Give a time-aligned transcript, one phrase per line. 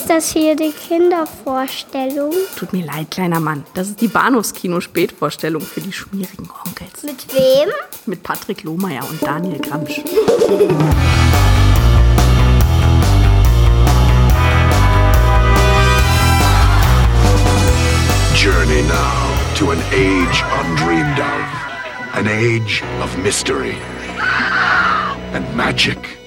[0.00, 2.32] Ist das hier die Kindervorstellung?
[2.56, 3.66] Tut mir leid, kleiner Mann.
[3.74, 7.02] Das ist die Bahnhofskino-Spätvorstellung für die schmierigen Onkels.
[7.02, 7.68] Mit wem?
[8.06, 10.00] Mit Patrick Lohmeier und Daniel Gramsch.
[18.34, 22.14] Journey now to an age undreamed of.
[22.14, 23.76] An age of mystery
[25.34, 26.19] and magic.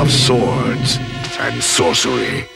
[0.00, 0.96] Of swords
[1.38, 2.46] and sorcery.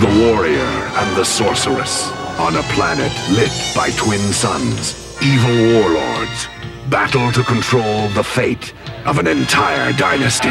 [0.00, 2.10] The warrior and the sorceress
[2.40, 5.16] on a planet lit by twin suns.
[5.22, 6.48] Evil warlords
[6.88, 8.74] battle to control the fate
[9.06, 10.48] of an entire dynasty.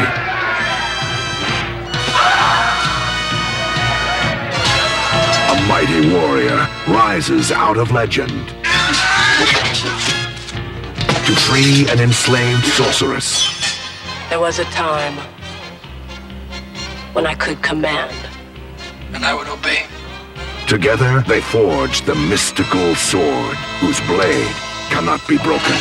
[5.49, 8.47] A mighty warrior rises out of legend
[11.25, 13.59] to free an enslaved sorceress.
[14.29, 15.19] There was a time
[17.19, 18.15] when I could command.
[19.13, 19.83] and I would obey.
[20.67, 24.53] Together, they forge the mystical sword whose blade
[24.89, 25.75] cannot be broken.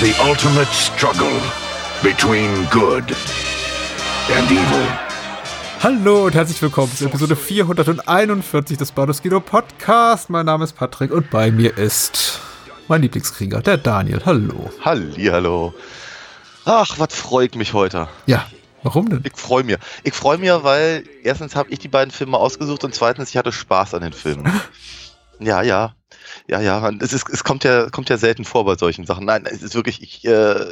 [0.00, 1.38] The ultimate struggle
[2.02, 3.14] between good
[4.32, 4.86] and evil.
[5.82, 10.30] Hallo und herzlich willkommen zu Episode 441 des Badoskino Podcast.
[10.30, 12.40] Mein Name ist Patrick und bei mir ist
[12.92, 14.20] mein Lieblingskrieger, der Daniel.
[14.26, 14.70] Hallo.
[14.84, 15.72] Hallihallo.
[16.66, 18.06] Ach, was freut mich heute.
[18.26, 18.46] Ja,
[18.82, 19.22] warum denn?
[19.24, 19.78] Ich freue mich.
[20.04, 23.50] Ich freue mich, weil erstens habe ich die beiden Filme ausgesucht und zweitens, ich hatte
[23.50, 24.60] Spaß an den Filmen.
[25.40, 25.94] ja, ja.
[26.46, 26.86] Ja, ja.
[27.00, 29.24] Es, ist, es kommt ja, kommt ja selten vor bei solchen Sachen.
[29.24, 30.66] Nein, es ist wirklich, ich, äh,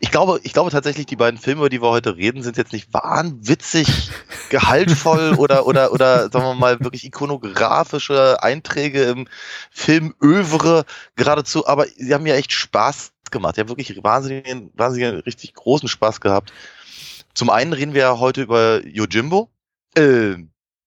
[0.00, 2.72] ich glaube, ich glaube tatsächlich, die beiden Filme, über die wir heute reden, sind jetzt
[2.72, 4.10] nicht wahnwitzig,
[4.50, 9.28] gehaltvoll oder, oder, oder, sagen wir mal, wirklich ikonografische Einträge im
[9.70, 10.84] Filmövre
[11.16, 13.56] geradezu, aber sie haben mir echt Spaß gemacht.
[13.56, 16.52] Die haben wirklich wahnsinnigen, wahnsinnigen, richtig großen Spaß gehabt.
[17.34, 19.50] Zum einen reden wir ja heute über Yojimbo.
[19.96, 20.36] Äh,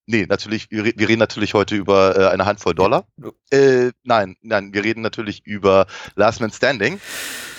[0.05, 3.05] nee, natürlich, wir reden natürlich heute über äh, eine Handvoll Dollar.
[3.51, 6.99] Äh, nein, nein, wir reden natürlich über Last Man Standing.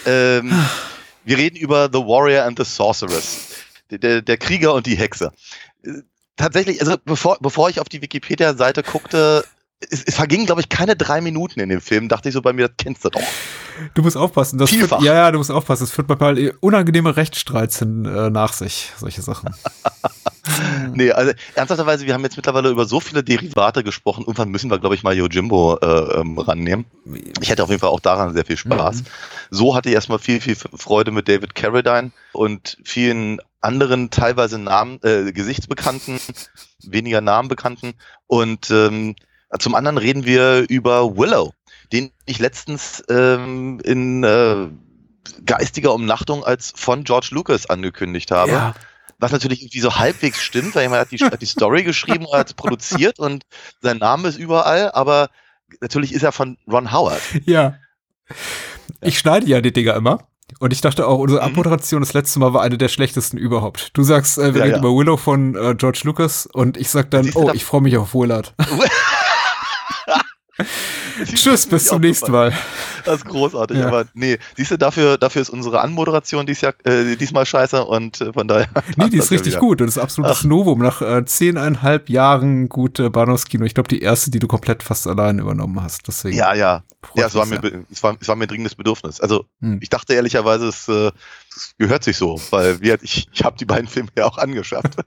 [0.06, 0.52] Ähm,
[1.24, 3.54] wir reden über The Warrior and the Sorceress.
[3.90, 5.32] Der, der, Krieger und die Hexe.
[6.36, 9.44] Tatsächlich, also bevor, bevor ich auf die Wikipedia-Seite guckte,
[9.80, 12.08] es, es vergingen, glaube ich, keine drei Minuten in dem Film.
[12.08, 13.22] Dachte ich so bei mir, das kennst du doch.
[13.94, 14.58] Du musst aufpassen.
[14.58, 14.98] Das Vielfach.
[14.98, 15.84] führt, ja, ja, du musst aufpassen.
[15.84, 19.54] Das führt manchmal unangenehme Rechtsstreits hin, äh, nach sich, solche Sachen.
[20.94, 24.22] Nee, also ernsthafterweise, wir haben jetzt mittlerweile über so viele Derivate gesprochen.
[24.22, 26.86] Irgendwann müssen wir, glaube ich, mal Yojimbo äh, ähm, rannehmen.
[27.40, 29.04] Ich hätte auf jeden Fall auch daran sehr viel Spaß.
[29.50, 35.00] So hatte ich erstmal viel, viel Freude mit David Carradine und vielen anderen, teilweise Namen,
[35.02, 36.20] äh, Gesichtsbekannten,
[36.84, 37.94] weniger Namenbekannten.
[38.26, 39.16] Und ähm,
[39.58, 41.52] zum anderen reden wir über Willow,
[41.92, 44.68] den ich letztens ähm, in äh,
[45.44, 48.74] geistiger Umnachtung als von George Lucas angekündigt habe Ja.
[49.18, 52.36] Was natürlich irgendwie so halbwegs stimmt, weil jemand hat die, hat die Story geschrieben und
[52.38, 53.44] hat es produziert und
[53.80, 55.28] sein Name ist überall, aber
[55.80, 57.20] natürlich ist er von Ron Howard.
[57.44, 57.74] Ja.
[59.00, 60.28] Ich schneide ja die Dinger immer.
[60.60, 61.46] Und ich dachte auch, unsere Mhm.
[61.48, 63.90] Abmoderation das letzte Mal war eine der schlechtesten überhaupt.
[63.92, 64.78] Du sagst, äh, wir Ja, reden ja.
[64.80, 67.82] über Willow von äh, George Lucas und ich sag dann, Siehst oh, da- ich freue
[67.82, 68.54] mich auf Willard.
[71.24, 72.52] Tschüss, bis zum nächsten Mal.
[73.04, 73.86] Das ist großartig, Ja.
[73.88, 78.20] aber nee, siehst du, dafür, dafür ist unsere Anmoderation dies Jahr, äh, diesmal scheiße und
[78.20, 78.68] äh, von daher.
[78.96, 79.60] Nee, die ist richtig wieder.
[79.60, 79.80] gut.
[79.80, 80.80] Das ist absolutes Novum.
[80.80, 83.64] Nach äh, zehneinhalb Jahren gute Bahnhofskino.
[83.64, 86.06] Ich glaube, die erste, die du komplett fast allein übernommen hast.
[86.08, 86.82] Deswegen Ja, ja.
[87.14, 89.20] Ja, es war, mir, es, war, es war mir dringendes Bedürfnis.
[89.20, 89.78] Also Hm.
[89.80, 91.10] ich dachte ehrlicherweise, es, äh,
[91.78, 94.96] gehört sich so, weil wir, ich, ich habe die beiden Filme ja auch angeschafft.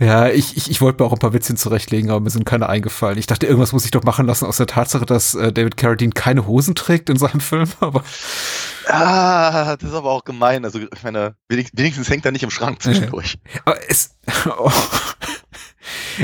[0.00, 2.68] Ja, ich, ich, ich wollte mir auch ein paar Witzchen zurechtlegen, aber mir sind keine
[2.68, 3.18] eingefallen.
[3.18, 6.12] Ich dachte, irgendwas muss ich doch machen lassen aus der Tatsache, dass äh, David Carradine
[6.12, 7.68] keine Hosen trägt in seinem Film.
[7.80, 8.02] Aber
[8.88, 10.64] ah, das ist aber auch gemein.
[10.64, 13.38] Also ich meine, wenigstens, wenigstens hängt er nicht im Schrank zwischendurch.
[13.64, 14.16] Aber es.
[14.46, 14.70] Oh.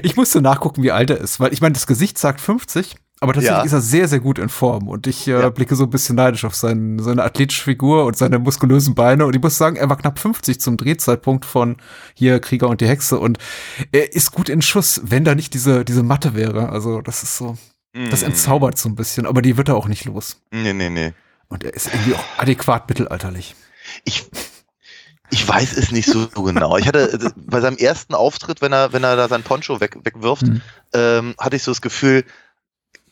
[0.02, 3.34] Ich musste nachgucken, wie alt er ist, weil ich meine, das Gesicht sagt 50, aber
[3.34, 3.64] tatsächlich Ja.
[3.64, 4.88] ist er sehr, sehr gut in Form.
[4.88, 5.50] Und ich äh, Ja.
[5.50, 9.26] blicke so ein bisschen neidisch auf sein, seine athletische Figur und seine muskulösen Beine.
[9.26, 11.76] Und ich muss sagen, er war knapp 50 zum Drehzeitpunkt von
[12.14, 13.18] hier Krieger und die Hexe.
[13.18, 13.38] Und
[13.92, 16.70] er ist gut in Schuss, wenn da nicht diese, diese Matte wäre.
[16.70, 17.56] Also, das ist so,
[18.10, 18.26] das Mm.
[18.26, 20.40] entzaubert so ein bisschen, aber die wird er auch nicht los.
[20.50, 21.12] Nee, nee, nee.
[21.48, 23.56] Und er ist irgendwie auch adäquat mittelalterlich.
[24.04, 24.24] Ich,
[25.30, 26.76] ich weiß es nicht so genau.
[26.76, 30.42] Ich hatte bei seinem ersten Auftritt, wenn er, wenn er da sein Poncho weg, wegwirft,
[30.42, 30.60] Hm.
[30.94, 32.24] ähm, hatte ich so das Gefühl,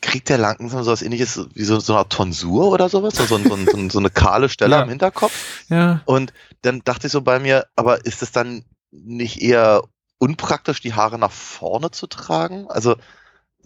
[0.00, 3.14] kriegt der langsam so was ähnliches wie so, so eine Tonsur oder sowas?
[3.16, 4.82] So, so, so, so, so eine kahle Stelle Ja.
[4.82, 5.64] am Hinterkopf.
[5.68, 6.02] Ja.
[6.04, 9.82] Und dann dachte ich so bei mir, aber ist es dann nicht eher
[10.18, 12.66] unpraktisch, die Haare nach vorne zu tragen?
[12.68, 12.96] Also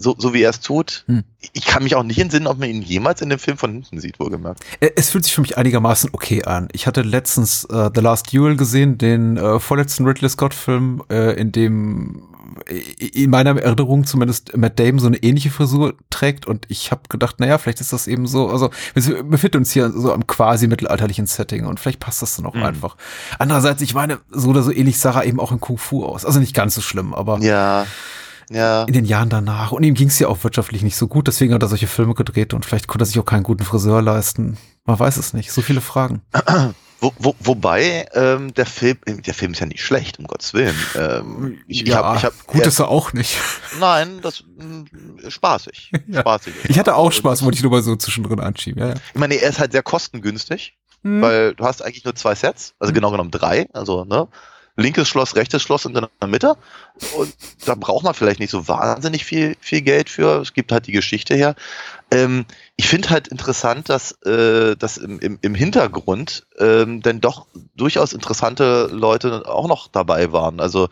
[0.02, 1.04] so, so wie er es tut.
[1.06, 1.25] Hm.
[1.52, 4.00] Ich kann mich auch nicht entsinnen, ob man ihn jemals in dem Film von hinten
[4.00, 4.60] sieht, wohlgemerkt.
[4.81, 6.69] Äh, Es fühlt sich für mich einigermaßen okay an.
[6.72, 11.52] Ich hatte letztens äh, The Last Duel gesehen, den äh, vorletzten Ridley Scott-Film, äh, in
[11.52, 12.22] dem
[12.69, 17.02] äh, in meiner Erinnerung zumindest Matt Damon so eine ähnliche Frisur trägt und ich habe
[17.08, 20.66] gedacht, naja, vielleicht ist das eben so, also wir befinden uns hier so am quasi
[20.66, 22.62] mittelalterlichen Setting und vielleicht passt das dann auch Mhm.
[22.64, 22.96] einfach.
[23.38, 26.25] Andererseits, ich meine, so oder so ähnlich sah er eben auch in Kung Fu aus.
[26.25, 27.87] Also nicht ganz so schlimm, aber Ja,
[28.50, 28.84] ja.
[28.84, 29.72] in den Jahren danach.
[29.72, 32.14] Und ihm ging es ja auch wirtschaftlich nicht so gut, deswegen hat er solche Filme
[32.14, 34.56] gedreht und vielleicht konnte er sich auch keinen guten Friseur leisten.
[34.84, 35.52] Man weiß es nicht.
[35.52, 36.22] So viele Fragen.
[37.00, 40.76] Wo, wo, wobei ähm, der Film, der Film ist ja nicht schlecht, um Gottes Willen.
[40.96, 43.38] Ähm, ich, ich hab, ich hab, gut ist er auch nicht.
[43.80, 44.84] Nein, das mh,
[45.28, 45.90] spaßig.
[46.06, 46.20] Ja.
[46.20, 46.54] spaßig.
[46.68, 48.80] Ich hatte auch Spaß, wollte ich nur mal so zwischendrin anschieben.
[48.80, 48.94] Ja, ja.
[49.14, 51.20] Ich meine, er ist halt sehr kostengünstig, Hm.
[51.20, 52.94] weil du hast eigentlich nur zwei Sets, also Mhm.
[52.94, 54.28] genau genommen drei, also ne,
[54.76, 56.56] linkes Schloss, rechtes Schloss und dann in der Mitte.
[57.16, 57.34] Und
[57.64, 60.40] da braucht man vielleicht nicht so wahnsinnig viel, viel Geld für.
[60.40, 61.54] Es gibt halt die Geschichte her.
[62.10, 62.44] Ähm,
[62.76, 68.12] ich finde halt interessant, dass, äh, dass im, im, im Hintergrund ähm, denn doch durchaus
[68.12, 70.60] interessante Leute auch noch dabei waren.
[70.60, 70.88] Also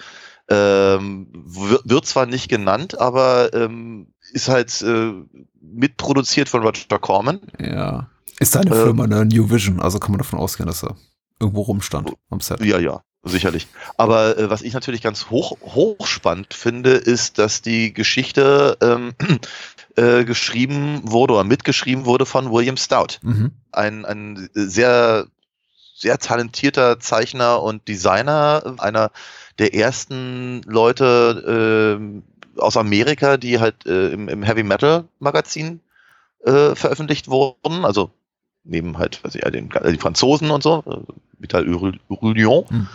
[0.48, 5.12] ähm, wird, zwar nicht genannt, aber ähm, ist halt äh,
[5.60, 7.40] mitproduziert von Roger Corman.
[7.58, 8.08] ja.
[8.40, 8.84] Ist seine Ähm.
[8.84, 10.96] Firma eine New Vision, also kann man davon ausgehen, dass er
[11.38, 12.64] irgendwo rumstand am Set.
[12.64, 13.66] Ja, ja, sicherlich.
[13.96, 19.14] Aber äh, was ich natürlich ganz hoch, hochspannend finde, ist, dass die Geschichte ähm,
[19.96, 23.18] äh, geschrieben wurde oder mitgeschrieben wurde von William Stout.
[23.22, 23.52] Mhm.
[23.72, 25.26] Ein, ein sehr,
[25.94, 29.10] sehr talentierter Zeichner und Designer, einer
[29.58, 32.22] der ersten Leute ähm,
[32.56, 35.80] aus Amerika, die halt äh, im, im Heavy Metal Magazin
[36.44, 37.84] äh, veröffentlicht wurden.
[37.84, 38.10] Also
[38.70, 41.66] neben halt, weiß ich, den, die Franzosen und so, äh, Vital
[42.08, 42.88] Urion Hm.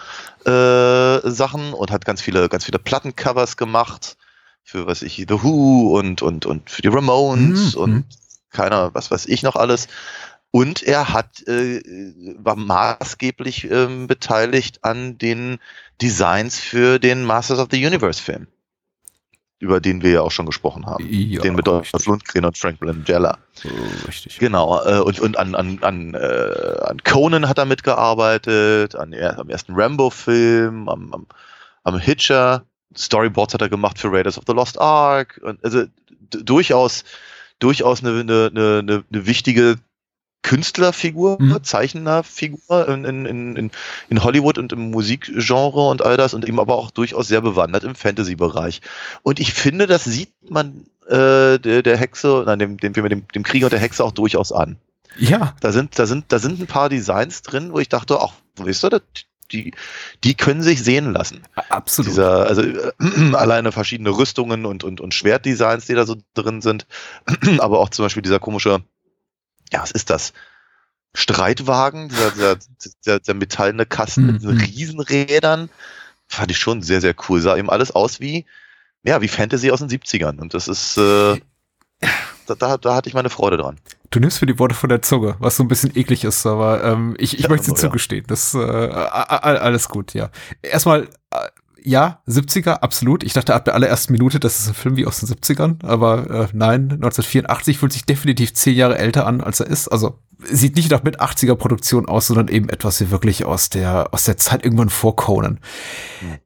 [0.46, 4.18] äh, Sachen und hat ganz viele, ganz viele Plattencovers gemacht
[4.64, 7.82] für was ich, The Who und, und, und für die Ramones Mhm.
[7.82, 8.06] und
[8.50, 9.88] keiner, was weiß ich noch alles.
[10.50, 11.82] Und er hat, äh,
[12.40, 15.60] war maßgeblich ähm, beteiligt an den
[16.02, 18.48] Designs für den Masters of the Universe Film,
[19.66, 21.04] über den wir ja auch schon gesprochen haben.
[21.10, 21.92] Ja, den mit Dolph.
[22.06, 23.40] Lundgren und Frank Langella.
[23.54, 23.70] So,
[24.08, 24.38] richtig.
[24.38, 29.50] Genau, äh, und, und an, an, an, äh, an Conan hat er mitgearbeitet, an, am
[29.50, 31.26] ersten Rambo-Film, am, am,
[31.84, 32.64] am Hitcher,
[32.96, 35.86] Storyboards hat er gemacht für Raiders of the Lost Ark, und also
[36.30, 37.04] durchaus,
[37.58, 39.78] durchaus eine, eine, eine, eine wichtige
[40.46, 41.64] Künstlerfigur, Mhm.
[41.64, 43.72] Zeichnerfigur in, in, in,
[44.10, 47.84] in- Hollywood und im Musikgenre und all das und eben aber auch durchaus sehr bewandert
[47.84, 48.82] im Fantasy-Bereich.
[49.24, 53.44] Und ich finde, das sieht man äh, der, der Hexe, nein, dem, dem, dem, dem
[53.44, 54.78] Krieger und der Hexe auch durchaus an.
[55.18, 58.34] Ja, Da sind, da sind, da sind ein paar Designs drin, wo ich dachte, ach,
[58.58, 59.02] weißt du, das,
[59.52, 59.74] die,
[60.24, 61.42] die können sich sehen lassen.
[61.70, 62.12] absolut.
[62.12, 62.92] Dieser, also äh,
[63.34, 66.86] alleine verschiedene Rüstungen und, und, und Schwertdesigns, die da so drin sind,
[67.60, 68.82] aber auch zum Beispiel dieser komische,
[69.72, 70.34] ja, was ist das?
[71.14, 74.62] Streitwagen, dieser, dieser, dieser, dieser metallene Kasten mit diesen Mhm.
[74.62, 75.70] Riesenrädern,
[76.28, 77.40] fand ich schon sehr, sehr cool.
[77.42, 78.46] Sah eben alles aus wie,
[79.04, 80.40] ja, wie Fantasy aus den 70ern.
[80.40, 81.40] Und das ist, äh,
[82.48, 83.80] da, da, da hatte ich meine Freude dran.
[84.12, 86.84] Du nimmst mir die Worte von der Zunge, was so ein bisschen eklig ist, aber
[86.84, 87.88] ähm, ich, ich Ja, möchte sie aber ja.
[87.88, 88.26] zugestehen.
[88.28, 90.30] Das äh, alles gut, ja.
[90.62, 91.48] Erstmal, äh,
[91.86, 93.24] ja, 70er, absolut.
[93.24, 96.30] Ich dachte ab der allerersten Minute, das ist ein Film wie aus den 70ern, aber
[96.30, 99.88] äh, nein, 1984 fühlt sich definitiv zehn Jahre älter an, als er ist.
[99.88, 104.14] Also sieht nicht nach mit 80er Produktion aus, sondern eben etwas wie wirklich aus der
[104.14, 105.60] aus der Zeit irgendwann vor Conan.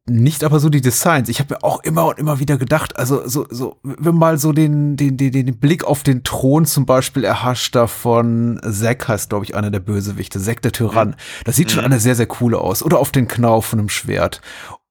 [0.08, 1.27] Nicht aber so die Designs.
[1.27, 4.38] Ich habe mir auch immer und immer wieder gedacht, also so so wenn man mal
[4.38, 9.29] so den den den, den Blick auf den Thron zum Beispiel erhascht davon Zack heißt
[9.29, 11.15] glaube ich einer der Bösewichte, Zack der Tyrann.
[11.46, 11.91] Das sieht schon Mhm.
[11.91, 12.84] alle sehr sehr cool aus.
[12.84, 14.39] Oder auf den Knauf von einem Schwert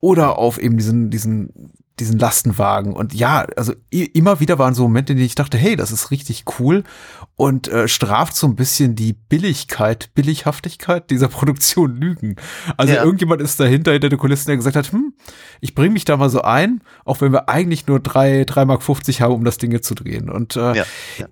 [0.01, 5.13] oder auf eben diesen diesen diesen Lastenwagen und ja, also immer wieder waren so Momente,
[5.13, 6.85] in denen ich dachte, hey, das ist richtig cool
[7.35, 12.37] und äh, straft so ein bisschen die Billigkeit, Billighaftigkeit dieser Produktion Lügen.
[12.77, 13.03] Also Ja.
[13.03, 15.13] irgendjemand ist dahinter, hinter den Kulissen, der gesagt hat, hm,
[15.61, 18.85] ich bringe mich da mal so ein, auch wenn wir eigentlich nur drei, drei Mark
[18.85, 20.31] 50 haben, um das Ding hier zu drehen.
[20.31, 20.85] Und äh, Ja,
[21.19, 21.27] ja.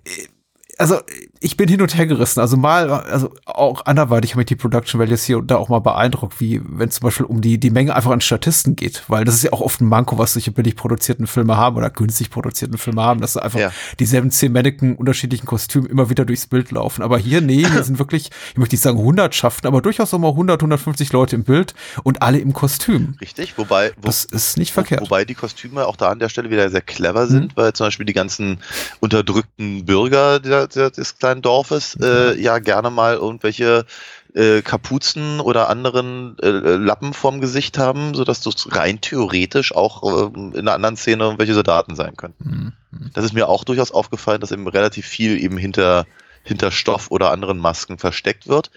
[0.77, 0.99] also
[1.39, 2.39] ich bin hin und her gerissen.
[2.39, 5.79] Also mal, also auch anderweitig haben mich die Production Values hier und da auch mal
[5.79, 9.25] beeindruckt, wie wenn es zum Beispiel um die, die Menge einfach an Statisten geht, weil
[9.25, 12.29] das ist ja auch oft ein Manko, was solche billig produzierten Filme haben oder günstig
[12.29, 13.71] produzierten Filme haben, dass einfach Ja.
[13.99, 17.01] dieselben zehn Mannequin unterschiedlichen Kostümen immer wieder durchs Bild laufen.
[17.03, 20.29] Aber hier, nee, hier sind wirklich, ich möchte nicht sagen Hundertschaften, aber durchaus auch mal
[20.29, 23.15] 100, 150 Leute im Bild und alle im Kostüm.
[23.21, 25.01] Richtig, wobei, wo, Das ist nicht Wo- verkehrt.
[25.01, 28.05] Wobei die Kostüme auch da an der Stelle wieder sehr clever sind, weil zum Beispiel
[28.05, 28.59] die ganzen
[28.99, 33.85] unterdrückten Bürger des seines Dorfes äh, ja gerne mal irgendwelche
[34.33, 40.37] äh, Kapuzen oder anderen äh, Lappen vorm Gesicht haben, sodass das rein theoretisch auch äh,
[40.37, 42.35] in einer anderen Szene irgendwelche Soldaten sein können.
[42.39, 42.73] Mhm.
[43.13, 46.05] Das ist mir auch durchaus aufgefallen, dass eben relativ viel eben hinter,
[46.43, 48.69] hinter Stoff oder anderen Masken versteckt wird,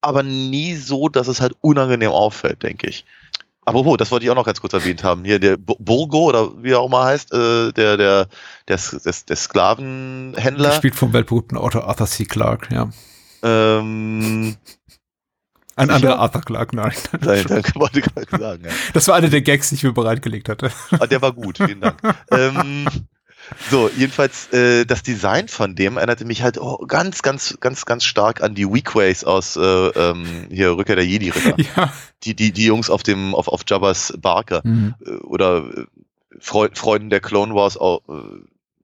[0.00, 3.04] aber nie so, dass es halt unangenehm auffällt, denke ich.
[3.66, 5.24] Apropos, das wollte ich auch noch ganz kurz erwähnt haben.
[5.24, 8.26] Hier der Bu- Burgo oder wie er auch mal heißt, äh, der, der,
[8.68, 10.68] der, der, der Sklavenhändler.
[10.70, 12.24] Gespielt vom weltberühmten Autor Arthur C.
[12.26, 12.90] Clarke, ja.
[13.42, 14.56] Ähm,
[15.76, 15.94] Ein Sicher?
[15.96, 16.92] anderer Arthur Clarke, nein.
[17.20, 18.64] nein, danke, wollte ich gerade sagen.
[18.64, 18.70] Ja.
[18.92, 20.70] Das war einer der Gags, die ich mir bereitgelegt hatte.
[20.98, 21.96] Ah, der war gut, vielen Dank.
[22.30, 22.86] ähm,
[23.70, 28.04] so, jedenfalls, äh, das Design von dem erinnerte mich halt oh, ganz, ganz, ganz, ganz
[28.04, 31.54] stark an die Weakways aus äh, ähm, hier Rückkehr der Jedi-Ritter.
[31.76, 31.92] ja.
[32.24, 34.60] Die, die, die Jungs auf dem, auf, auf Jabba's Barker.
[34.64, 34.94] Mhm.
[35.04, 35.84] äh, oder äh,
[36.40, 38.40] Freu Freunden der Clone Wars auch, äh,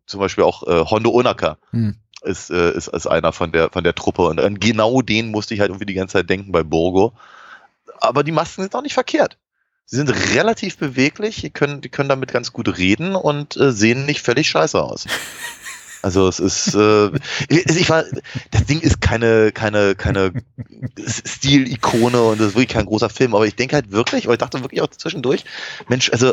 [0.07, 1.97] zum Beispiel auch äh, Hondo Onaka Mhm.
[2.23, 5.55] ist, äh, ist, ist einer von der von der Truppe und an genau den musste
[5.55, 7.12] ich halt irgendwie die ganze Zeit denken bei Burgo.
[8.00, 9.37] Aber die Masken sind auch nicht verkehrt.
[9.90, 14.06] Sie sind relativ beweglich, die können, die können damit ganz gut reden und äh, sehen
[14.06, 15.06] nicht völlig scheiße aus.
[16.02, 17.11] Also es ist, äh,
[17.50, 18.04] ich war,
[18.52, 20.32] das Ding ist keine, keine, keine
[21.06, 24.38] Stilikone und das ist wirklich kein großer Film, aber ich denke halt wirklich, oder ich
[24.38, 25.44] dachte wirklich auch zwischendurch,
[25.88, 26.32] Mensch, also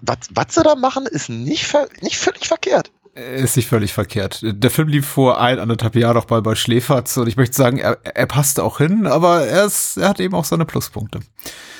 [0.00, 1.70] was, was sie da machen, ist nicht,
[2.00, 2.90] nicht völlig verkehrt.
[3.14, 4.40] Ist nicht völlig verkehrt.
[4.42, 7.76] Der Film lief vor ein, anderthalb Jahren noch mal bei Schläferz und ich möchte sagen,
[7.76, 11.20] er, er passte auch hin, aber er, ist, er hat eben auch seine Pluspunkte.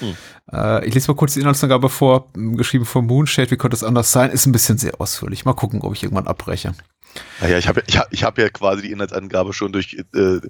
[0.00, 0.14] Hm.
[0.52, 4.12] Äh, ich lese mal kurz die Inhaltsangabe vor, geschrieben von Moonshade, wie könnte es anders
[4.12, 4.30] sein?
[4.30, 5.44] Ist ein bisschen sehr ausführlich.
[5.44, 6.74] Mal gucken, ob ich irgendwann abbreche.
[7.40, 10.40] Naja, ich habe ich hab, ich hab ja quasi die Inhaltsangabe schon durch äh,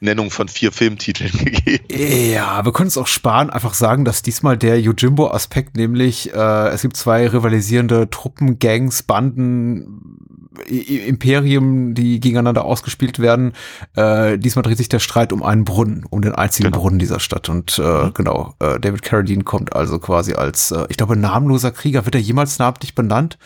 [0.00, 1.84] Nennung von vier Filmtiteln gegeben.
[1.90, 6.82] Ja, wir können es auch sparen, einfach sagen, dass diesmal der Yojimbo-Aspekt, nämlich äh, es
[6.82, 13.52] gibt zwei rivalisierende Truppen, Gangs, Banden, Imperien, die gegeneinander ausgespielt werden.
[13.96, 16.82] Äh, diesmal dreht sich der Streit um einen Brunnen, um den einzigen Genau.
[16.82, 17.48] Brunnen dieser Stadt.
[17.48, 22.04] Und äh, genau, äh, David Carradine kommt also quasi als, äh, ich glaube, namenloser Krieger.
[22.04, 23.38] Wird er jemals namentlich benannt?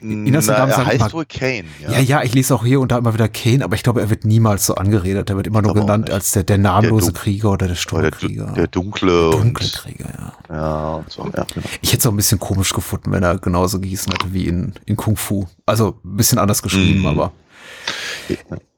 [0.00, 1.64] Inhaltsangaben Na, er sagen heißt immer- wohl Kane.
[1.82, 1.90] Ja.
[1.92, 4.10] Ja, ja, ich lese auch hier und da immer wieder Kane, aber ich glaube, er
[4.10, 5.28] wird niemals so angeredet.
[5.30, 7.74] Er wird immer nur glaube auch genannt als der, der namenlose Der Krieger oder der
[7.74, 8.44] Sturmkrieger.
[8.46, 10.08] der, der dunkle, Dunkle und Krieger,
[10.48, 10.54] ja.
[10.54, 11.22] ja und so.
[11.24, 11.66] Ja, genau.
[11.80, 14.72] Ich hätte es auch ein bisschen komisch gefunden, wenn er genauso gießen hätte wie in,
[14.86, 15.46] in Kung Fu.
[15.66, 17.06] Also ein bisschen anders geschrieben, Mhm.
[17.06, 17.32] aber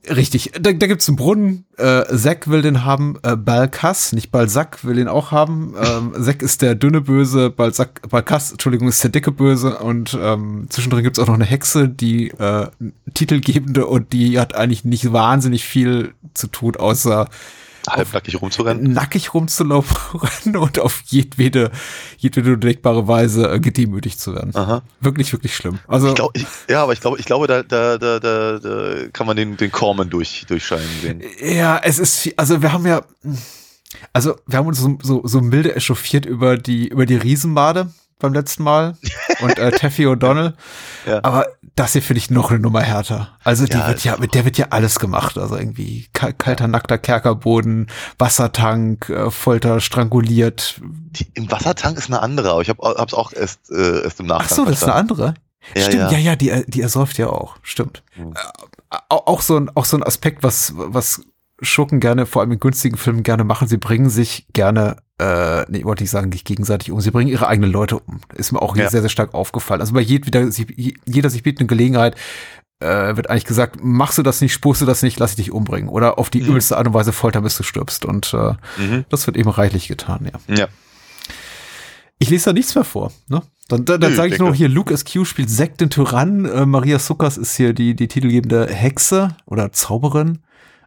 [0.09, 0.53] richtig.
[0.61, 1.65] Da, da gibt's einen Brunnen.
[1.77, 3.19] Äh, Zack will den haben.
[3.23, 5.75] Äh, Balkas, nicht Balzac, will den auch haben.
[5.83, 7.51] Ähm, Zack ist der dünne Böse.
[7.51, 9.79] Balzac, Balkas, Entschuldigung, ist der dicke Böse.
[9.79, 12.69] Und ähm, zwischendrin gibt's auch noch eine Hexe, die äh,
[13.15, 17.29] Titelgebende und die hat eigentlich nicht wahnsinnig viel zu tun, außer
[17.97, 18.93] Halbnackig rumzurennen.
[18.93, 21.71] nackig rumzulaufen und auf jedwede,
[22.19, 24.55] jedwede denkbare Weise äh, gedemütigt zu werden.
[24.55, 24.83] Aha.
[25.01, 25.79] Wirklich, wirklich schlimm.
[25.87, 29.09] Also, Ich glaub, ich, ja, aber ich glaube, ich glaube, da, da, da, da, da
[29.13, 31.23] kann man den, den Corman durch, durchscheinen sehen.
[31.43, 33.03] ja, es ist viel, also wir haben ja,
[34.13, 38.33] also wir haben uns so, so, so milde echauffiert über die, über die Riesenmade beim
[38.33, 38.97] letzten Mal
[39.41, 40.55] und äh, Taffy O'Donnell.
[41.07, 41.21] Ja.
[41.25, 41.47] Aber
[41.77, 43.31] das hier finde ich noch eine Nummer härter.
[43.43, 45.39] Also die Ja, wird ja, mit der wird ja alles gemacht.
[45.39, 47.87] Also irgendwie kal- kalter, nackter Kerkerboden,
[48.19, 50.79] Wassertank, äh, Folter, stranguliert.
[50.83, 54.27] Die, Im Wassertank ist eine andere, aber ich habe es auch erst, äh, erst im
[54.27, 55.35] Nachgang Ach so, das ist eine andere.
[55.75, 56.19] Ja, Stimmt, ja.
[56.19, 57.57] ja, die, die ersäuft ja auch.
[57.63, 58.03] Stimmt.
[58.13, 58.33] Hm.
[58.35, 61.23] Äh, au- auch so ein, auch so ein Aspekt, was, was
[61.63, 63.69] Schurken gerne, vor allem in günstigen Filmen gerne machen.
[63.69, 67.01] Sie bringen sich gerne, äh, nee, wollte ich sagen, nicht gegenseitig um.
[67.01, 68.21] Sie bringen ihre eigenen Leute um.
[68.35, 68.91] Ist mir auch hier Ja.
[68.91, 69.81] sehr, sehr stark aufgefallen.
[69.81, 70.49] Also bei jeder,
[71.05, 72.17] jeder sich bietende Gelegenheit,
[72.83, 75.53] äh, wird eigentlich gesagt, machst du das nicht, spurst du das nicht, lass ich dich
[75.53, 75.91] umbringen.
[75.91, 76.49] Oder auf die Mhm.
[76.49, 78.07] übelste Art und Weise foltern, bis du stirbst.
[78.07, 79.05] Und äh, Mhm.
[79.11, 80.55] das wird eben reichlich getan, ja.
[80.57, 80.69] Ja.
[82.19, 83.13] Ich lese da nichts mehr vor.
[83.29, 83.43] Ne?
[83.69, 86.99] Dann, dann, dann sage ich nur hier, Luke SQ spielt Zack den Tyrann, äh, Maria
[86.99, 90.39] Suckers ist hier die, die titelgebende Hexe oder Zauberin.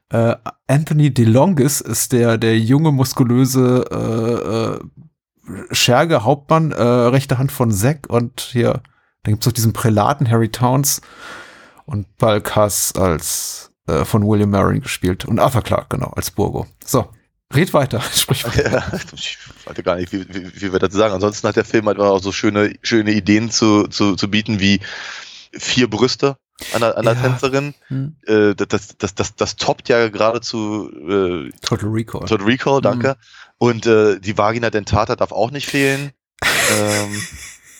[0.09, 0.35] Äh,
[0.67, 7.71] Anthony DeLongis ist der, der junge, muskulöse äh, äh, Scherge Hauptmann, äh, rechte Hand von
[7.71, 8.81] Zack und hier,
[9.23, 11.01] dann gibt's noch diesen Prälaten Harry Towns
[11.85, 16.67] und Balkas als äh, von William Marin gespielt und Arthur Clarke, genau, als Burgo.
[16.85, 17.09] So,
[17.53, 18.71] red weiter, sprich weiter.
[18.71, 21.13] Ja, ich weiß gar nicht, wie, wie, wie wir dazu sagen.
[21.13, 24.79] Ansonsten hat der Film halt auch so schöne, schöne Ideen zu, zu, zu bieten, wie
[25.51, 26.37] vier Brüste
[26.73, 27.21] an der, an der Ja.
[27.21, 27.73] Tänzerin.
[27.87, 28.15] Hm.
[28.25, 32.25] Äh, das, das, das, das, toppt ja geradezu äh, Total Recall.
[32.25, 33.17] Total Recall, danke.
[33.57, 36.11] Und äh, die Vagina dentata darf auch nicht fehlen.
[36.43, 37.21] ähm,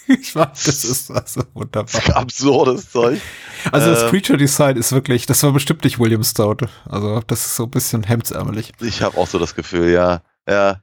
[0.07, 2.01] Ich weiß, das ist also wunderbar.
[2.15, 3.21] absurdes Zeug.
[3.71, 6.57] Also das Ähm, Creature Design ist wirklich, das war bestimmt nicht William Stout.
[6.85, 8.73] Also das ist so ein bisschen hemdsärmelig.
[8.81, 10.21] Ich habe auch so das Gefühl, ja.
[10.47, 10.81] Ja.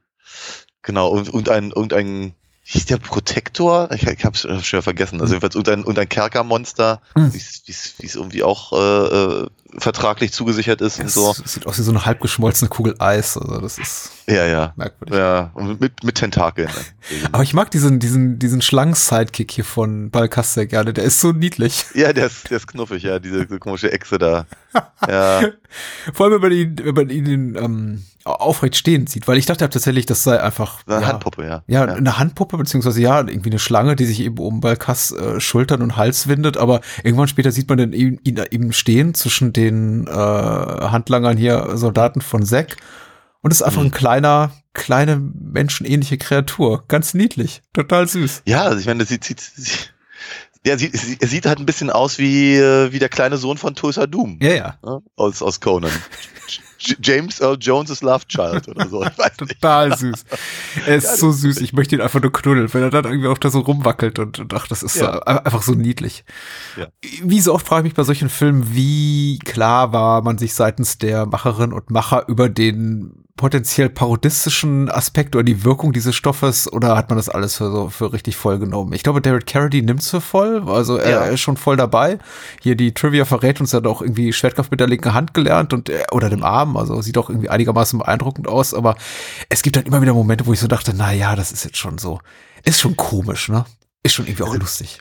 [0.81, 1.09] Genau.
[1.09, 2.33] Und, und ein, irgendein
[2.63, 3.89] hieß der Protektor?
[3.91, 5.19] Ich, ich hab's schon vergessen.
[5.19, 7.33] Also jedenfalls und ein, und ein Kerkermonster, Hm.
[7.33, 7.37] wie
[7.67, 11.33] es irgendwie auch äh, äh, vertraglich zugesichert ist und Es so.
[11.45, 13.37] sieht aus wie so eine halb geschmolzene Kugel Eis.
[13.37, 14.73] Also das ist Ja, ja.
[14.75, 15.15] merkwürdig.
[15.17, 16.69] Ja, und mit, mit Tentakeln.
[17.31, 20.93] Aber ich mag diesen, diesen, diesen Schlangen-Sidekick hier von Balkas sehr gerne.
[20.93, 21.85] Der ist so niedlich.
[21.95, 24.45] ja, der ist, der ist knuffig, ja, diese, diese komische Echse da.
[25.09, 25.41] Ja,
[26.13, 29.69] Vor allem, wenn man ihn, wenn man ihn ähm, aufrecht stehend sieht, weil ich dachte
[29.69, 31.63] tatsächlich, das sei einfach eine ja, Handpuppe, ja.
[31.67, 35.81] Ja, eine Handpuppe, beziehungsweise ja, irgendwie eine Schlange, die sich eben um Balkas äh, Schultern
[35.81, 40.07] und Hals windet, aber irgendwann später sieht man dann ihn, ihn eben stehen zwischen den
[40.07, 42.77] äh, Handlangern hier, Soldaten von Zack.
[43.43, 43.87] Und ist einfach Mhm.
[43.87, 46.83] ein kleiner, kleine menschenähnliche Kreatur.
[46.87, 47.63] Ganz niedlich.
[47.73, 48.43] Total süß.
[48.45, 49.93] Ja, also ich meine, das sieht, sieht, sieht
[50.63, 53.73] ja, sieht, er sieht halt ein bisschen aus wie, äh, wie der kleine Sohn von
[53.73, 54.37] Tulsa Doom.
[54.43, 54.77] Ja, ja.
[54.83, 55.01] ne?
[55.15, 55.89] Aus, aus Conan.
[57.01, 59.05] James Earl Jones' Love Child oder so.
[59.37, 60.25] Total süß.
[60.87, 61.57] Er ist so süß.
[61.61, 64.39] Ich möchte ihn einfach nur knuddeln, wenn er dann irgendwie auch da so rumwackelt und,
[64.39, 65.17] und ach, das ist Ja.
[65.25, 66.23] äh, einfach so niedlich.
[66.77, 66.87] Ja.
[67.23, 70.97] Wie so oft frage ich mich bei solchen Filmen, wie klar war man sich seitens
[70.97, 76.95] der Macherinnen und Macher über den potenziell parodistischen Aspekt oder die Wirkung dieses Stoffes oder
[76.95, 78.93] hat man das alles für so für richtig voll genommen?
[78.93, 81.23] Ich glaube, David Carradine nimmt's für voll, also er, Ja.
[81.25, 82.19] ist schon voll dabei.
[82.61, 85.73] Hier die Trivia verrät uns, er hat auch irgendwie Schwertkraft mit der linken Hand gelernt
[85.73, 88.95] und er- oder dem Arm, also sieht auch irgendwie einigermaßen beeindruckend aus, aber
[89.49, 91.77] es gibt dann immer wieder Momente, wo ich so dachte, na ja, das ist jetzt
[91.77, 92.19] schon so,
[92.63, 93.65] ist schon komisch, ne?
[94.03, 94.99] Ist schon irgendwie auch lustig.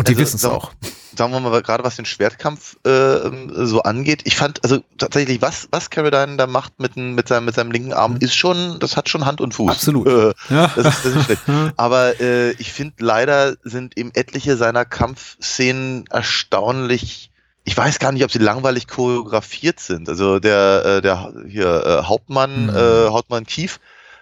[0.00, 0.72] Und die also, wissen es auch.
[1.16, 3.18] Sagen wir mal, gerade was den Schwertkampf äh,
[3.66, 7.54] so angeht, ich fand, also tatsächlich, was, was Carradine da macht mit, mit, seinem, mit
[7.54, 9.66] seinem linken Arm, ist schon, das hat schon Hand und Fuß.
[9.66, 9.70] Mhm.
[9.72, 10.06] Absolut.
[10.08, 10.72] Äh, Ja.
[10.74, 11.42] das, ist, das ist schlecht.
[11.76, 17.30] Aber äh, ich finde, leider sind eben etliche seiner Kampfszenen erstaunlich.
[17.64, 20.08] Ich weiß gar nicht, ob sie langweilig choreografiert sind.
[20.08, 22.70] Also der, äh, der hier äh, Hauptmann, Mhm.
[22.70, 23.78] äh, Hauptmann Kief,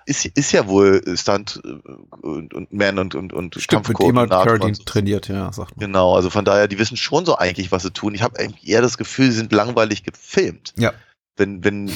[0.09, 4.45] ist, ist ja wohl Stunt äh, und, und Man und, und, und Stimmt, mit Kampfkoordinator
[4.45, 4.83] Carradine so.
[4.85, 5.87] trainiert, ja, sagt man.
[5.87, 8.15] Genau, also von daher, die wissen schon so eigentlich, was sie tun.
[8.15, 10.73] Ich habe eigentlich eher das Gefühl, sie sind langweilig gefilmt.
[10.77, 10.93] Ja.
[11.37, 11.93] Wenn, wenn,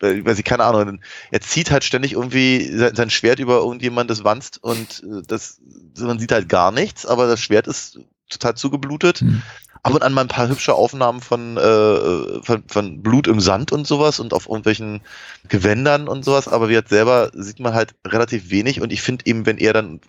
[0.00, 4.24] weil weil sie keine Ahnung, er zieht halt ständig irgendwie sein, sein Schwert über irgendjemandes
[4.24, 5.60] Wanst und äh, das,
[5.98, 9.20] man sieht halt gar nichts, aber das Schwert ist total zugeblutet.
[9.20, 9.42] Hm.
[9.82, 13.72] Ab und an mal ein paar hübsche Aufnahmen von, äh, von, von Blut im Sand
[13.72, 15.00] und sowas und auf irgendwelchen
[15.48, 19.26] Gewändern und sowas, aber wie jetzt selber sieht man halt relativ wenig und ich finde
[19.26, 20.00] eben, wenn er dann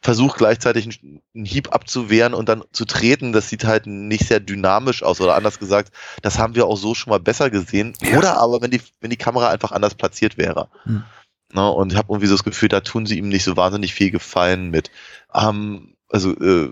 [0.00, 4.40] versucht gleichzeitig einen, einen Hieb abzuwehren und dann zu treten, das sieht halt nicht sehr
[4.40, 5.92] dynamisch aus oder anders gesagt,
[6.22, 7.94] das haben wir auch so schon mal besser gesehen.
[8.00, 8.18] Ja.
[8.18, 10.68] Oder aber wenn die, wenn die Kamera einfach anders platziert wäre.
[10.84, 11.04] Hm.
[11.52, 13.94] Ne, und ich habe irgendwie so das Gefühl, da tun sie ihm nicht so wahnsinnig
[13.94, 14.90] viel Gefallen mit.
[15.34, 16.70] Ähm, also äh,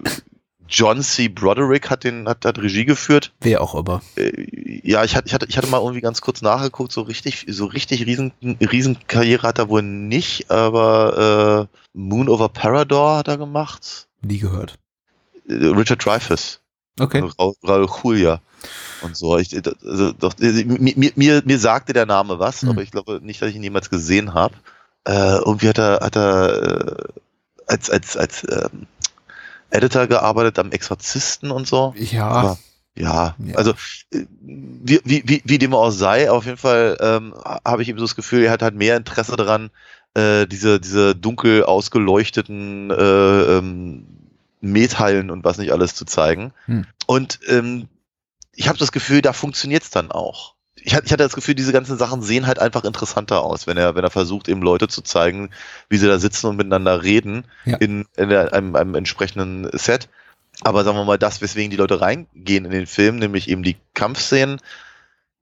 [0.68, 1.28] John C.
[1.28, 3.32] Broderick hat den hat, hat Regie geführt.
[3.40, 4.02] Wer auch immer.
[4.16, 4.32] Äh,
[4.82, 7.66] ja, ich hatte, ich hatte ich hatte mal irgendwie ganz kurz nachgeguckt, so richtig so
[7.66, 14.08] richtig riesen Riesenkarriere hat er wohl nicht, aber äh, Moon over Parador hat er gemacht.
[14.22, 14.78] Nie gehört.
[15.48, 16.60] Äh, Richard Dreyfuss.
[16.98, 17.22] Okay.
[17.38, 18.40] Ra Raul Julia
[19.02, 19.36] und so.
[19.38, 22.70] Ich, also, doch, mir, mir, mir sagte der Name was, Hm.
[22.70, 24.54] aber ich glaube nicht, dass ich ihn jemals gesehen habe.
[25.04, 27.04] Äh, irgendwie hat er, hat er äh,
[27.66, 28.86] als, als, als ähm,
[29.70, 31.94] Editor gearbeitet am Exorzisten und so.
[31.96, 32.28] Ja.
[32.28, 32.58] Aber,
[32.96, 33.56] ja, Ja.
[33.56, 33.72] also
[34.12, 37.98] äh, wie, wie, wie, wie dem auch sei, auf jeden Fall ähm, habe ich eben
[37.98, 39.70] so das Gefühl, er hat halt mehr Interesse daran,
[40.14, 42.94] äh, diese, diese dunkel ausgeleuchteten äh,
[43.58, 44.06] ähm,
[44.62, 46.52] Methallen und was nicht alles zu zeigen.
[46.64, 46.86] Hm.
[47.06, 47.88] Und ähm,
[48.52, 50.55] ich habe das Gefühl, da funktioniert's dann auch.
[50.86, 54.04] Ich hatte, das Gefühl, diese ganzen Sachen sehen halt einfach interessanter aus, wenn er, wenn
[54.04, 55.50] er versucht, eben Leute zu zeigen,
[55.88, 57.76] wie sie da sitzen und miteinander reden Ja.
[57.78, 60.08] in, in der, einem, einem entsprechenden Set.
[60.60, 63.76] Aber sagen wir mal, das, weswegen die Leute reingehen in den Film, nämlich eben die
[63.94, 64.60] Kampfszenen,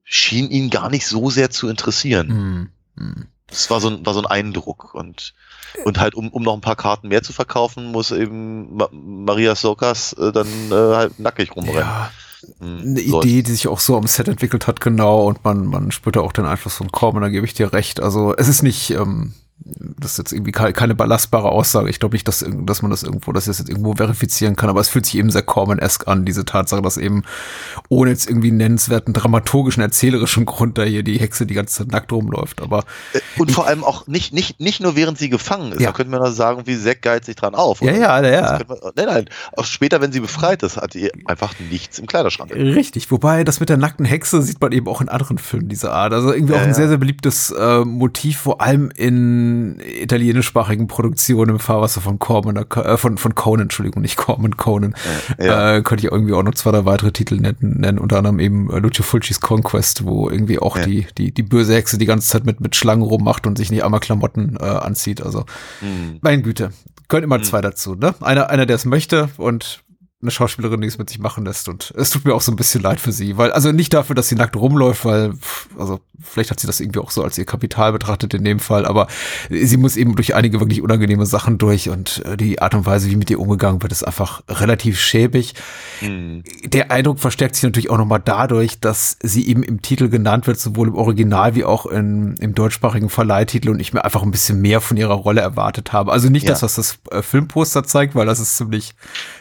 [0.03, 2.29] schien ihn gar nicht so sehr zu interessieren.
[2.29, 2.69] Hm.
[2.97, 3.27] Hm.
[3.47, 4.95] Das war so ein, war so ein Eindruck.
[4.95, 5.35] Und,
[5.83, 9.53] und halt, um, um noch ein paar Karten mehr zu verkaufen, muss eben Ma Maria
[9.53, 11.81] Sokas äh, dann äh, halt nackig rumrennen.
[11.81, 12.15] Ja, Hm,
[12.59, 13.21] eine so.
[13.21, 16.21] Idee, die sich auch so am Set entwickelt hat, genau, und man, man spürt da
[16.21, 17.99] auch den Einfluss von und da gebe ich dir recht.
[17.99, 21.89] Also es ist nicht, ähm, das ist jetzt irgendwie keine, belastbare Aussage.
[21.89, 24.81] Ich glaube nicht, dass, dass man das irgendwo, dass es jetzt irgendwo verifizieren kann, aber
[24.81, 27.23] es fühlt sich eben sehr Corman-esque an, diese Tatsache, dass eben
[27.89, 31.91] ohne jetzt irgendwie einen nennenswerten dramaturgischen, erzählerischen Grund da hier die Hexe die ganze Zeit
[31.91, 32.61] nackt rumläuft.
[32.61, 35.81] Aber Äh, Und vor allem auch nicht, nicht, nicht nur während sie gefangen ist.
[35.81, 35.87] Ja.
[35.87, 37.81] Da könnte man sagen, wie Zack geilt sich dran auf.
[37.81, 37.99] ja, oder?
[37.99, 38.65] ja, ja, Das ja.
[38.67, 39.25] man, nein, nein.
[39.55, 42.51] Auch später, wenn sie befreit ist, hat die einfach nichts im Kleiderschrank.
[42.53, 45.93] Richtig, wobei das mit der nackten Hexe sieht man eben auch in anderen Filmen dieser
[45.93, 46.13] Art.
[46.13, 46.75] Also irgendwie Ja, auch ein ja.
[46.75, 49.44] sehr, sehr beliebtes äh, Motiv, vor allem in
[49.79, 54.95] italienischsprachigen Produktionen im Fahrwasser von Corman, äh, von, von Conan, Entschuldigung, nicht Corman, Conan,
[55.39, 55.75] Ja.
[55.77, 58.69] äh, könnte ich irgendwie auch noch zwei, drei weitere Titel nennen, nennen unter anderem eben
[58.71, 60.85] äh, Lucio Fulcis Conquest, wo irgendwie auch Ja.
[60.85, 63.83] die, die, die böse Hexe die ganze Zeit mit, mit Schlangen rummacht und sich nicht
[63.83, 65.45] einmal Klamotten äh, anzieht, also
[65.79, 66.19] Hm.
[66.21, 66.71] meine Güte,
[67.07, 68.15] gehören immer zwei dazu, ne?
[68.21, 69.83] Einer, einer, der es möchte und
[70.21, 71.67] eine Schauspielerin, die es mit sich machen lässt.
[71.67, 74.15] Und es tut mir auch so ein bisschen leid für sie, weil, also nicht dafür,
[74.15, 75.33] dass sie nackt rumläuft, weil,
[75.77, 78.85] also vielleicht hat sie das irgendwie auch so als ihr Kapital betrachtet in dem Fall,
[78.85, 79.07] aber
[79.49, 83.11] sie muss eben durch einige wirklich unangenehme Sachen durch und äh, die Art und Weise,
[83.11, 85.53] wie mit ihr umgegangen wird, ist einfach relativ schäbig.
[85.99, 86.43] Hm.
[86.65, 90.59] Der Eindruck verstärkt sich natürlich auch nochmal dadurch, dass sie eben im Titel genannt wird,
[90.59, 94.61] sowohl im Original wie auch in, im deutschsprachigen Verleihtitel und ich mir einfach ein bisschen
[94.61, 96.11] mehr von ihrer Rolle erwartet habe.
[96.13, 96.51] Also nicht Ja.
[96.51, 98.95] das, was das äh, Filmposter zeigt, weil das ist ziemlich,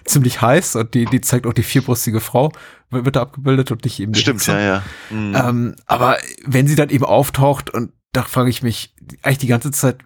[0.05, 2.53] ziemlich heiß und die, die zeigt auch die vierbrustige Frau,
[2.91, 4.83] wird da abgebildet und nicht eben die Stimmt, ja, ja.
[5.09, 5.35] Hm.
[5.35, 9.71] Ähm, aber wenn sie dann eben auftaucht und da frage ich mich eigentlich die ganze
[9.71, 9.99] Zeit,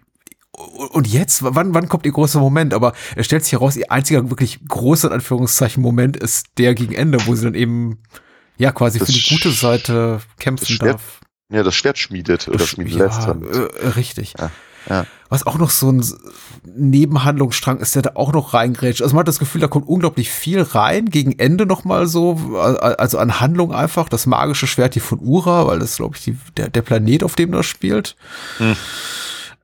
[0.51, 2.73] und jetzt, wann, wann kommt ihr großer Moment?
[2.73, 6.93] Aber es stellt sich heraus, ihr einziger wirklich großer, in Anführungszeichen, Moment ist der gegen
[6.93, 7.99] Ende, wo sie dann eben,
[8.57, 11.21] ja, quasi Das für die gute Seite kämpfen darf.
[11.49, 13.27] ja, das Schwert schmiedet oder schmieden ja, lässt.
[13.27, 14.33] Und, äh, richtig.
[14.37, 14.51] Ja,
[14.89, 15.05] ja.
[15.29, 16.03] Was auch noch so ein
[16.65, 19.03] Nebenhandlungsstrang ist, der da auch noch reingrätscht.
[19.03, 22.57] Also man hat das Gefühl, da kommt unglaublich viel rein, gegen Ende noch mal so,
[22.57, 26.37] also an Handlung einfach, das magische Schwert hier von Ura, weil das, glaube ich, die,
[26.57, 28.15] der, der Planet, auf dem das spielt.
[28.57, 28.75] Hm.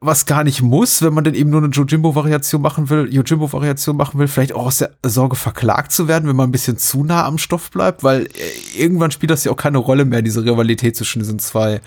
[0.02, 4.20] Was gar nicht muss, wenn man denn eben nur eine Jojimbo-Variation machen will, Yojimbo-Variation machen
[4.20, 7.26] will, vielleicht auch aus der Sorge verklagt zu werden, wenn man ein bisschen zu nah
[7.26, 10.96] am Stoff bleibt, weil äh, irgendwann spielt das ja auch keine Rolle mehr, diese Rivalität
[10.96, 11.82] zwischen diesen zwei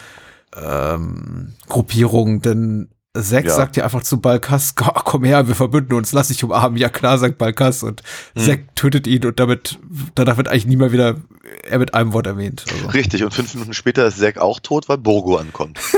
[0.56, 2.88] ähm, Gruppierungen, denn
[3.22, 3.54] Zack Ja.
[3.54, 6.78] sagt ja einfach zu Balkas, "Ko- komm her, wir verbünden uns, lass dich umarmen.
[6.78, 8.02] Ja klar, sagt Balkas und
[8.36, 8.42] Hm.
[8.44, 9.78] Zack tötet ihn und damit,
[10.14, 11.16] danach wird eigentlich nie mehr wieder
[11.64, 12.64] er mit einem Wort erwähnt.
[12.70, 12.88] Also.
[12.88, 15.78] Richtig, und fünf Minuten später ist Zack auch tot, weil Borgo ankommt.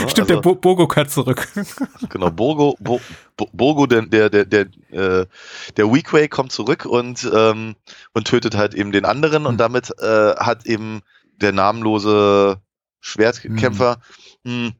[0.00, 1.46] Ja, Stimmt, also, der Bo Bogo kehrt zurück.
[2.10, 3.00] Genau, Bo, Bo,
[3.52, 5.26] Borgo, der, der, der, der, äh,
[5.76, 7.76] der Weequay kommt zurück und, ähm,
[8.12, 9.46] und tötet halt eben den anderen Hm.
[9.46, 11.00] und damit äh, hat eben
[11.40, 12.58] der namenlose
[13.00, 13.98] Schwertkämpfer
[14.44, 14.72] mh,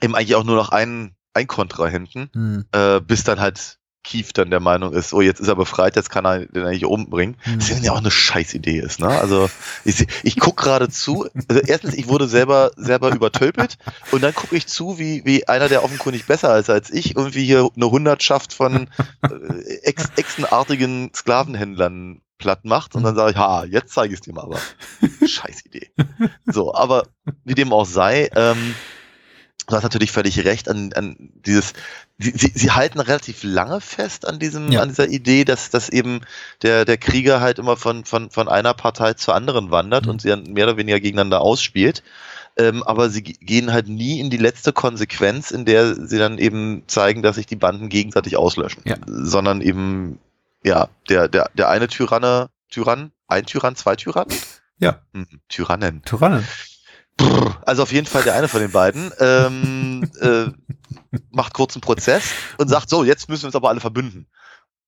[0.00, 4.50] eben eigentlich auch nur noch einen, einen Kontrahenten, Hm, äh, bis dann halt Keith dann
[4.50, 7.36] der Meinung ist, oh, jetzt ist er befreit, jetzt kann er den eigentlich umbringen.
[7.42, 7.60] hm.
[7.60, 9.06] Was ja auch eine Scheißidee ist, ne?
[9.06, 9.48] Also
[9.84, 11.28] ich, ich guck gerade zu.
[11.48, 13.78] Also erstens, ich wurde selber selber übertölpelt
[14.10, 17.44] und dann gucke ich zu, wie wie einer, der offenkundig besser ist als ich, irgendwie
[17.44, 18.88] hier eine Hundertschaft von
[19.22, 24.24] äh, ex, exenartigen Sklavenhändlern platt macht und dann sage ich, ha, jetzt zeige ich es
[24.24, 24.58] dir mal, aber
[25.24, 25.92] Scheißidee.
[26.46, 27.04] So, aber
[27.44, 28.74] wie dem auch sei, ähm,
[29.66, 31.72] du hast natürlich völlig recht an, an dieses,
[32.18, 34.80] sie, sie, sie halten relativ lange fest an diesem, Ja.
[34.82, 36.20] an dieser Idee, dass, dass eben
[36.62, 40.10] der, der Krieger halt immer von, von, von einer Partei zur anderen wandert Mhm.
[40.10, 42.02] und sie dann mehr oder weniger gegeneinander ausspielt.
[42.58, 46.36] Ähm, aber sie ge- gehen halt nie in die letzte Konsequenz, in der sie dann
[46.36, 48.82] eben zeigen, dass sich die Banden gegenseitig auslöschen.
[48.84, 48.96] Ja.
[49.06, 50.18] Sondern eben,
[50.62, 54.36] ja, der, der, der eine Tyranne, Tyrann, ein Tyrann, zwei Tyrannen?
[54.78, 54.98] Ja.
[55.14, 56.02] Hm, Tyrannen.
[56.04, 56.46] Tyrannen.
[57.64, 60.46] Also auf jeden Fall der eine von den beiden ähm, äh,
[61.30, 64.26] macht kurzen Prozess und sagt so, jetzt müssen wir uns aber alle verbünden.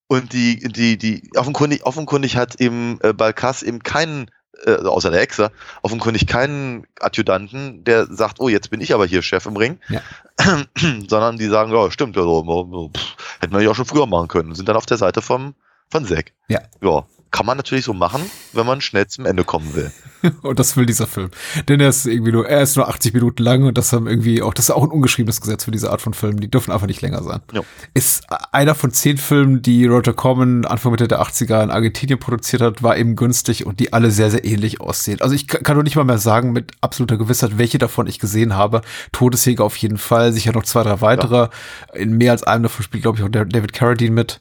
[0.06, 4.30] Und die, die, die, offenkundig, offenkundig hat eben äh, Balkas eben keinen,
[4.64, 5.50] äh, außer der Hexe,
[5.82, 9.78] offenkundig keinen Adjutanten, der sagt, oh, jetzt bin ich aber hier Chef im Ring.
[9.88, 10.02] Ja.
[11.08, 14.50] Sondern die sagen, ja, stimmt, also, pff, hätten wir ja auch schon früher machen können.
[14.50, 15.54] Und sind dann auf der Seite vom,
[15.90, 16.32] von Zack.
[16.48, 16.60] Ja.
[16.82, 17.06] Ja.
[17.34, 19.90] Kann man natürlich so machen, wenn man schnell zum Ende kommen will.
[20.42, 21.30] Und das will dieser Film.
[21.68, 24.40] Denn er ist irgendwie nur, er ist nur 80 Minuten lang und das haben irgendwie
[24.40, 26.38] auch, das ist auch ein ungeschriebenes Gesetz für diese Art von Filmen.
[26.38, 27.40] Die dürfen einfach nicht länger sein.
[27.52, 27.60] Ja.
[27.92, 32.62] Ist einer von zehn Filmen, die Roger Corman Anfang Mitte der 80er in Argentinien produziert
[32.62, 35.20] hat, war eben günstig und die alle sehr, sehr ähnlich aussehen.
[35.20, 38.18] Also ich ka- kann nur nicht mal mehr sagen mit absoluter Gewissheit, welche davon ich
[38.20, 38.80] gesehen habe.
[39.12, 41.48] Todesjäger auf jeden Fall, sicher noch zwei, drei weitere.
[41.94, 44.40] In mehr als einem davon spielt, glaube ich, auch David Carradine mit.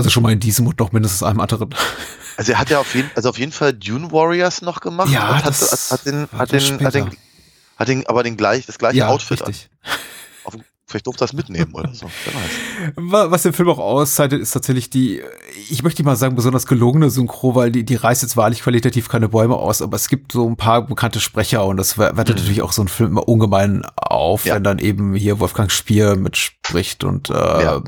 [0.00, 1.70] Also schon mal in diesem und noch mindestens einem anderen.
[2.36, 5.28] Also er hat ja auf jeden, also auf jeden Fall Dune Warriors noch gemacht Ja,
[5.28, 7.10] und hat, das hat, hat den, hat den, hat den,
[7.76, 9.68] hat den, aber den gleich, das gleiche Outfit richtig.
[9.82, 9.90] an.
[10.90, 12.10] Vielleicht durfte das mitnehmen oder so.
[12.96, 15.22] Was den Film auch auszeichnet, ist tatsächlich die,
[15.70, 19.28] ich möchte mal sagen, besonders gelungene Synchro, weil die, die reißt jetzt wahrlich qualitativ keine
[19.28, 22.62] Bäume aus, aber es gibt so ein paar bekannte Sprecher und das wer- wertet natürlich
[22.62, 24.48] auch so ein Film immer ungemein auf, Mhm.
[24.48, 24.54] Ja.
[24.56, 27.80] wenn dann eben hier Wolfgang Spier mitspricht und äh, Ja.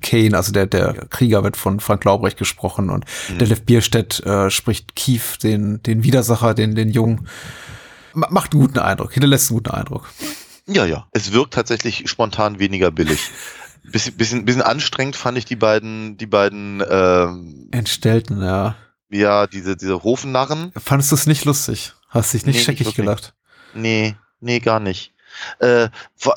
[0.00, 3.38] Kane, also der, der Krieger wird von Frank Laubrecht gesprochen und Mhm.
[3.38, 7.28] Detlef Bierstedt äh, spricht Kief, den, den Widersacher, den, den Jungen.
[8.12, 10.08] Ma- Macht einen guten Eindruck, hinterlässt einen guten Eindruck.
[10.68, 11.08] Ja, ja.
[11.12, 13.20] Es wirkt tatsächlich spontan weniger billig.
[13.90, 18.76] Bisschen, bisschen, bisschen anstrengend fand ich die beiden, die beiden, ähm, Entstellten, ja.
[19.08, 20.72] ja, diese, diese Hofnarren.
[20.76, 21.94] Fandest du es nicht lustig?
[22.08, 23.34] Hast dich nicht Nee, scheckig gelacht?
[23.72, 25.14] Nee, nee, gar nicht.
[25.58, 25.88] Äh,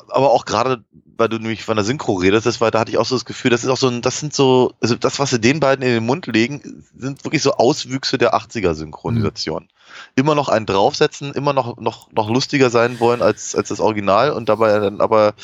[0.08, 0.84] aber auch gerade,
[1.16, 3.24] weil du nämlich von der Synchro redest, das war, da hatte ich auch so das
[3.24, 5.84] Gefühl, das ist auch so ein, das sind so, also das, was sie den beiden
[5.84, 9.68] in den Mund legen, sind wirklich so Auswüchse der 80er Synchronisation.
[10.14, 14.30] Immer noch einen draufsetzen, immer noch, noch, noch lustiger sein wollen als, als das Original
[14.32, 15.34] und dabei dann aber,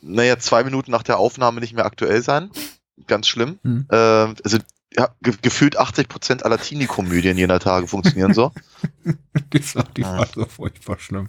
[0.00, 2.50] naja, zwei Minuten nach der Aufnahme nicht mehr aktuell sein.
[3.06, 3.58] Ganz schlimm.
[3.62, 3.86] Mhm.
[3.90, 4.58] Äh, also,
[4.98, 8.52] ja, ge gefühlt 80 Prozent aller Teenie-Komödien jener Tage funktionieren so.
[9.52, 10.18] Die, ist auch- die Ah.
[10.18, 11.28] war so furchtbar schlimm.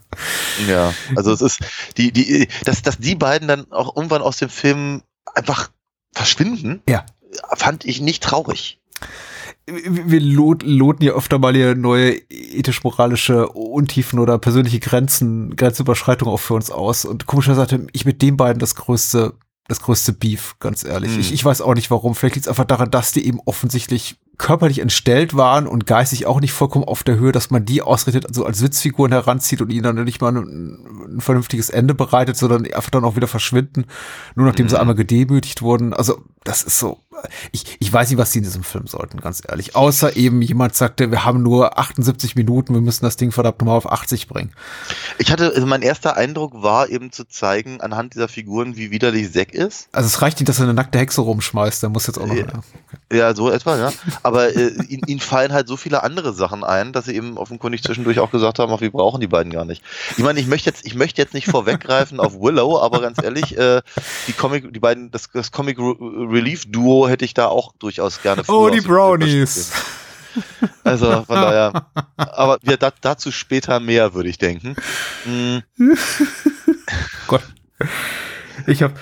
[0.67, 1.59] Ja, also es ist
[1.97, 5.01] die die dass dass die beiden dann auch irgendwann aus dem Film
[5.35, 5.69] einfach
[6.13, 6.81] verschwinden.
[6.87, 7.05] Ja.
[7.55, 8.79] Fand ich nicht traurig.
[9.65, 16.33] wir wir lot, loten ja öfter mal hier neue ethisch-moralische Untiefen oder persönliche Grenzen, Grenzüberschreitungen
[16.33, 17.03] auch für uns aus.
[17.05, 19.33] Und komischerweise hatte ich mit den beiden das größte,
[19.67, 21.11] das größte Beef, ganz ehrlich.
[21.13, 21.19] Hm.
[21.19, 22.15] Ich, ich weiß auch nicht warum.
[22.15, 26.39] Vielleicht liegt es einfach daran, dass die eben offensichtlich körperlich entstellt waren und geistig auch
[26.39, 29.81] nicht vollkommen auf der Höhe, dass man die ausrichtet, also als Witzfiguren heranzieht und ihnen
[29.83, 33.85] dann nicht mal ein, ein vernünftiges Ende bereitet, sondern einfach dann auch wieder verschwinden,
[34.35, 34.81] nur nachdem sie Mhm.
[34.81, 35.91] einmal gedemütigt wurden.
[35.93, 36.99] Also das ist so,
[37.51, 39.75] ich, ich weiß nicht, was sie in diesem Film sollten, ganz ehrlich.
[39.75, 43.77] Außer eben jemand sagte, wir haben nur 78 Minuten, wir müssen das Ding verdammt nochmal
[43.77, 44.51] auf 80 bringen.
[45.17, 49.31] Ich hatte also mein erster Eindruck war eben zu zeigen anhand dieser Figuren, wie widerlich
[49.31, 49.89] Zack ist.
[49.91, 52.35] Also es reicht nicht, dass er eine nackte Hexe rumschmeißt, der muss jetzt auch noch.
[52.35, 52.45] Ja.
[53.11, 53.17] Ja.
[53.17, 53.93] Ja, so etwa, ja.
[54.23, 58.19] Aber äh, ihnen, fallen halt so viele andere Sachen ein, dass sie eben offenkundig zwischendurch
[58.19, 59.81] auch gesagt haben, ach, wir brauchen die beiden gar nicht.
[60.17, 63.57] Ich meine, ich möchte jetzt, ich möchte jetzt nicht vorweggreifen auf Willow, aber ganz ehrlich,
[63.57, 63.81] äh,
[64.27, 68.21] die Comic, die beiden, das, das Comic Re- Relief Duo hätte ich da auch durchaus
[68.21, 69.71] gerne Oh, die Brownies.
[70.83, 74.75] Also von daher, aber wir, da, dazu später mehr, würde ich denken.
[75.25, 75.57] Mm,
[77.27, 77.43] Gott.
[78.67, 78.93] Ich habe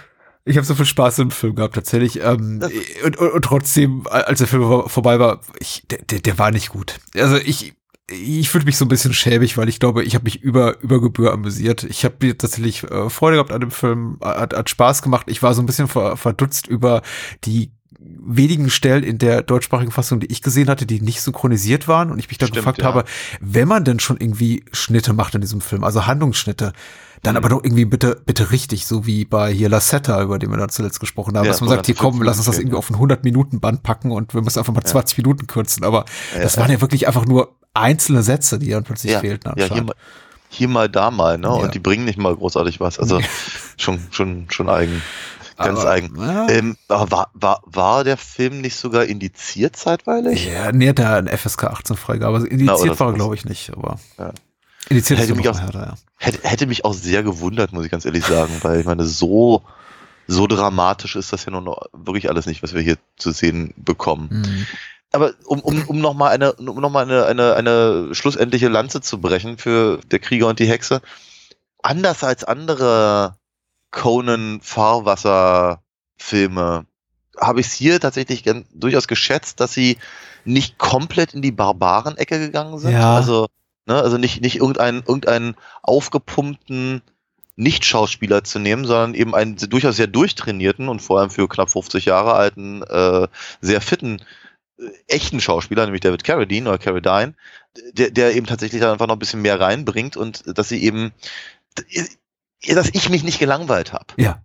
[0.46, 2.22] ich hab so viel Spaß im Film gehabt, tatsächlich.
[2.22, 2.62] Ähm,
[3.04, 6.70] und, und, und trotzdem, als der Film vor- vorbei war, ich, der, der, war nicht
[6.70, 6.98] gut.
[7.16, 7.74] Also ich,
[8.10, 11.02] ich fühle mich so ein bisschen schäbig, weil ich glaube, ich habe mich über, über
[11.02, 11.84] Gebühr amüsiert.
[11.84, 15.26] Ich habe mir tatsächlich äh, Freude gehabt an dem Film, hat, hat Spaß gemacht.
[15.30, 17.02] Ich war so ein bisschen ver, verdutzt über
[17.44, 22.12] die wenigen Stellen in der deutschsprachigen Fassung, die ich gesehen hatte, die nicht synchronisiert waren
[22.12, 22.86] und ich mich dann Stimmt, gefragt ja.
[22.86, 23.06] habe,
[23.40, 26.74] wenn man denn schon irgendwie Schnitte macht in diesem Film, also Handlungsschnitte,
[27.24, 27.38] dann Mhm.
[27.38, 30.58] aber doch irgendwie bitte, bitte richtig, so wie bei hier La Setta, über den wir
[30.58, 32.90] dann zuletzt gesprochen haben, Ja, dass man sagt, hier komm, lass uns das irgendwie auf
[32.90, 36.06] ein 100-Minuten-Band packen und wir müssen einfach mal 20 Minuten kürzen, aber
[36.36, 36.62] Ja, das ja.
[36.62, 39.88] waren ja wirklich einfach nur einzelne Sätze, die dann plötzlich ja, fehlten ja hier, anscheinend.
[39.88, 39.96] mal,
[40.50, 41.48] hier mal, da mal, ne?
[41.48, 41.54] Ja.
[41.54, 43.00] Und die bringen nicht mal großartig was.
[43.00, 43.20] Also
[43.78, 45.02] schon, schon, schon eigen.
[45.58, 46.16] Ganz Aber, eigen.
[46.20, 50.46] Ja, Ähm, war, war, war der Film nicht sogar indiziert zeitweilig?
[50.48, 52.36] ja, nee, hat er eine FSK 18 Freigabe.
[52.36, 54.32] Also Na, indiziert oder war er, glaube ich, nicht, aber Ja.
[54.90, 55.94] indiziert Hätte mich auch- härter, ja.
[56.18, 59.62] Hätte, hätte mich auch sehr gewundert, muss ich ganz ehrlich sagen, weil ich meine, so,
[60.28, 63.74] so dramatisch ist das ja nun noch wirklich alles nicht, was wir hier zu sehen
[63.78, 64.30] bekommen.
[64.32, 64.66] Mhm.
[65.12, 69.22] Aber um, um, um nochmal eine, um noch mal eine, eine, eine schlussendliche Lanze zu
[69.22, 71.02] brechen für der Krieger und die Hexe,
[71.82, 73.38] anders als andere
[73.96, 75.82] Conan Fahrwasser
[76.18, 76.86] Filme
[77.40, 79.98] habe ich es hier tatsächlich gern, durchaus geschätzt, dass sie
[80.44, 82.92] nicht komplett in die Barbaren-Ecke gegangen sind.
[82.92, 83.16] Ja.
[83.16, 83.48] Also,
[83.88, 87.02] ne, also nicht, nicht irgendeinen, irgendeinen aufgepumpten
[87.56, 92.06] Nicht-Schauspieler zu nehmen, sondern eben einen durchaus sehr durchtrainierten und vor allem für knapp 50
[92.06, 93.28] Jahre alten, äh,
[93.62, 94.22] sehr fitten,
[94.78, 97.34] äh, echten Schauspieler, nämlich David Carradine oder Carradine,
[97.94, 101.14] der, der eben tatsächlich dann einfach noch ein bisschen mehr reinbringt und dass sie eben,
[102.74, 104.06] dass ich mich nicht gelangweilt habe.
[104.18, 104.42] Ja.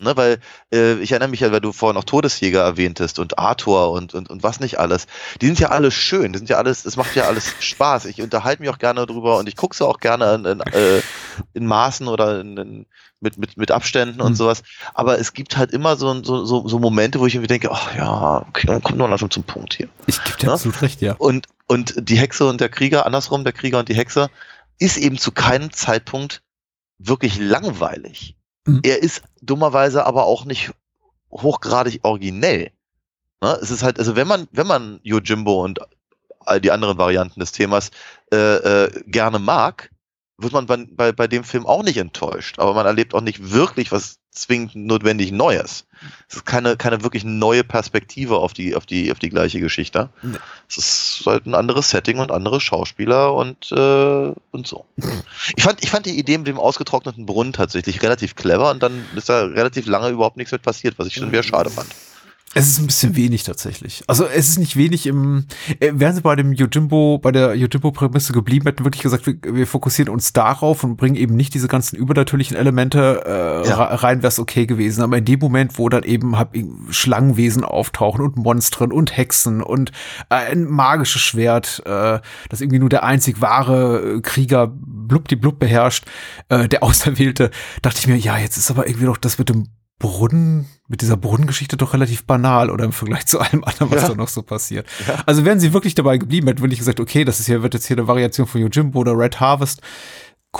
[0.00, 0.40] Ne, weil
[0.72, 4.30] äh, ich erinnere mich ja, weil du vorhin auch Todesjäger erwähntest und Arthur und, und,
[4.30, 5.06] und was nicht alles.
[5.40, 8.06] Die sind ja alle schön, die sind ja alles, es macht ja alles Spaß.
[8.06, 11.02] Ich unterhalte mich auch gerne drüber und ich gucke sie auch gerne in, in, äh,
[11.52, 12.86] in Maßen oder in, in,
[13.20, 14.36] mit, mit, mit Abständen und Mhm.
[14.36, 14.64] sowas.
[14.92, 17.94] Aber es gibt halt immer so, so, so, so Momente, wo ich irgendwie denke, ach
[17.94, 19.88] ja, okay, dann kommt noch langsam zum Punkt hier.
[20.06, 20.54] Ich gebe dir Ja?
[20.54, 21.14] absolut recht, ja.
[21.18, 24.30] Und, und die Hexe und der Krieger, andersrum, der Krieger und die Hexe,
[24.80, 26.42] ist eben zu keinem Zeitpunkt
[27.08, 28.36] wirklich langweilig.
[28.66, 28.80] Mhm.
[28.82, 30.72] Er ist dummerweise aber auch nicht
[31.30, 32.70] hochgradig originell.
[33.40, 33.58] Ne?
[33.60, 35.80] Es ist halt, also wenn man, wenn man Yojimbo und
[36.40, 37.90] all die anderen Varianten des Themas
[38.32, 39.90] äh, äh, gerne mag,
[40.38, 42.58] wird man bei, bei, bei dem Film auch nicht enttäuscht.
[42.58, 45.84] Aber man erlebt auch nicht wirklich was zwingend notwendig Neues.
[46.28, 50.08] Es ist keine, keine wirklich neue Perspektive auf die, auf die, auf die gleiche Geschichte.
[50.22, 50.38] Nee.
[50.68, 54.86] Es ist halt ein anderes Setting und andere Schauspieler und, äh, und so.
[55.54, 59.04] Ich fand, ich fand die Idee mit dem ausgetrockneten Brunnen tatsächlich relativ clever und dann
[59.14, 61.88] ist da relativ lange überhaupt nichts mit passiert, was ich schon wieder schade fand.
[62.54, 64.04] Es ist ein bisschen wenig tatsächlich.
[64.08, 65.46] Also es ist nicht wenig im,
[65.80, 69.66] äh, wären sie bei dem Yojimbo, bei der Yojimbo-Prämisse geblieben, hätten wirklich gesagt, wir, wir
[69.66, 73.82] fokussieren uns darauf und bringen eben nicht diese ganzen übernatürlichen Elemente äh, Ja.
[73.82, 75.02] rein, wäre es okay gewesen.
[75.02, 76.54] Aber in dem Moment, wo dann eben hab,
[76.90, 79.90] Schlangenwesen auftauchen und Monstren und Hexen und
[80.28, 85.36] äh, ein magisches Schwert, äh, das irgendwie nur der einzig wahre äh, Krieger blub die
[85.36, 86.04] blub beherrscht,
[86.50, 89.68] äh, der Auserwählte, dachte ich mir, ja, jetzt ist aber irgendwie doch das mit dem
[89.98, 94.08] Brunnen, mit dieser Brunnengeschichte doch relativ banal oder im Vergleich zu allem anderen, was Ja.
[94.08, 94.86] da noch so passiert.
[95.26, 97.86] Also wären sie wirklich dabei geblieben, hätten wirklich gesagt, okay, das ist hier, wird jetzt
[97.86, 99.80] hier eine Variation von Yojimbo oder Red Harvest.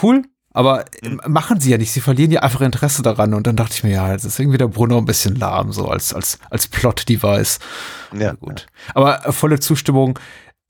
[0.01, 0.23] Cool.
[0.55, 1.21] Aber Mhm.
[1.29, 1.91] machen sie ja nicht.
[1.93, 3.33] Sie verlieren ja einfach Interesse daran.
[3.35, 5.73] Und dann dachte ich mir, ja, jetzt ist irgendwie der Brunnen auch ein bisschen lahm,
[5.73, 7.59] so als, als, als Plot-Device.
[8.17, 8.67] Ja, gut.
[8.95, 10.19] Aber äh, volle Zustimmung.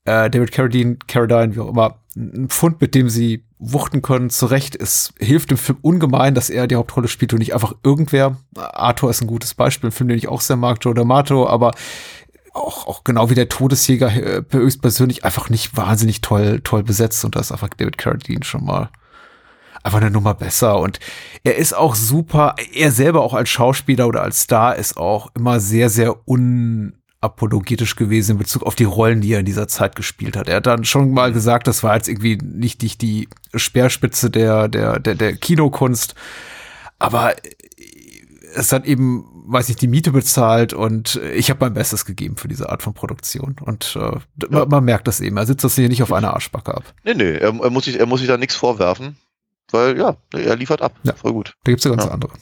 [0.05, 4.45] Äh, David Carradine, Carradine, wie auch immer, ein Pfund, mit dem sie wuchten können, zu
[4.45, 4.75] Recht.
[4.75, 8.37] Es hilft dem Film ungemein, dass er die Hauptrolle spielt und nicht einfach irgendwer.
[8.55, 11.71] Arthur ist ein gutes Beispiel, ein Film, den ich auch sehr mag, Joe D'Amato, aber
[12.53, 17.35] auch, auch genau wie der Todesjäger äh, höchstpersönlich einfach nicht wahnsinnig toll, toll besetzt und
[17.35, 18.89] da ist einfach David Carradine schon mal
[19.81, 20.99] einfach eine Nummer besser und
[21.43, 25.59] er ist auch super, er selber auch als Schauspieler oder als Star ist auch immer
[25.59, 26.27] sehr, sehr
[27.23, 30.47] unapologetisch gewesen in Bezug auf die Rollen, die er in dieser Zeit gespielt hat.
[30.49, 34.67] Er hat dann schon mal gesagt, das war jetzt irgendwie nicht die, die Speerspitze der,
[34.67, 36.15] der, der, der Kinokunst,
[36.99, 37.33] aber
[38.55, 42.47] es hat eben, weiß ich, die Miete bezahlt und ich habe mein Bestes gegeben für
[42.47, 43.55] diese Art von Produktion.
[43.61, 45.37] Und äh, man, man merkt das eben.
[45.37, 46.83] Er sitzt das hier nicht auf einer Arschbacke ab.
[47.03, 49.17] Nee, nee, er, er, muss sich, er muss sich da nichts vorwerfen,
[49.71, 50.93] weil ja, er liefert ab.
[51.03, 51.13] Ja.
[51.15, 51.55] Voll gut.
[51.63, 52.11] Da gibt's ja ganz Ja.
[52.11, 52.33] andere.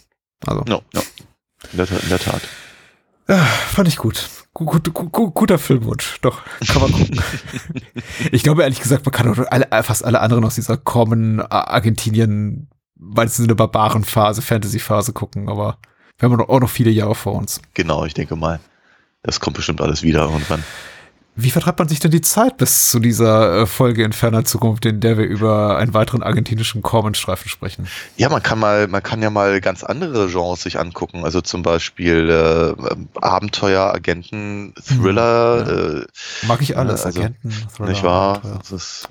[0.46, 1.02] Also, Ja, ja.
[1.72, 2.42] In der, Tat- in der Tat.
[3.30, 4.28] ja, fand ich gut.
[4.54, 6.20] Gut, gut, gut, guter Filmwunsch.
[6.22, 7.22] Doch, kann man gucken.
[8.32, 11.46] ich glaube ehrlich gesagt, man kann auch alle, fast alle anderen aus dieser Common äh,
[11.50, 15.78] Argentinien, weil es eine Barbarenphase, Fantasy-Phase gucken, aber
[16.18, 17.62] wir haben auch noch viele Jahre vor uns.
[17.74, 18.60] Genau, ich denke mal.
[19.24, 20.64] Das kommt bestimmt alles wieder irgendwann.
[21.44, 24.86] Wie vertreibt man sich denn die Zeit bis zu dieser äh, Folge in ferner Zukunft,
[24.86, 27.88] in der wir über einen weiteren argentinischen Corman-Streifen sprechen?
[28.18, 31.24] Ja, man kann mal, man kann ja mal ganz andere Genres sich angucken.
[31.26, 36.06] Also zum Beispiel äh, Abenteuer, Agenten, Thriller,
[36.48, 38.42] Mag ich alles, Ja, also, Agenten, äh, Thriller, nicht wahr?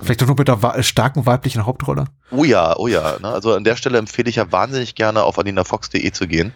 [0.01, 2.07] Vielleicht doch nur mit einer wa- starken weiblichen Hauptrolle.
[2.31, 3.17] oh ja, oh ja.
[3.21, 3.29] Ne?
[3.29, 6.53] Also an der Stelle empfehle ich ja wahnsinnig gerne auf aninafox.de zu gehen.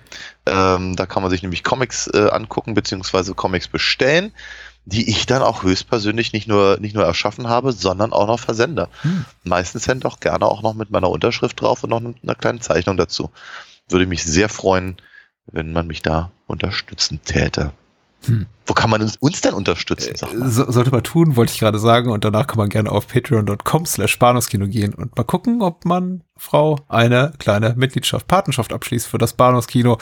[0.47, 4.33] Ähm, da kann man sich nämlich Comics äh, angucken beziehungsweise Comics bestellen,
[4.87, 8.88] die ich dann auch höchstpersönlich nicht nur nicht nur erschaffen habe, sondern auch noch versende.
[9.03, 9.25] Hm.
[9.42, 12.61] Meistens hängt auch gerne auch noch mit meiner Unterschrift drauf und noch mit einer kleinen
[12.61, 13.31] Zeichnung dazu.
[13.88, 14.97] Würde mich sehr freuen,
[15.47, 17.73] wenn man mich da unterstützen täte.
[18.27, 18.47] Hm.
[18.66, 20.14] Wo kann man uns, uns denn unterstützen?
[20.16, 20.49] Sag mal.
[20.49, 22.11] So, sollte man tun, wollte ich gerade sagen.
[22.11, 26.79] Und danach kann man gerne auf patreon.com slash gehen und mal gucken, ob man Frau
[26.88, 29.99] eine kleine Mitgliedschaft, Patenschaft abschließt für das Bahnhofskino.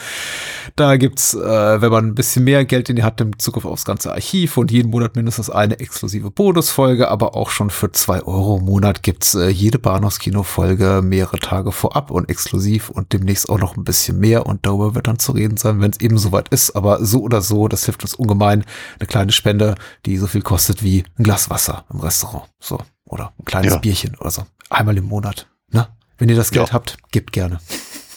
[0.75, 3.85] Da gibt's, äh, wenn man ein bisschen mehr Geld in die Hand nimmt, Zugriff aufs
[3.85, 8.57] ganze Archiv und jeden Monat mindestens eine exklusive Bonusfolge, aber auch schon für zwei Euro
[8.57, 13.77] im Monat gibt's äh, jede Bahnhofskino-Folge mehrere Tage vorab und exklusiv und demnächst auch noch
[13.77, 16.75] ein bisschen mehr und darüber wird dann zu reden sein, wenn es eben soweit ist.
[16.75, 18.65] Aber so oder so, das hilft uns ungemein.
[18.99, 19.75] Eine kleine Spende,
[20.07, 22.49] die so viel kostet wie ein Glas Wasser im Restaurant.
[22.59, 22.79] So.
[23.05, 23.79] Oder ein kleines Ja.
[23.79, 24.43] Bierchen oder so.
[24.69, 25.47] Einmal im Monat.
[26.23, 26.73] Wenn ihr das Geld Ja.
[26.73, 27.59] habt, gebt gerne.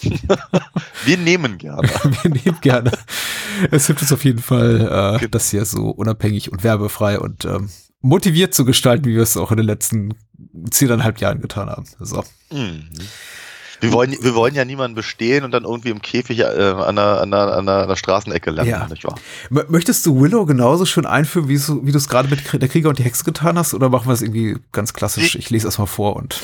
[1.05, 1.89] Wir nehmen gerne.
[2.23, 2.93] Wir nehmen gerne.
[3.73, 7.69] Es hilft uns auf jeden Fall, äh, das hier so unabhängig und werbefrei und ähm,
[8.03, 10.15] motiviert zu gestalten, wie wir es auch in den letzten
[10.71, 11.83] zehneinhalb Jahren getan haben.
[11.99, 12.23] So.
[12.53, 12.85] Mhm.
[13.81, 17.21] Wir wollen, wir wollen ja niemanden bestehen und dann irgendwie im Käfig äh, an, der,
[17.23, 18.87] an, der, an, der Straßenecke landen, Ja.
[18.87, 19.17] nicht wahr?
[19.51, 22.89] Möchtest du Willow genauso schön einführen, wie du wie du es gerade mit der Krieger
[22.89, 23.75] und die Hexe getan hast?
[23.75, 25.35] Oder machen wir es irgendwie ganz klassisch?
[25.35, 26.41] Ich lese erstmal vor und.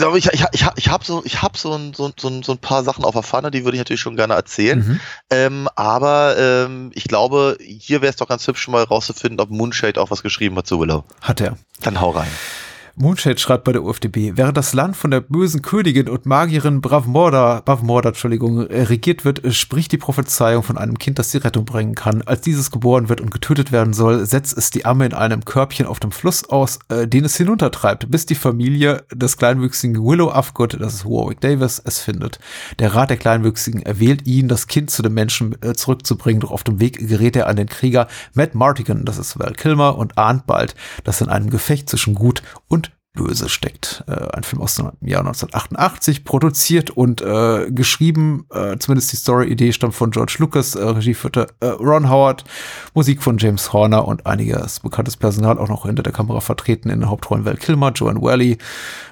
[0.00, 2.42] Aber ich, ich, ich, ich habe so, ich hab so, ein, so, ein- so, ein-
[2.42, 4.78] so ein paar Sachen auf der Pfanne, die würde ich natürlich schon gerne erzählen.
[4.78, 5.00] Mhm.
[5.30, 10.00] Ähm, aber ähm, ich glaube, hier wäre es doch ganz hübsch, mal rauszufinden, ob Moonshade
[10.00, 11.04] auch was geschrieben hat zu Willow.
[11.20, 11.56] Hat er.
[11.82, 12.28] Dann hau rein.
[12.94, 17.62] Moonshade schreibt bei der UFDB, während das Land von der bösen Königin und Magierin Bravmorda,
[17.64, 21.64] Bravmorda, Entschuldigung, äh, regiert wird, äh, spricht die Prophezeiung von einem Kind, das die Rettung
[21.64, 22.20] bringen kann.
[22.22, 25.86] Als dieses geboren wird und getötet werden soll, setzt es die Amme in einem Körbchen
[25.86, 30.78] auf dem Fluss aus, äh, den es hinuntertreibt, bis die Familie des kleinwüchsigen Willow Afgood,
[30.78, 32.40] das ist Warwick Davis, es findet.
[32.78, 36.62] Der Rat der Kleinwüchsigen erwählt ihn, das Kind zu den Menschen äh, zurückzubringen, doch auf
[36.62, 40.46] dem Weg gerät er an den Krieger Matt Martigan, das ist Val Kilmer, und ahnt
[40.46, 40.74] bald,
[41.04, 42.81] dass in einem Gefecht zwischen Gut und
[43.14, 44.04] Böse steckt.
[44.06, 49.72] Äh, ein Film aus dem Jahr 1988, produziert und äh, geschrieben, äh, zumindest die Story-Idee
[49.72, 52.44] stammt von George Lucas, äh, Regie führte äh, Ron Howard,
[52.94, 57.00] Musik von James Horner und einiges bekanntes Personal auch noch hinter der Kamera vertreten in
[57.00, 58.56] den Hauptrollen Val Kilmer, Joanne Whalley,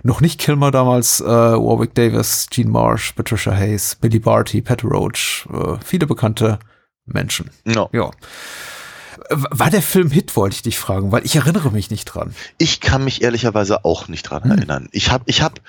[0.02, 5.46] noch nicht Kilmer damals, äh, Warwick Davis, Gene Marsh, Patricia Hayes, Billy Barty, Pat Roach,
[5.52, 6.58] äh, viele bekannte
[7.04, 7.50] Menschen.
[7.64, 7.90] No.
[7.92, 8.10] Ja.
[9.30, 12.34] War der Film Hit, wollte ich dich fragen, weil ich erinnere mich nicht dran.
[12.58, 14.50] Ich kann mich ehrlicherweise auch nicht dran Hm.
[14.50, 14.88] erinnern.
[14.92, 15.60] Ich habe ich hab,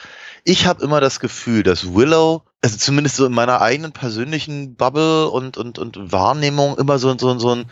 [0.43, 5.29] ich hab immer das Gefühl, dass Willow, also zumindest so in meiner eigenen persönlichen Bubble
[5.29, 7.65] und, und, und Wahrnehmung immer so, so, so ein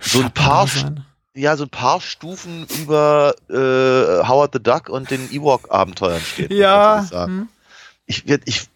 [0.00, 0.66] So ein paar
[1.34, 6.52] ja, so ein paar Stufen über äh, Howard the Duck und den Ewok-Abenteuern steht.
[6.52, 7.04] Ja.
[7.04, 7.48] Ich, hm.
[8.06, 8.68] ich, ich,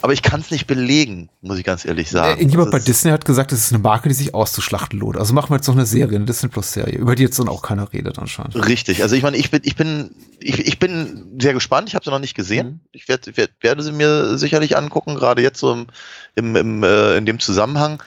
[0.00, 2.36] aber ich kann es nicht belegen, muss ich ganz ehrlich sagen.
[2.36, 4.98] Äh, Irgendjemand bei Das ist- Disney hat gesagt, es ist eine Marke, die sich auszuschlachten
[4.98, 5.16] lohnt.
[5.16, 7.48] Also machen wir jetzt noch eine Serie, eine Disney Plus Serie, über die jetzt dann
[7.48, 8.54] auch keiner redet anscheinend.
[8.66, 11.88] Richtig, also ich meine, ich bin, ich bin, ich, ich bin sehr gespannt.
[11.88, 12.66] Ich habe sie noch nicht gesehen.
[12.66, 12.80] Mhm.
[12.92, 15.86] Ich werd, werd, werde sie mir sicherlich angucken, gerade jetzt so im,
[16.34, 18.02] im, im äh, in dem Zusammenhang.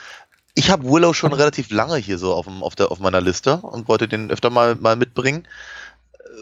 [0.58, 3.58] Ich habe Willow schon relativ lange hier so auf, dem, auf, der, auf meiner Liste
[3.58, 5.46] und wollte den öfter mal, mal mitbringen.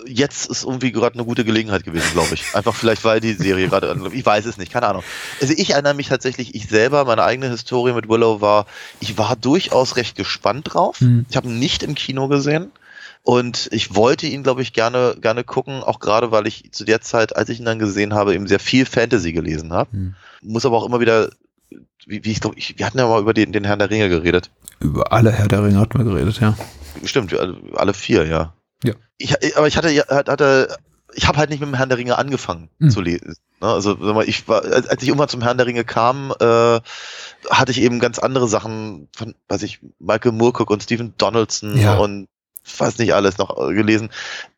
[0.06, 2.56] Jetzt ist irgendwie gerade eine gute Gelegenheit gewesen, glaube ich.
[2.56, 5.04] Einfach vielleicht, weil die Serie gerade, ich weiß es nicht, keine Ahnung.
[5.42, 8.66] Also ich erinnere mich tatsächlich, ich selber, meine eigene Historie mit Willow war,
[9.00, 11.00] ich war durchaus recht gespannt drauf.
[11.00, 11.26] Hm.
[11.30, 12.72] Ich habe ihn nicht im Kino gesehen.
[13.26, 17.00] Und ich wollte ihn, glaube ich, gerne, gerne gucken, auch gerade weil ich zu der
[17.00, 19.90] Zeit, als ich ihn dann gesehen habe, eben sehr viel Fantasy gelesen habe.
[19.92, 20.16] Hm.
[20.42, 21.30] Muss aber auch immer wieder,
[22.06, 24.52] wie, wie ich glaube, wir hatten ja mal über den, den Herrn der Ringe geredet.
[24.82, 26.58] Über alle Herr der Ringe hatten wir geredet, ja.
[27.06, 27.34] Stimmt,
[27.76, 28.54] alle vier, ja.
[28.84, 28.94] Ja.
[29.18, 30.76] Ich, aber ich hatte, hatte,
[31.14, 32.90] ich habe halt nicht mit dem Herrn der Ringe angefangen Hm.
[32.90, 33.36] zu lesen.
[33.62, 33.68] Ne?
[33.68, 36.80] Also ich war, als als ich irgendwann zum Herrn der Ringe kam, äh,
[37.50, 41.98] hatte ich eben ganz andere Sachen von, weiß ich, Michael Moorcock und Stephen Donaldson Ja.
[41.98, 42.28] und
[42.78, 44.10] weiß nicht alles noch äh, gelesen.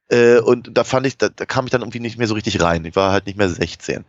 [0.07, 2.61] Äh, und da fand ich, da, da kam ich dann irgendwie nicht mehr so richtig
[2.61, 2.85] rein.
[2.85, 4.05] Ich war halt nicht mehr 16.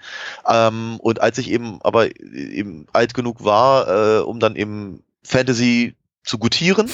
[0.47, 5.95] Ähm, und als ich eben aber eben alt genug war, äh, um dann eben Fantasy
[6.23, 6.91] zu gutieren,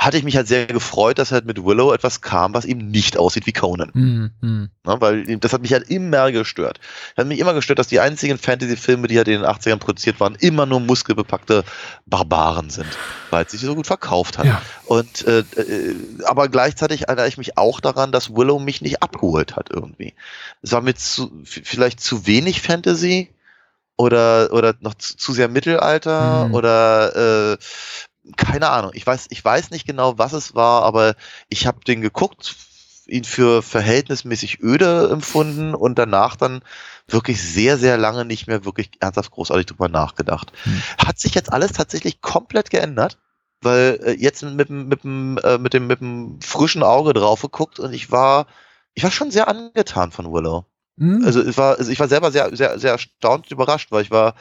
[0.00, 3.18] hatte ich mich halt sehr gefreut, dass halt mit Willow etwas kam, was eben nicht
[3.18, 3.92] aussieht wie Conan.
[3.92, 4.70] Hm, hm.
[4.86, 4.96] Ne?
[4.98, 6.80] Weil das hat mich halt immer gestört.
[7.18, 10.36] Hat mich immer gestört, dass die einzigen Fantasy-Filme, die halt in den 80ern produziert waren,
[10.36, 11.64] immer nur muskelbepackte
[12.06, 12.88] Barbaren sind,
[13.28, 14.46] weil es sich so gut verkauft hat.
[14.46, 14.62] Ja.
[14.86, 15.94] Und äh, äh,
[16.24, 20.14] aber gleichzeitig erinnere ich mich auch daran, dass Willow mich nicht abgeholt hat irgendwie.
[20.62, 23.34] Es war mir zu, vielleicht zu wenig Fantasy
[23.98, 26.54] oder oder noch zu, zu sehr Mittelalter Mhm.
[26.54, 27.58] oder äh,
[28.36, 28.92] keine Ahnung.
[28.94, 31.14] Ich weiß ich weiß nicht genau, was es war, aber
[31.48, 32.56] ich habe den geguckt,
[33.06, 36.62] ihn für verhältnismäßig öde empfunden und danach dann
[37.08, 40.52] wirklich sehr, sehr lange nicht mehr wirklich ernsthaft großartig drüber nachgedacht.
[40.62, 40.82] Hm.
[40.98, 43.18] Hat sich jetzt alles tatsächlich komplett geändert,
[43.62, 47.42] weil äh, jetzt mit, dem- mit, dem, äh, mit, dem, mit dem frischen Auge drauf
[47.42, 48.46] geguckt und ich war,
[48.94, 50.66] ich war schon sehr angetan von Willow.
[50.98, 51.24] Hm.
[51.24, 54.10] Also, es war, also ich war selber sehr, sehr, sehr erstaunt und überrascht, weil ich
[54.10, 54.34] war,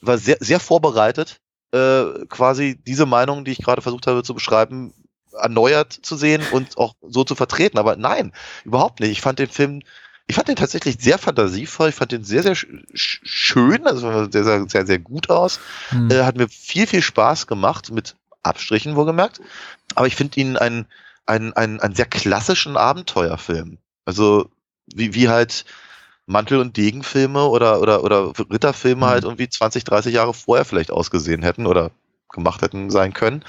[0.00, 1.40] war sehr, sehr vorbereitet,
[1.72, 4.92] äh, quasi diese Meinung, die ich gerade versucht habe zu beschreiben,
[5.32, 7.78] erneuert zu sehen und auch so zu vertreten.
[7.78, 8.32] Aber nein,
[8.64, 9.10] überhaupt nicht.
[9.10, 9.82] Ich fand den Film,
[10.26, 11.90] ich fand den tatsächlich sehr fantasievoll.
[11.90, 15.60] Ich fand den sehr, sehr sch sch- schön, also sehr, sehr, sehr, sehr gut aus.
[15.90, 16.10] Hm.
[16.10, 19.40] Äh, hat mir viel, viel Spaß gemacht, mit Abstrichen wohlgemerkt.
[19.94, 20.86] Aber ich finde ihn einen,
[21.26, 23.78] einen, einen, einen sehr klassischen Abenteuerfilm.
[24.04, 24.50] Also
[24.86, 25.64] wie, wie halt
[26.28, 29.10] Mantel- und Degenfilme oder, oder, oder Ritterfilme Mhm.
[29.10, 31.90] halt irgendwie 20, 30 Jahre vorher vielleicht ausgesehen hätten oder
[32.30, 33.44] gemacht hätten sein können.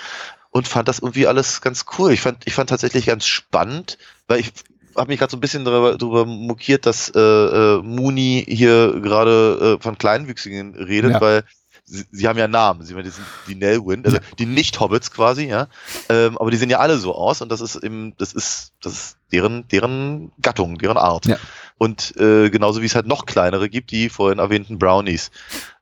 [0.51, 2.11] Und fand das irgendwie alles ganz cool.
[2.11, 4.51] Ich fand, ich fand tatsächlich ganz spannend, weil ich
[4.95, 9.77] habe mich gerade so ein bisschen darüber, darüber mokiert, dass äh, äh, Mooney hier gerade
[9.77, 11.21] äh, von Kleinwüchsigen redet, Ja.
[11.21, 11.43] weil
[11.85, 12.83] sie, sie haben ja Namen.
[12.83, 13.13] Sie sind
[13.47, 15.67] die Nelwyn, also die Nicht-Hobbits quasi, ja.
[16.09, 18.93] Ähm, aber die sehen ja alle so aus und das ist eben, das ist, das
[18.93, 21.25] ist deren, deren Gattung, deren Art.
[21.25, 21.37] Ja.
[21.77, 25.31] Und äh, genauso wie es halt noch kleinere gibt, die vorhin erwähnten Brownies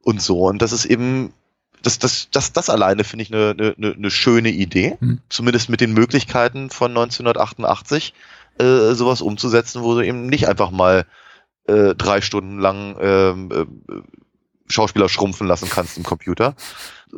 [0.03, 0.47] und so.
[0.47, 1.33] Und das ist eben,
[1.81, 4.97] das, das, das, das alleine finde ich eine, eine eine schöne Idee.
[4.99, 5.19] Hm.
[5.29, 8.13] Zumindest mit den Möglichkeiten von 1988
[8.59, 11.05] äh, sowas umzusetzen, wo du eben nicht einfach mal
[11.65, 13.95] äh, drei Stunden lang ähm, äh,
[14.69, 16.55] Schauspieler schrumpfen lassen kannst im Computer.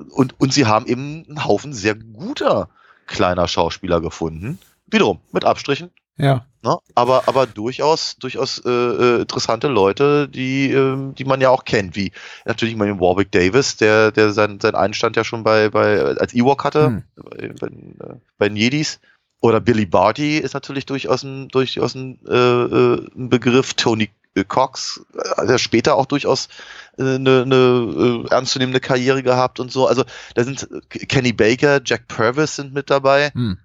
[0.09, 2.69] Und, und sie haben eben einen Haufen sehr guter
[3.07, 4.59] kleiner Schauspieler gefunden.
[4.87, 5.91] Wiederum, mit Abstrichen.
[6.19, 6.45] Ja.
[6.61, 6.77] Ne?
[6.93, 11.95] Aber, aber durchaus, durchaus äh, äh, interessante Leute, die, ähm, die man ja auch kennt,
[11.95, 12.11] wie
[12.43, 16.33] natürlich mal den Warwick Davis, der, der seinen sein Einstand ja schon bei, bei als
[16.33, 17.03] Ewok hatte, Hm.
[17.15, 18.99] bei, bei, den, äh, bei den Jedis.
[19.41, 23.73] Oder Billy Barty ist natürlich durchaus ein, durchaus ein, äh, äh, ein Begriff.
[23.75, 25.01] Tony äh, Cox,
[25.37, 26.49] äh, der später auch durchaus
[26.97, 29.87] äh, eine, eine äh, ernstzunehmende Karriere gehabt und so.
[29.87, 30.03] Also
[30.35, 33.57] da sind äh, Kenny Baker, Jack Purvis sind mit dabei Hm.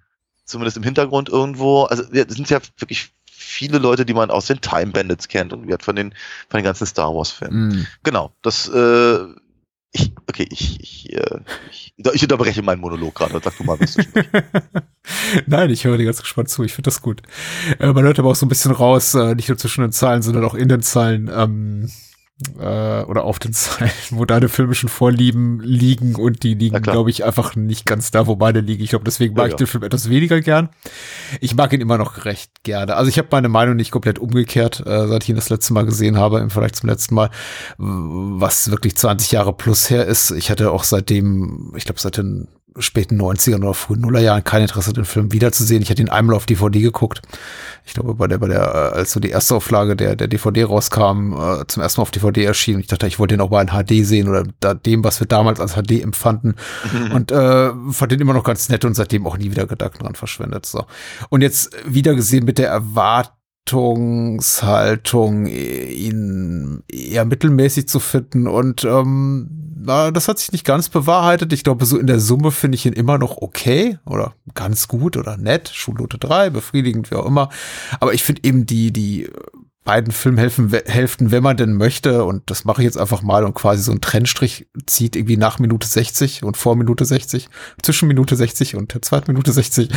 [0.45, 1.83] Zumindest im Hintergrund irgendwo.
[1.83, 5.83] Also das sind ja wirklich viele Leute, die man aus den Time Bandits kennt und
[5.83, 6.13] von den
[6.49, 7.71] von den ganzen Star Wars Filmen.
[7.71, 7.87] Hm.
[8.03, 9.25] Genau, das äh,
[9.91, 11.39] ich okay, ich ich, äh,
[11.71, 13.39] ich ich unterbreche meinen Monolog gerade.
[13.43, 14.03] Sag du mal, was du.
[15.47, 16.63] Nein, ich höre dir ganz gespannt zu.
[16.63, 17.21] Ich finde das gut.
[17.79, 20.21] Äh, man hört aber auch so ein bisschen raus, äh, nicht nur zwischen den Zahlen,
[20.21, 21.31] sondern auch in den Zahlen.
[21.33, 21.89] Ähm,
[22.59, 27.23] äh, oder auf den Zeilen, wo deine filmischen Vorlieben liegen und die liegen, glaube ich,
[27.23, 28.83] einfach nicht ganz da, wo meine liegen.
[28.83, 30.69] Ich glaube, deswegen mag Ja, ich den Film etwas weniger gern.
[31.39, 32.95] Ich mag ihn immer noch recht gerne.
[32.95, 35.85] Also ich habe meine Meinung nicht komplett umgekehrt, äh, seit ich ihn das letzte Mal
[35.85, 37.29] gesehen habe, im Vergleich zum letzten Mal,
[37.77, 40.31] was wirklich 20 Jahre plus her ist.
[40.31, 42.47] Ich hatte auch seitdem, ich glaube, seit den
[42.77, 45.81] späten 90ern oder frühen Nullerjahren kein Interesse, den Film wiederzusehen.
[45.81, 47.21] Ich hatte ihn einmal auf DVD geguckt.
[47.85, 50.65] Ich glaube, bei der, bei der, äh, als so die erste Auflage der, der DVD
[50.65, 52.79] rauskam, äh, zum ersten Mal auf DVD erschien.
[52.79, 55.27] Ich dachte, ich wollte den auch mal in HD sehen oder da, dem, was wir
[55.27, 56.55] damals als HD empfanden.
[57.13, 60.15] Und äh, fand den immer noch ganz nett und seitdem auch nie wieder Gedanken dran
[60.15, 60.65] verschwendet.
[60.65, 60.85] So.
[61.29, 68.47] Und jetzt wieder gesehen mit der Erwartungshaltung, ihn eher mittelmäßig zu finden.
[68.47, 71.51] Und ähm, na, das hat sich nicht ganz bewahrheitet.
[71.51, 75.17] Ich glaube, so in der Summe finde ich ihn immer noch okay oder ganz gut
[75.17, 75.69] oder nett.
[75.73, 77.49] Schulnote 3, befriedigend, wie auch immer.
[77.99, 79.29] Aber ich finde eben die, die
[79.83, 83.53] beiden Filmhälften, Hälften, wenn man denn möchte, und das mache ich jetzt einfach mal und
[83.53, 87.49] quasi so einen Trennstrich zieht irgendwie nach Minute 60 und vor Minute 60,
[87.83, 89.89] zwischen Minute 60 und der zweiten Minute 60,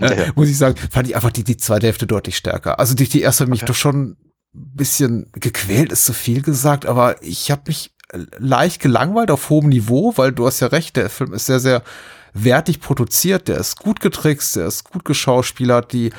[0.00, 0.32] Ja, äh, ja.
[0.34, 2.80] muss ich sagen, fand ich einfach die, die zweite Hälfte deutlich stärker.
[2.80, 4.16] Also die, die erste hat mich doch schon
[4.54, 7.92] ein bisschen gequält, ist zu viel gesagt, aber ich habe mich
[8.38, 11.82] leicht gelangweilt auf hohem Niveau, weil du hast ja recht, der Film ist sehr, sehr
[12.34, 16.12] wertig produziert, der ist gut getrickst, der ist gut geschauspielert, die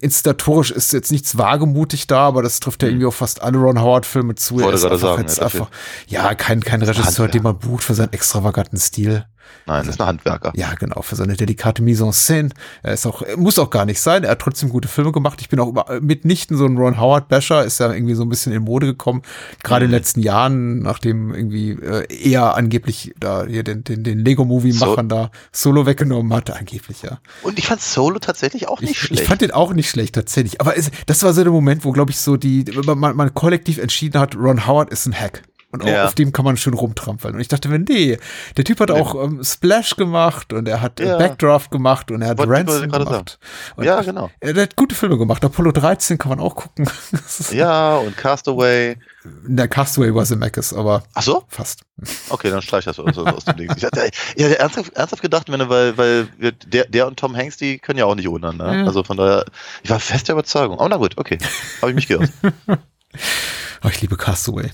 [0.00, 3.80] instatorisch ist jetzt nichts wagemutig da, aber das trifft ja irgendwie auf fast alle Ron
[3.80, 4.58] Howard Filme zu.
[4.58, 5.70] Er ist einfach sagen, jetzt ja, einfach,
[6.08, 9.24] ja, kein, kein Regisseur, den man bucht für seinen extravaganten Stil.
[9.66, 10.52] Nein, das ist ein Handwerker.
[10.54, 12.50] Ja, genau, für seine delikate Mise en scène.
[12.82, 14.24] Er ist auch, muss auch gar nicht sein.
[14.24, 15.40] Er hat trotzdem gute Filme gemacht.
[15.40, 18.52] Ich bin auch mitnichten so ein Ron Howard Basher, ist ja irgendwie so ein bisschen
[18.52, 19.22] in Mode gekommen.
[19.62, 19.92] Gerade in Mhm.
[19.92, 25.30] den letzten Jahren, nachdem irgendwie äh, er angeblich da hier den, den, den Lego-Movie-Machern da
[25.52, 27.18] Solo weggenommen hatte, angeblich, ja.
[27.42, 29.22] Und ich fand Solo tatsächlich auch nicht Ich, schlecht.
[29.22, 30.60] ich fand den auch nicht schlecht, tatsächlich.
[30.60, 33.78] Aber es, das war so der Moment, wo, glaube ich, so die, man, man kollektiv
[33.78, 35.42] entschieden hat, Ron Howard ist ein Hack.
[35.72, 36.04] Und auch Ja.
[36.04, 37.34] auf dem kann man schön rumtrampeln.
[37.34, 38.18] Und ich dachte mir, nee,
[38.58, 41.16] der Typ hat auch ähm, Splash gemacht und er hat äh, Ja.
[41.18, 43.38] Backdraft gemacht und er hat Wollte- Ransom gemacht.
[43.80, 44.30] Ja, genau.
[44.40, 45.42] Er hat gute Filme gemacht.
[45.44, 46.86] Apollo 13 kann man auch gucken.
[47.52, 48.96] Ja, und Castaway.
[49.24, 51.44] Der Castaway war Zemeckis, aber Ach so?
[51.48, 51.82] fast.
[52.28, 53.72] Okay, dann streich das aus, aus dem Ding.
[53.76, 57.36] Ich hatte, ich hatte ernsthaft, ernsthaft gedacht, wenn, weil, weil wir, der, der und Tom
[57.36, 58.52] Hanks, die können ja auch nicht ohne.
[58.52, 58.80] Ne?
[58.80, 58.84] Ja.
[58.86, 59.44] Also von daher,
[59.82, 60.78] ich war fest der Überzeugung.
[60.80, 61.38] Aber na gut, okay.
[61.80, 62.30] Habe ich mich geirrt.
[63.84, 64.70] Oh, ich liebe Castaway.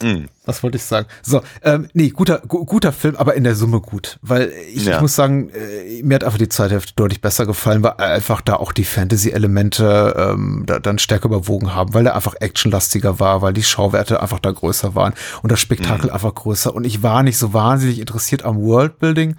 [0.00, 0.28] Hm.
[0.44, 1.08] Was wollte ich sagen?
[1.22, 4.18] So, ähm, nee, guter, gu guter Film, aber in der Summe gut.
[4.22, 4.94] Weil ich, Ja.
[4.94, 8.40] ich muss sagen, äh, mir hat einfach die zweite Hälfte deutlich besser gefallen, weil einfach
[8.40, 13.42] da auch die Fantasy-Elemente ähm, da, dann stärker überwogen haben, weil er einfach actionlastiger war,
[13.42, 16.72] weil die Schauwerte einfach da größer waren und das Spektakel einfach größer.
[16.74, 19.34] Und ich war nicht so wahnsinnig interessiert am Worldbuilding.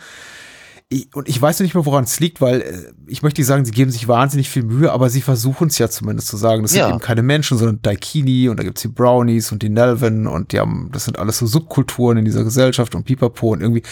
[0.92, 3.64] Ich, und ich weiß nicht mehr, woran es liegt, weil äh, ich möchte nicht sagen,
[3.64, 6.64] sie geben sich wahnsinnig viel Mühe, aber sie versuchen es ja zumindest zu sagen.
[6.64, 6.86] Das Ja.
[6.86, 10.52] sind eben keine Menschen, sondern Daikini und da gibt's die Brownies und die Nelvin und
[10.52, 13.84] die haben, das sind alles so Subkulturen in dieser Gesellschaft und Pipapo und irgendwie.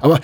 [0.00, 0.20] Aber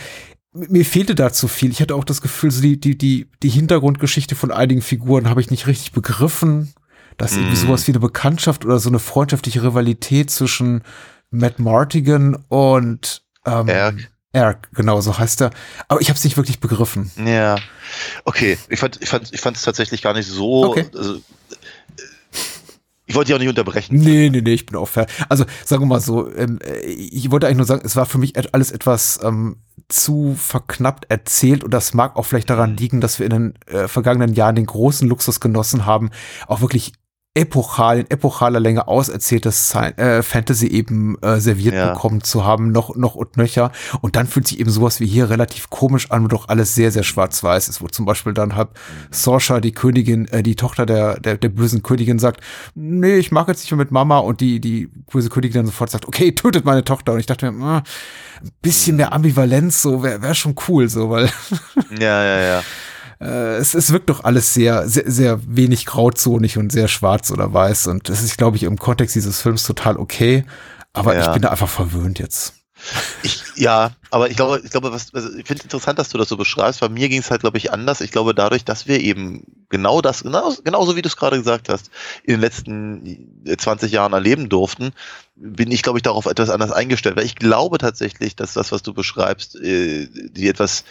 [0.54, 1.70] mir fehlte da zu viel.
[1.70, 5.40] Ich hatte auch das Gefühl, so die, die, die, die Hintergrundgeschichte von einigen Figuren habe
[5.42, 6.72] ich nicht richtig begriffen.
[7.18, 7.66] Dass irgendwie Mm.
[7.66, 10.82] sowas wie eine Bekanntschaft oder so eine freundschaftliche Rivalität zwischen
[11.30, 14.10] Matt Martigan und ähm, Erk.
[14.32, 15.50] Erk, genau, so heißt er.
[15.88, 17.10] Aber ich habe es nicht wirklich begriffen.
[17.24, 17.56] Ja.
[18.24, 20.64] Okay, ich fand ich fand, ich fand es tatsächlich gar nicht so.
[20.64, 20.86] Okay.
[20.94, 21.20] Also, äh,
[23.04, 23.96] ich wollte dich auch nicht unterbrechen.
[23.96, 25.06] Nee, nee, nee, ich bin auch fair.
[25.28, 28.16] Also sagen wir mal so, ähm, äh, ich wollte eigentlich nur sagen, es war für
[28.16, 29.56] mich alles etwas ähm,
[29.88, 33.86] zu verknappt erzählt und das mag auch vielleicht daran liegen, dass wir in den äh,
[33.86, 36.10] vergangenen Jahren den großen Luxus genossen haben,
[36.46, 36.94] auch wirklich
[37.34, 41.92] epochal, in epochaler Länge auserzähltes äh, Fantasy eben äh, serviert Ja.
[41.92, 43.72] bekommen zu haben, noch, noch und nöcher.
[44.02, 46.90] Und dann fühlt sich eben sowas wie hier relativ komisch an, wo doch alles sehr,
[46.92, 48.68] sehr schwarz-weiß ist, wo zum Beispiel dann halt
[49.10, 52.40] Sorsha, die Königin, äh, die Tochter der, der, der bösen Königin sagt,
[52.74, 55.88] nee, ich mag jetzt nicht mehr mit Mama und die, die böse Königin dann sofort
[55.90, 57.12] sagt, okay, tötet meine Tochter.
[57.14, 57.82] Und ich dachte mir, ah,
[58.42, 61.30] ein bisschen mehr Ambivalenz, so wäre wär schon cool, so, weil
[61.98, 62.62] Ja, ja, ja.
[63.22, 67.52] Äh, es, es wirkt doch alles sehr, sehr, sehr wenig grauzonig und sehr schwarz oder
[67.52, 67.86] weiß.
[67.88, 70.44] Und das ist, glaube ich, im Kontext dieses Films total okay.
[70.92, 71.22] Aber Ja.
[71.22, 72.54] ich bin da einfach verwöhnt jetzt.
[73.22, 76.18] Ich, ja, aber ich glaube, ich glaube, was, also ich finde es interessant, dass du
[76.18, 76.80] das so beschreibst.
[76.80, 78.00] Bei mir ging es halt, glaube ich, anders.
[78.00, 81.68] Ich glaube, dadurch, dass wir eben genau das, genau, genauso wie du es gerade gesagt
[81.68, 81.90] hast,
[82.24, 84.90] in den letzten 20 Jahren erleben durften,
[85.36, 87.16] bin ich, glaube ich, darauf etwas anders eingestellt.
[87.16, 90.82] Weil ich glaube tatsächlich, dass das, was du beschreibst, äh, die etwas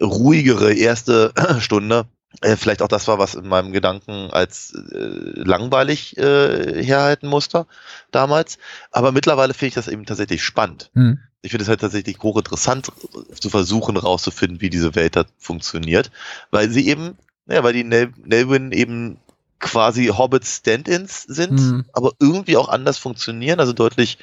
[0.00, 2.06] ruhigere erste Stunde,
[2.42, 7.66] äh, vielleicht auch das war, was in meinem Gedanken als äh, langweilig äh, herhalten musste
[8.10, 8.58] damals.
[8.90, 11.18] Aber mittlerweile finde ich das eben tatsächlich spannend Hm.
[11.42, 12.92] ich finde es halt tatsächlich hochinteressant
[13.40, 16.10] zu versuchen rauszufinden, wie diese Welt da funktioniert,
[16.50, 17.16] weil sie eben,
[17.46, 19.18] ja, weil die Nel Nelwyn eben
[19.58, 21.84] quasi Hobbit-Stand-ins sind, Mhm.
[21.92, 23.60] aber irgendwie auch anders funktionieren.
[23.60, 24.18] Also deutlich,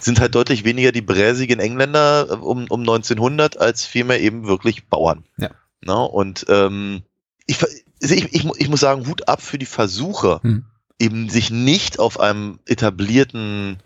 [0.00, 4.88] sind halt deutlich weniger die bräsigen Engländer äh, um, um 1900 als vielmehr eben wirklich
[4.88, 5.24] Bauern.
[5.36, 5.50] Ja.
[5.80, 5.96] Ne?
[5.96, 7.02] Und ähm,
[7.46, 10.64] ich, also ich, ich, ich muss sagen, Hut ab für die Versuche, Mhm.
[10.98, 13.78] eben sich nicht auf einem etablierten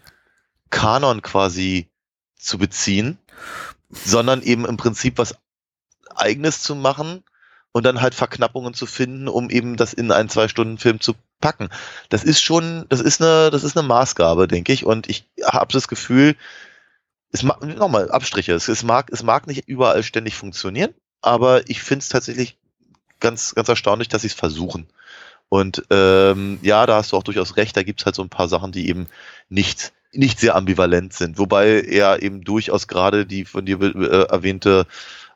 [0.70, 1.88] Kanon quasi
[2.38, 3.18] zu beziehen,
[3.90, 5.34] sondern eben im Prinzip was
[6.14, 7.22] eigenes zu machen
[7.76, 11.12] und dann halt Verknappungen zu finden, um eben das in einen Zwei-Stunden-Film zu
[11.42, 11.68] packen.
[12.08, 14.86] Das ist schon, das ist eine, das ist eine Maßgabe, denke ich.
[14.86, 16.36] Und ich habe das Gefühl,
[17.32, 21.82] es mag, nochmal, Abstriche, es, es mag, es mag nicht überall ständig funktionieren, aber ich
[21.82, 22.56] finde es tatsächlich
[23.20, 24.86] ganz, ganz erstaunlich, dass sie es versuchen.
[25.50, 28.30] Und ähm, ja, da hast du auch durchaus recht, da gibt es halt so ein
[28.30, 29.06] paar Sachen, die eben
[29.50, 31.36] nicht, nicht sehr ambivalent sind.
[31.36, 34.86] Wobei er eben durchaus gerade die von dir äh, erwähnte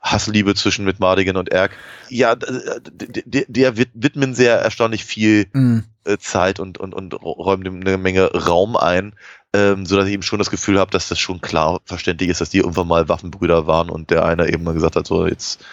[0.01, 1.73] Hassliebe zwischen Mitmardigan und Erg,
[2.09, 5.85] ja, der, der wid- widmen sehr erstaunlich viel Mhm.
[6.05, 9.13] äh, Zeit und, und, und räumen dem eine Menge Raum ein,
[9.53, 12.41] ähm, so dass ich eben schon das Gefühl habe, dass das schon klar verständlich ist,
[12.41, 15.65] dass die irgendwann mal Waffenbrüder waren und der eine eben mal gesagt hat, so jetzt,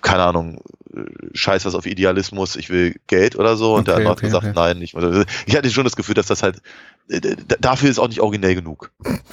[0.00, 0.62] keine Ahnung,
[1.34, 3.74] scheiß was auf Idealismus, ich will Geld oder so.
[3.74, 4.52] Und der Okay, andere okay, hat gesagt, okay.
[4.54, 4.94] nein, nicht.
[4.94, 6.62] Oder- Ich hatte schon das Gefühl, dass das halt,
[7.08, 7.20] äh,
[7.60, 8.90] dafür ist auch nicht originell genug.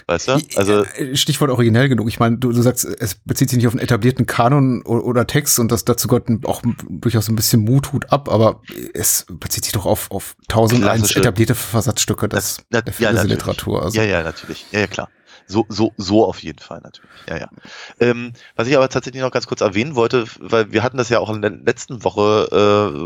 [0.08, 0.40] Weißt du?
[0.56, 2.08] Also, Äh, Stichwort originell genug.
[2.10, 5.60] Ich meine, du, du sagst, es bezieht sich nicht auf einen etablierten Kanon oder Text
[5.60, 8.62] und das dazu gehört auch durchaus ein bisschen Muthut ab, aber
[8.94, 13.12] es bezieht sich doch auf, auf tausend eins Klassische- etablierte Versatzstücke des, Na- der ja,
[13.12, 13.40] natürlich.
[13.42, 13.84] Fantasy-Literatur.
[13.84, 14.66] Also, Ja, ja, natürlich.
[14.72, 15.10] Ja, ja, klar.
[15.48, 17.10] So, so, so auf jeden Fall natürlich.
[17.30, 17.50] Ja, ja.
[18.00, 21.20] Ähm, was ich aber tatsächlich noch ganz kurz erwähnen wollte, weil wir hatten das ja
[21.20, 22.48] auch in der letzten Woche,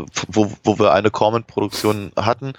[0.06, 2.52] äh, wo, wo wir eine Corman-Produktion hatten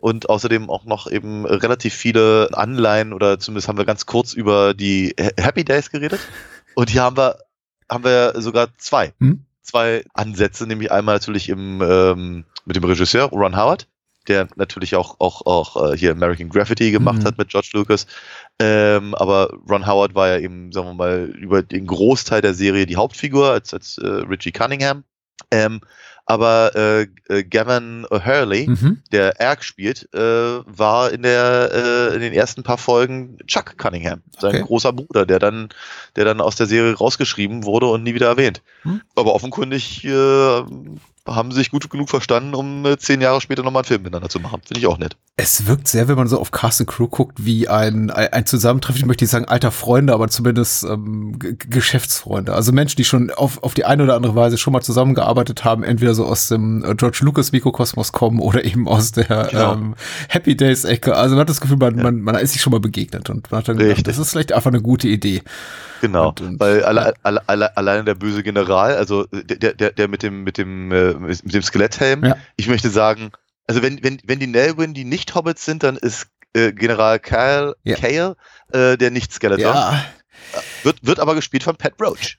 [0.00, 4.74] und außerdem auch noch eben relativ viele Anleihen oder zumindest haben wir ganz kurz über
[4.74, 6.20] die Ha- Happy Days geredet.
[6.74, 7.38] Und hier haben wir,
[7.90, 9.12] haben wir sogar zwei.
[9.18, 9.44] Hm?
[9.62, 13.86] Zwei Ansätze, nämlich einmal natürlich im, ähm, mit dem Regisseur Ron Howard,
[14.28, 17.24] der natürlich auch, auch, auch äh, hier American Graffiti gemacht Mhm.
[17.24, 18.06] hat mit George Lucas.
[18.58, 22.86] Ähm, aber Ron Howard war ja eben, sagen wir mal, über den Großteil der Serie
[22.86, 25.04] die Hauptfigur als, als äh, Richie Cunningham.
[25.50, 25.80] Ähm,
[26.24, 29.02] aber äh, äh, Gavin O'Hurley, Mhm.
[29.10, 34.22] der Erg spielt, äh, war in der äh, in den ersten paar Folgen Chuck Cunningham,
[34.38, 34.62] sein Okay.
[34.64, 35.70] großer Bruder, der dann
[36.14, 38.62] der dann aus der Serie rausgeschrieben wurde und nie wieder erwähnt.
[38.82, 39.00] Hm.
[39.16, 40.62] Aber offenkundig äh,
[41.26, 44.40] haben sich gut genug verstanden, um äh, zehn Jahre später nochmal einen Film miteinander zu
[44.40, 44.60] machen.
[44.66, 45.16] Finde ich auch nett.
[45.36, 49.00] Es wirkt sehr, wenn man so auf Cast Crew guckt, wie ein, ein ein Zusammentreffen,
[49.00, 52.52] ich möchte nicht sagen alter Freunde, aber zumindest ähm, G- Geschäftsfreunde.
[52.52, 55.84] Also Menschen, die schon auf, auf die eine oder andere Weise schon mal zusammengearbeitet haben,
[55.84, 59.72] entweder so aus dem äh, George Lucas Mikrokosmos kommen oder eben aus der Genau.
[59.74, 59.94] ähm,
[60.28, 61.14] Happy Days Ecke.
[61.16, 63.58] Also man hat das Gefühl, man, man, man ist sich schon mal begegnet und man
[63.58, 64.06] hat dann gedacht, Richtig.
[64.06, 65.42] das ist vielleicht einfach eine gute Idee.
[66.02, 70.08] Genau, Und- und- weil alle, alle, alle, alleine der böse General, also der, der, der
[70.08, 72.36] mit dem mit dem äh, mit dem Skeletthelm, Ja.
[72.56, 73.30] ich möchte sagen,
[73.68, 77.76] also wenn wenn wenn die Nelwyn die nicht Hobbits sind, dann ist äh, General Kyle,
[77.84, 77.94] Ja.
[77.96, 78.36] Kale
[78.72, 79.72] äh, der nicht Skeletor.
[79.72, 80.04] Ja,
[80.82, 82.38] Wird wird aber gespielt von Pat Roach.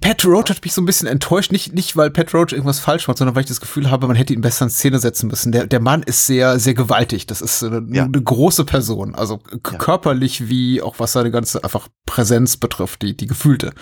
[0.00, 3.06] Pat Roach hat mich so ein bisschen enttäuscht, nicht, nicht weil Pat Roach irgendwas falsch
[3.08, 5.52] macht, sondern weil ich das Gefühl habe, man hätte ihn besser in Szene setzen müssen.
[5.52, 7.26] Der, der Mann ist sehr, sehr gewaltig.
[7.26, 8.04] Das ist eine, Ja.
[8.04, 9.14] eine große Person.
[9.14, 9.58] Also Ja.
[9.78, 13.72] körperlich wie auch was seine ganze einfach Präsenz betrifft, die, die gefühlte.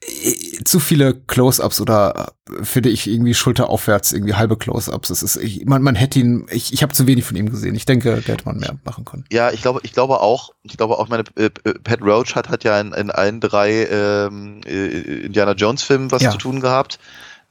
[0.00, 5.10] Äh, Zu viele Close-Ups oder äh, finde ich irgendwie schulteraufwärts, irgendwie halbe Close-Ups.
[5.10, 7.74] Es ist, ich, man, man hätte ihn, ich, ich habe zu wenig von ihm gesehen.
[7.74, 9.24] Ich denke, da hätte man mehr machen können.
[9.32, 12.48] Ja, ich glaube, ich glaube auch, ich glaube auch, meine äh, äh, Pat Roach hat
[12.48, 16.30] hat ja in, in allen drei ähm, äh, Indiana Jones Filmen was Ja.
[16.30, 16.98] zu tun gehabt.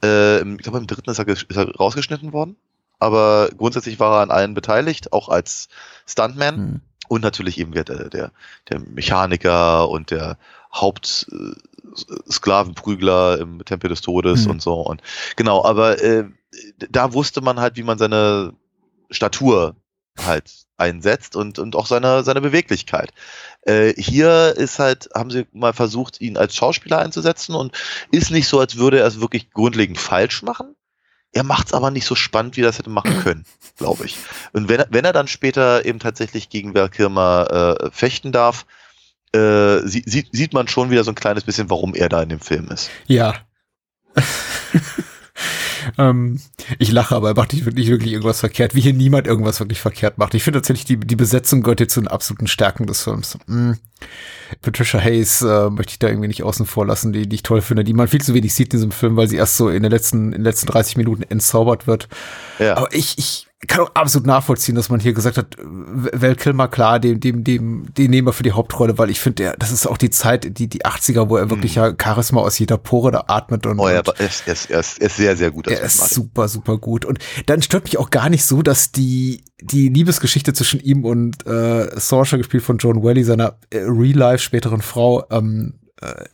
[0.02, 2.56] Äh, ich glaube, im dritten ist er, ist er rausgeschnitten worden.
[2.98, 5.68] Aber grundsätzlich war er an allen beteiligt, auch als
[6.06, 6.56] Stuntman.
[6.56, 6.80] Hm.
[7.08, 8.32] Und natürlich eben der, der,
[8.68, 10.38] der Mechaniker und der
[10.74, 14.50] Hauptsklavenprügler im Tempel des Todes Mhm.
[14.52, 14.74] und so.
[14.80, 15.02] Und
[15.36, 16.24] genau, aber äh,
[16.90, 18.54] da wusste man halt, wie man seine
[19.10, 19.76] Statur
[20.24, 23.12] halt einsetzt und, und auch seine, seine Beweglichkeit.
[23.62, 27.76] Äh, hier ist halt, haben sie mal versucht, ihn als Schauspieler einzusetzen und
[28.10, 30.74] ist nicht so, als würde er es wirklich grundlegend falsch machen.
[31.32, 33.44] Er macht es aber nicht so spannend, wie er das hätte machen können,
[33.76, 34.16] glaube ich.
[34.52, 38.66] Und wenn er, wenn er dann später eben tatsächlich gegen Val Kilmer äh, fechten darf,
[39.32, 42.28] äh, sie, sieht, sieht man schon wieder so ein kleines bisschen, warum er da in
[42.28, 42.90] dem Film ist.
[43.06, 43.34] Ja.
[45.98, 46.40] ähm,
[46.78, 50.18] ich lache, aber er macht nicht wirklich, irgendwas verkehrt, wie hier niemand irgendwas wirklich verkehrt
[50.18, 50.34] macht.
[50.34, 53.38] Ich finde tatsächlich, die, die Besetzung gehört hier zu den absoluten Stärken des Films.
[53.46, 53.72] Mm.
[54.62, 57.60] Patricia Hayes äh, möchte ich da irgendwie nicht außen vor lassen, die, die ich toll
[57.62, 59.82] finde, die man viel zu wenig sieht in diesem Film, weil sie erst so in
[59.82, 62.08] den letzten, in den letzten 30 Minuten entzaubert wird.
[62.58, 62.76] Ja.
[62.76, 67.00] Aber ich, ich kann auch absolut nachvollziehen, dass man hier gesagt hat, Val Kilmer, klar,
[67.00, 69.86] dem, dem, dem, den nehmen wir für die Hauptrolle, weil ich finde, der, das ist
[69.86, 73.24] auch die Zeit, die, die 80er, wo er wirklich ja Charisma aus jeder Pore da
[73.28, 73.78] atmet und.
[73.80, 75.66] Oh ja, aber er ist, er ist, er ist, sehr, sehr gut.
[75.68, 77.04] er ist super, super gut.
[77.04, 81.46] Und dann stört mich auch gar nicht so, dass die, die Liebesgeschichte zwischen ihm und
[81.46, 86.24] äh, Saoirse, gespielt von Joan Welly, seiner äh, Real-Life späteren Frau, ähm, äh,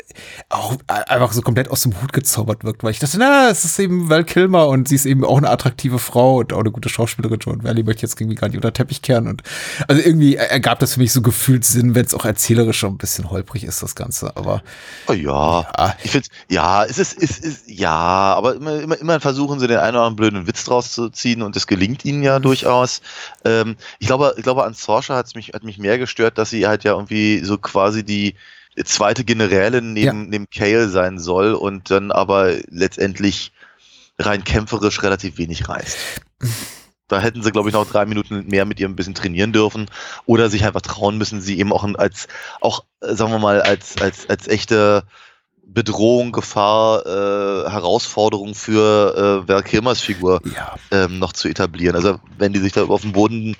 [0.49, 3.79] auch einfach so komplett aus dem Hut gezaubert wirkt, weil ich dachte, na, es ist
[3.79, 6.89] eben Val Kilmer und sie ist eben auch eine attraktive Frau und auch eine gute
[6.89, 7.39] Schauspielerin.
[7.39, 9.43] Joan Valley möchte ich jetzt irgendwie gar nicht unter Teppich kehren und
[9.87, 12.99] also irgendwie ergab das für mich so gefühlt Sinn, wenn es auch erzählerisch schon ein
[12.99, 14.63] bisschen holprig ist, das Ganze, aber
[15.07, 15.61] Oh ja.
[15.79, 19.69] ja, Ich finde, ja, es ist, es ist, ja, aber immer, immer, immer versuchen sie
[19.69, 23.01] den einen oder anderen blöden Witz draus zu ziehen und es gelingt ihnen ja durchaus.
[23.45, 26.67] Ähm, ich glaube, ich glaube, an Sorsha hat mich, hat mich mehr gestört, dass sie
[26.67, 28.35] halt ja irgendwie so quasi die
[28.85, 30.29] zweite Generälin neben, Ja.
[30.29, 33.53] neben Kale sein soll und dann aber letztendlich
[34.19, 35.97] rein kämpferisch relativ wenig reißt.
[37.09, 39.87] Da hätten sie, glaube ich, noch drei Minuten mehr mit ihr ein bisschen trainieren dürfen
[40.25, 42.29] oder sich einfach trauen müssen, sie eben auch als,
[42.61, 45.05] auch, äh, sagen wir mal, als, als, als echte
[45.65, 51.97] Bedrohung, Gefahr, äh, Herausforderung für äh, Val Kilmers Figur ja, ähm, noch zu etablieren.
[51.97, 53.57] Also wenn die sich da auf dem Boden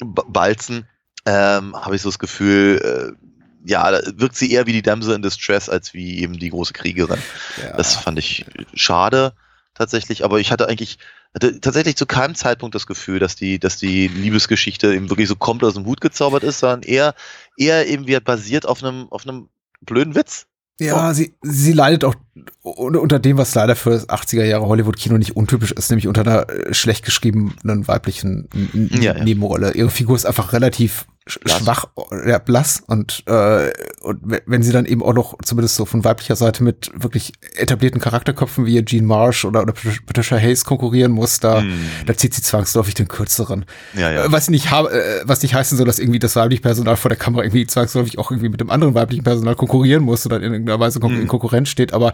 [0.00, 0.88] balzen,
[1.26, 3.26] ähm, habe ich so das Gefühl, äh,
[3.64, 6.72] ja, da wirkt sie eher wie die Damsel in Distress als wie eben die große
[6.72, 7.20] Kriegerin.
[7.62, 7.76] ja.
[7.76, 9.34] Das fand ich schade
[9.74, 10.98] tatsächlich, aber ich hatte eigentlich
[11.34, 15.36] hatte tatsächlich zu keinem Zeitpunkt das Gefühl, dass die, dass die Liebesgeschichte eben wirklich so
[15.36, 17.14] komplett aus dem Hut gezaubert ist, sondern eher,
[17.56, 19.48] eher eben wie basiert auf einem, auf einem
[19.80, 20.46] blöden Witz.
[20.80, 22.14] Ja, sie, sie leidet auch
[22.62, 26.22] un- unter dem, was leider für das 80er Jahre Hollywood-Kino nicht untypisch ist, nämlich unter
[26.22, 28.48] einer äh, schlecht geschriebenen weiblichen
[28.90, 29.24] Ja, ja.
[29.24, 29.72] Nebenrolle.
[29.74, 31.06] Ihre Figur ist einfach relativ
[31.44, 31.58] Blass.
[31.60, 31.84] schwach,
[32.26, 36.02] ja, blass und, äh, und we- wenn sie dann eben auch noch, zumindest so von
[36.02, 39.74] weiblicher Seite, mit wirklich etablierten Charakterköpfen wie Jean Marsh oder, oder
[40.06, 41.62] Patricia Hayes konkurrieren muss, da,
[42.06, 43.64] da zieht sie zwangsläufig den kürzeren.
[43.94, 44.32] Ja, ja.
[44.32, 47.44] Was nicht, äh, was nicht heißen soll, dass irgendwie das weibliche Personal vor der Kamera
[47.44, 50.98] irgendwie zwangsläufig auch irgendwie mit dem anderen weiblichen Personal konkurrieren muss oder in irgendeiner Weise
[50.98, 52.12] kon in Konkurrenz steht, aber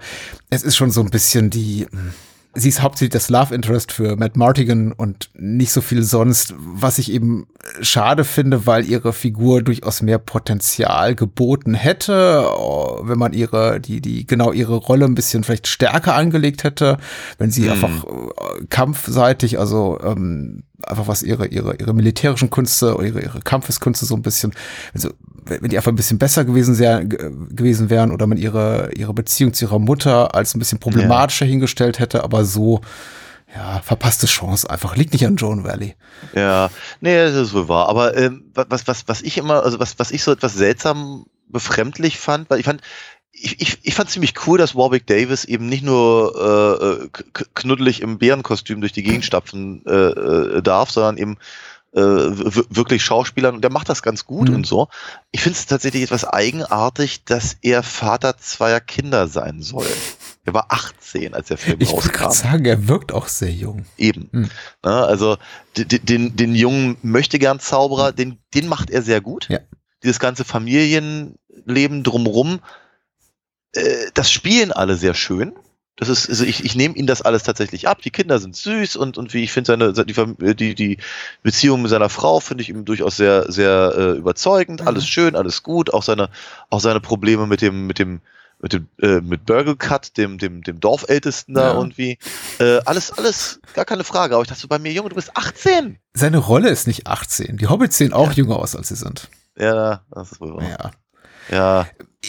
[0.51, 2.13] es ist schon so ein bisschen die, mh,
[2.57, 6.99] sie ist hauptsächlich das Love Interest für Matt Martigan und nicht so viel sonst, was
[6.99, 7.47] ich eben
[7.81, 14.01] schade finde, weil ihre Figur durchaus mehr Potenzial geboten hätte, oh, wenn man ihre, die,
[14.01, 16.99] die, genau ihre Rolle ein bisschen vielleicht stärker angelegt hätte,
[17.39, 23.07] wenn sie einfach äh, kampfseitig, also ähm, einfach was ihre, ihre, ihre militärischen Künste oder
[23.07, 24.53] ihre, ihre Kampfeskünste so ein bisschen,
[24.95, 25.11] also,
[25.47, 29.14] wenn die einfach ein bisschen besser gewesen, sehr, ge- gewesen wären oder man ihre, ihre
[29.14, 32.81] Beziehung zu ihrer Mutter als ein bisschen problematischer hingestellt hätte, aber so,
[33.55, 34.97] ja, verpasste Chance einfach.
[34.97, 35.95] Liegt nicht an Joan Valley.
[36.35, 36.68] Ja,
[37.01, 37.89] nee, das ist wohl wahr.
[37.89, 42.18] Aber ähm, was, was, was ich immer, also was, was ich so etwas seltsam befremdlich
[42.18, 42.83] fand, weil ich fand,
[43.39, 47.09] ich, ich, ich fand ziemlich cool, dass Warwick Davis eben nicht nur äh, äh,
[47.55, 51.37] knuddelig im Bärenkostüm durch die Gegend stapfen äh, äh, darf, sondern eben
[51.93, 54.57] äh, wirklich Schauspielern und der macht das ganz gut Mhm.
[54.57, 54.89] und so.
[55.32, 59.87] Ich finde es tatsächlich etwas eigenartig, dass er Vater zweier Kinder sein soll.
[60.45, 62.18] Er war 18, als der Film Ich wollte rauskam.
[62.18, 63.84] gerade sagen, er wirkt auch sehr jung.
[63.99, 64.28] Eben.
[64.32, 64.43] Hm.
[64.84, 65.37] Ne, also
[65.76, 69.49] d- d- den, den jungen möchte gern Zauberer, den, den macht er sehr gut.
[69.49, 69.59] Ja.
[70.05, 72.61] Dieses ganze Familienleben drumrum,
[73.77, 75.53] äh, das spielen alle sehr schön.
[75.99, 78.03] Das ist, also ich, ich nehme ihm das alles tatsächlich ab.
[78.03, 80.99] Die Kinder sind süß und, und wie ich finde, seine, die, Fam- die, die
[81.43, 84.83] Beziehung mit seiner Frau finde ich ihm durchaus sehr, sehr äh, überzeugend.
[84.83, 84.89] Mhm.
[84.89, 85.95] Alles schön, alles gut.
[85.95, 86.29] Auch seine,
[86.68, 88.20] auch seine Probleme mit dem, mit dem,
[88.61, 91.74] mit dem, äh, mit Burgle Cut, dem, dem, dem Dorfältesten da Ja.
[91.79, 92.18] irgendwie.
[92.59, 94.35] Äh, alles, alles, gar keine Frage.
[94.35, 95.99] Aber ich dachte so bei mir, Junge, du bist 18.
[96.12, 97.57] Seine Rolle ist nicht 18.
[97.57, 99.29] Die Hobbits sehen auch jünger aus, als sie sind.
[99.59, 100.68] Ja, das ist wohl wahr.
[100.68, 100.91] Ja.
[101.49, 101.87] Ja,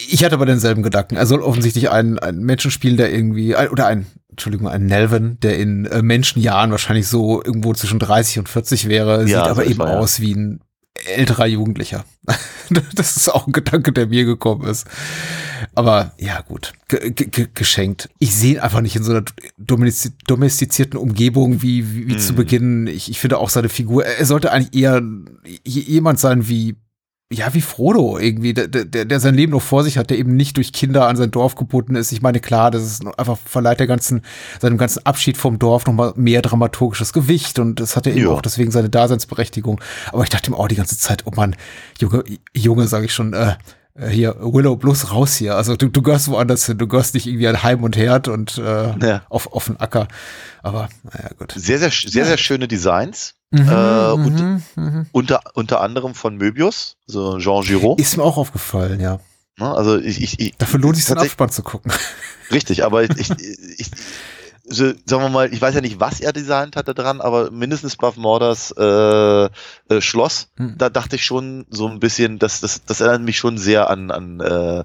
[0.10, 1.16] Ich hatte aber denselben Gedanken.
[1.16, 5.38] Er soll offensichtlich einen, einen Menschen spielen, der irgendwie, ein- oder ein, Entschuldigung, ein Nelvin,
[5.42, 9.52] der in äh, Menschenjahren wahrscheinlich so irgendwo zwischen 30 und 40 wäre, sieht Ja, so
[9.52, 9.98] aber eben ja.
[9.98, 10.60] aus wie ein
[11.16, 12.06] älterer Jugendlicher.
[12.96, 14.88] das ist auch ein Gedanke, der mir gekommen ist.
[15.76, 18.10] Aber ja, gut, ge ge ge geschenkt.
[18.20, 19.24] Ich sehe ihn einfach nicht in so einer
[19.60, 22.38] domestiz- domestizierten Umgebung wie, wie, wie zu Mhm.
[22.38, 22.88] Beginn.
[22.88, 25.02] Ich, ich finde auch seine Figur, er sollte eigentlich eher
[25.64, 26.76] jemand sein wie
[27.32, 30.36] ja, wie Frodo irgendwie, der, der, der sein Leben noch vor sich hat, der eben
[30.38, 32.14] nicht durch Kinder an sein Dorf gebunden ist.
[32.14, 34.22] Ich meine, klar, das ist einfach verleiht der ganzen,
[34.62, 38.42] seinem ganzen Abschied vom Dorf nochmal mehr dramaturgisches Gewicht und das hat ja eben auch
[38.42, 39.82] deswegen seine Daseinsberechtigung.
[40.14, 41.56] Aber ich dachte ihm auch die ganze Zeit, oh Mann,
[42.00, 42.24] Junge,
[42.56, 43.56] Junge, sage ich schon, äh,
[43.96, 45.56] äh, hier, Willow, bloß raus hier.
[45.56, 48.58] Also du, du gehörst woanders hin, du gehörst nicht irgendwie an Heim und Herd und
[48.58, 49.24] äh, Ja.
[49.30, 50.08] auf, auf den Acker.
[50.64, 51.54] Aber naja, gut.
[51.58, 53.34] sehr, sehr, sehr, sehr schöne Designs.
[53.52, 55.06] Mhm, Äh, und- mhm, mhm.
[55.12, 58.00] Unter, unter anderem von Möbius, so Jean Giraud.
[58.00, 59.20] Ist mir auch aufgefallen, ja.
[59.58, 59.74] Ne?
[59.74, 61.92] Also ich, ich, ich Dafür lohnt es sich, den Abspann zu gucken.
[62.52, 63.32] Richtig, aber ich, ich,
[63.78, 63.90] ich
[64.70, 67.96] so, sagen wir mal, ich weiß ja nicht, was er designt hatte dran, aber mindestens
[67.96, 69.50] Buff Morders äh, äh,
[70.02, 70.76] Schloss, Hm.
[70.78, 74.12] da dachte ich schon so ein bisschen, das, das, das erinnert mich schon sehr an,
[74.12, 74.84] an äh,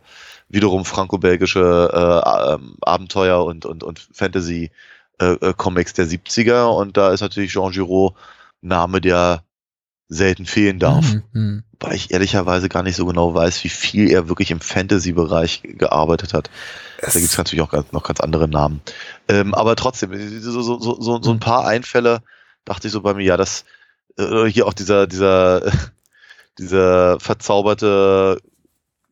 [0.48, 4.70] wiederum franco-belgische äh, ähm, Abenteuer und, und, und Fantasy
[5.20, 8.14] äh, äh, Comics der 70er und da ist natürlich Jean Giraud
[8.62, 9.42] Name, der
[10.08, 11.12] selten fehlen darf.
[11.12, 11.64] Mhm, mhm.
[11.80, 16.32] Weil ich ehrlicherweise gar nicht so genau weiß, wie viel er wirklich im Fantasy-Bereich gearbeitet
[16.34, 16.48] hat.
[17.00, 18.80] Da Es- gibt es natürlich auch ganz, noch ganz andere Namen.
[19.28, 22.22] Ähm, aber trotzdem, so, so, so, so, so ein paar Einfälle
[22.64, 23.64] dachte ich so bei mir, ja, das,
[24.18, 25.62] äh, hier auch dieser, dieser,
[26.58, 28.38] dieser verzauberte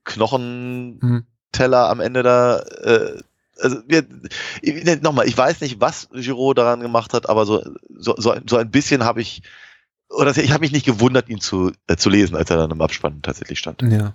[0.05, 1.90] Knochenteller Mhm.
[1.90, 3.20] am Ende da, äh,
[3.61, 4.04] also wir,
[4.62, 8.44] ne, nochmal, ich weiß nicht, was Giraud daran gemacht hat, aber so, so, so, ein-
[8.48, 9.42] so ein bisschen habe ich,
[10.08, 12.80] oder ich habe mich nicht gewundert, ihn zu, äh, zu lesen, als er dann im
[12.82, 13.82] Abspann tatsächlich stand.
[13.82, 14.14] Ja.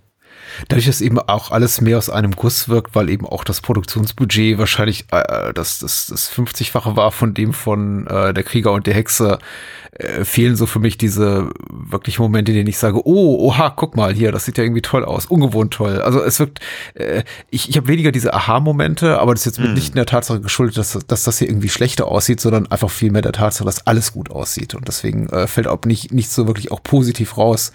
[0.68, 4.58] Dadurch, dass eben auch alles mehr aus einem Guss wirkt, weil eben auch das Produktionsbudget
[4.58, 8.94] wahrscheinlich äh, das, das, das 50-fache war von dem von äh, der Krieger und der
[8.94, 9.40] Hexe,
[9.98, 13.96] äh, fehlen so für mich diese wirklich Momente, in denen ich sage, oh, oha, guck
[13.96, 16.02] mal hier, das sieht ja irgendwie toll aus, ungewohnt toll.
[16.02, 16.60] Also es wirkt,
[16.96, 19.74] äh, ich, ich habe weniger diese Aha-Momente, aber das ist jetzt mit Hm.
[19.76, 23.10] nicht in der Tatsache geschuldet, dass, dass das hier irgendwie schlechter aussieht, sondern einfach viel
[23.10, 24.76] mehr der Tatsache, dass alles gut aussieht.
[24.76, 27.72] Und deswegen äh, fällt auch nicht, nicht so wirklich auch positiv raus,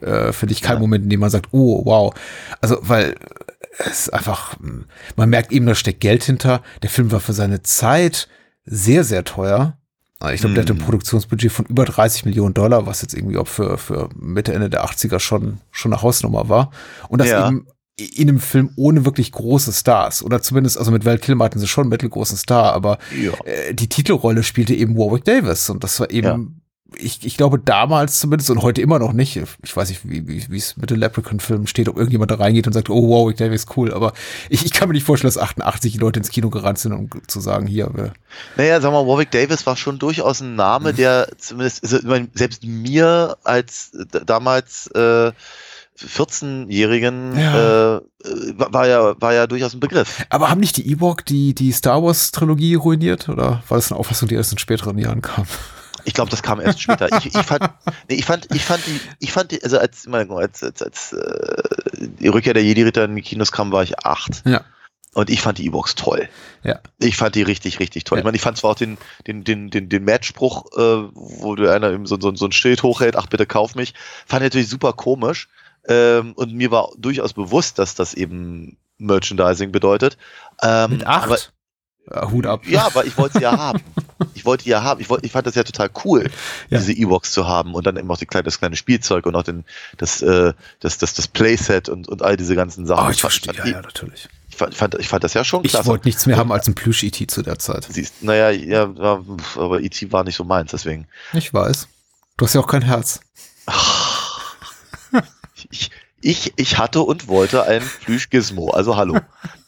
[0.00, 0.80] äh, finde ich kein Ja.
[0.80, 2.14] Moment, in dem man sagt, oh, wow.
[2.60, 3.14] Also, weil
[3.78, 4.84] es ist einfach, mh,
[5.16, 6.62] man merkt eben, da steckt Geld hinter.
[6.82, 8.28] Der Film war für seine Zeit
[8.64, 9.76] sehr, sehr teuer.
[10.34, 10.82] Ich glaube, der hatte ein Mhm.
[10.82, 14.84] Produktionsbudget von über 30 Millionen Dollar, was jetzt irgendwie auch für, für Mitte, Ende der
[14.84, 16.70] 80er schon, schon eine Hausnummer war.
[17.08, 17.48] Und das Ja.
[17.48, 17.66] eben
[17.96, 20.22] in einem Film ohne wirklich große Stars.
[20.22, 23.32] Oder zumindest, also mit Val Kilmer hatten sie schon einen mittelgroßen Star, aber Ja.
[23.46, 25.70] äh, die Titelrolle spielte eben Warwick Davis.
[25.70, 26.59] Und das war eben,
[26.96, 29.40] ich, ich glaube damals zumindest und heute immer noch nicht.
[29.62, 32.72] Ich weiß nicht, wie wie es mit den Leprechaun-Filmen steht, ob irgendjemand da reingeht und
[32.72, 33.92] sagt, oh, Warwick Davis, cool.
[33.92, 34.12] Aber
[34.48, 37.40] ich, ich kann mir nicht vorstellen, dass 88 Leute ins Kino gerannt sind, um zu
[37.40, 38.12] sagen, hier, wir,
[38.56, 40.56] Naja, sag mal, Warwick Davis war schon durchaus ein Mhm.
[40.56, 41.98] Name, der zumindest, also,
[42.34, 43.92] selbst mir als
[44.26, 45.32] damals äh,
[45.98, 47.96] 14-Jährigen Ja.
[47.96, 48.00] äh,
[48.56, 50.24] war war ja, war ja durchaus ein Begriff.
[50.30, 53.28] Aber haben nicht die Ewok die, die Star Wars Trilogie ruiniert?
[53.28, 55.46] Oder war das eine Auffassung, die erst in späteren Jahren kam?
[56.04, 57.08] Ich glaube, das kam erst später.
[57.18, 57.70] Ich, ich fand,
[58.08, 61.62] nee, ich fand, ich fand die, ich fand die, also als, als, als, als äh,
[61.98, 64.42] die Rückkehr der Jedi-Ritter in die Kinos kam, war ich acht.
[64.46, 64.64] Ja.
[65.12, 66.28] Und ich fand die E-Box toll.
[66.62, 66.80] Ja.
[66.98, 68.18] Ich fand die richtig, richtig toll.
[68.18, 68.20] Ja.
[68.20, 68.96] Ich meine, ich fand zwar auch den,
[69.26, 72.82] den, den, den, den Matchspruch, äh, wo du einer eben so, so, so ein Schild
[72.82, 73.94] hochhält, ach bitte kauf mich,
[74.26, 75.48] fand ich natürlich super komisch.
[75.88, 80.16] Ähm, und mir war durchaus bewusst, dass das eben Merchandising bedeutet.
[80.62, 81.52] Ähm, Mit acht?
[82.12, 82.62] Ja, Hut ab.
[82.66, 83.80] ja, aber ich wollte sie ja haben.
[84.34, 85.00] Ich wollte die ja haben.
[85.00, 86.30] Ich, wollte, ich fand das ja total cool,
[86.70, 86.78] Ja.
[86.78, 89.42] diese E-Box zu haben und dann eben auch die kleine, das kleine Spielzeug und auch
[89.42, 89.64] den,
[89.98, 93.06] das, äh, das, das, das Playset und, und all diese ganzen Sachen.
[93.06, 94.28] Oh, ich fand, verstehe, ja, ja, natürlich.
[94.48, 95.86] ich, fand, ich, fand, ich fand das ja schon Ich klasse.
[95.88, 97.26] wollte nichts mehr haben als ein Plüsch-E.T.
[97.28, 97.86] zu der Zeit.
[97.90, 98.90] Siehst, naja, ja,
[99.56, 100.10] aber E.T.
[100.12, 101.06] war nicht so meins, deswegen.
[101.32, 101.86] Ich weiß.
[102.36, 103.20] Du hast ja auch kein Herz.
[105.70, 105.90] Ich,
[106.22, 109.18] ich, ich hatte und wollte ein Plüsch-Gizmo, also hallo.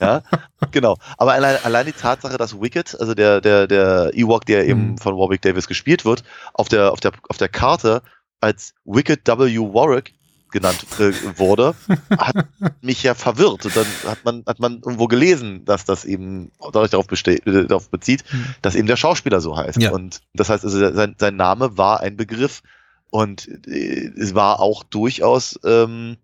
[0.01, 0.23] Ja,
[0.71, 0.97] genau.
[1.17, 4.99] Aber allein, allein die Tatsache, dass Wicked, also der, der, der Ewok, der eben Mhm.
[4.99, 6.25] von Warwick Davis gespielt wird,
[6.55, 8.03] auf der, auf der, auf der Karte
[8.41, 9.59] als Wicked W.
[9.59, 10.15] Warwick
[10.51, 11.75] genannt äh, wurde,
[12.19, 12.47] hat
[12.83, 13.65] mich ja verwirrt.
[13.65, 17.65] Und dann hat man, hat man irgendwo gelesen, dass das eben dadurch darauf, besteht, äh,
[17.67, 18.55] darauf bezieht, Mhm.
[18.61, 19.81] dass eben der Schauspieler so heißt.
[19.81, 19.93] Ja.
[19.93, 22.63] Und das heißt also, sein, sein Name war ein Begriff.
[23.09, 26.17] Und äh, es war auch durchaus ähm,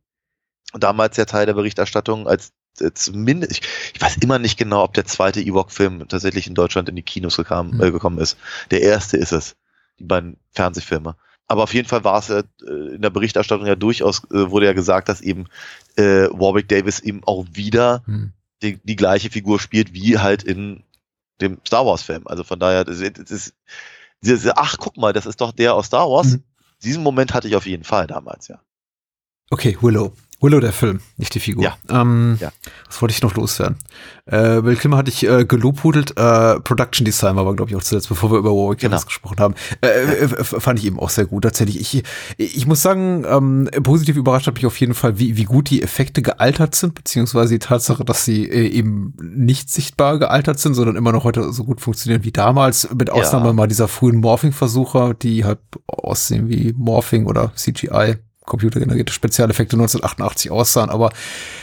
[0.74, 2.52] damals ja Teil der Berichterstattung, als
[2.94, 3.62] zumindest, ich,
[3.94, 7.36] ich weiß immer nicht genau, ob der zweite Ewok-Film tatsächlich in Deutschland in die Kinos
[7.36, 7.82] gekam, Mhm.
[7.82, 8.36] äh, gekommen ist.
[8.70, 9.56] Der erste ist es,
[9.98, 11.16] die beiden Fernsehfilme.
[11.48, 14.74] Aber auf jeden Fall war es äh, in der Berichterstattung ja durchaus, äh, wurde ja
[14.74, 15.46] gesagt, dass eben
[15.96, 18.32] äh, Warwick Davis eben auch wieder Hm.
[18.62, 20.84] die, die gleiche Figur spielt wie halt in
[21.40, 22.26] dem Star Wars Film.
[22.26, 23.54] Also von daher, das, ist- das ist,
[24.20, 26.28] diese, ach guck mal, das ist doch der aus Star Wars.
[26.32, 26.42] Mhm.
[26.84, 28.60] Diesen Moment hatte ich auf jeden Fall damals, ja.
[29.50, 30.12] Okay, Willow.
[30.40, 31.64] Willow der Film, nicht die Figur.
[31.64, 31.76] Ja.
[31.90, 32.52] Ähm, Ja.
[32.86, 33.76] Was wollte ich noch loswerden?
[34.26, 36.12] Äh, Will Kilmer hatte ich äh, gelobhudelt.
[36.16, 38.92] Äh, Production Design war, glaube ich, auch zuletzt, bevor wir über Warwick Genau.
[38.92, 39.54] Davis gesprochen haben.
[39.80, 41.80] Äh, äh, f- fand ich eben auch sehr gut, tatsächlich.
[41.80, 42.04] Ich,
[42.36, 45.82] ich muss sagen, ähm, positiv überrascht hat mich auf jeden Fall, wie, wie gut die
[45.82, 50.94] Effekte gealtert sind, beziehungsweise die Tatsache, dass sie äh, eben nicht sichtbar gealtert sind, sondern
[50.94, 53.52] immer noch heute so gut funktionieren wie damals, mit Ausnahme Ja.
[53.54, 55.58] mal dieser frühen Morphing-Versuche, die halt
[55.88, 58.18] aussehen wie Morphing oder CGI.
[58.48, 61.12] Computergenerierte Spezialeffekte 1988 aussahen, aber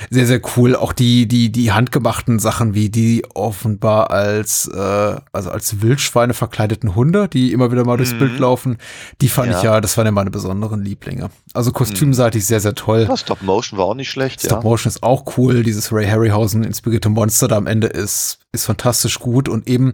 [0.09, 0.75] sehr, sehr cool.
[0.75, 6.95] Auch die, die, die handgemachten Sachen, wie die offenbar als, äh, also als Wildschweine verkleideten
[6.95, 8.19] Hunde, die immer wieder mal durchs Mhm.
[8.19, 8.77] Bild laufen,
[9.21, 9.57] die fand Ja.
[9.57, 11.29] ich ja, das waren ja meine besonderen Lieblinge.
[11.53, 13.05] Also kostümseitig sehr, sehr toll.
[13.09, 14.69] Ja, Stop Motion war auch nicht schlecht, Stop ja.
[14.69, 15.63] Motion ist auch cool.
[15.63, 19.93] Dieses Ray Harryhausen inspirierte Monster da am Ende ist, ist fantastisch gut und eben,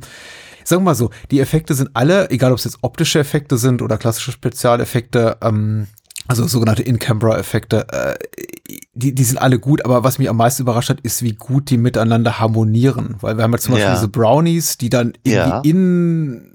[0.63, 3.81] sagen wir mal so, die Effekte sind alle, egal ob es jetzt optische Effekte sind
[3.81, 5.87] oder klassische Spezialeffekte, ähm,
[6.27, 8.15] also sogenannte In-Camera-Effekte, äh,
[8.93, 11.69] die, die sind alle gut, aber was mich am meisten überrascht hat, ist, wie gut
[11.69, 13.15] die miteinander harmonieren.
[13.21, 13.95] Weil wir haben ja zum Beispiel Ja.
[13.95, 16.47] diese Brownies, die dann irgendwie in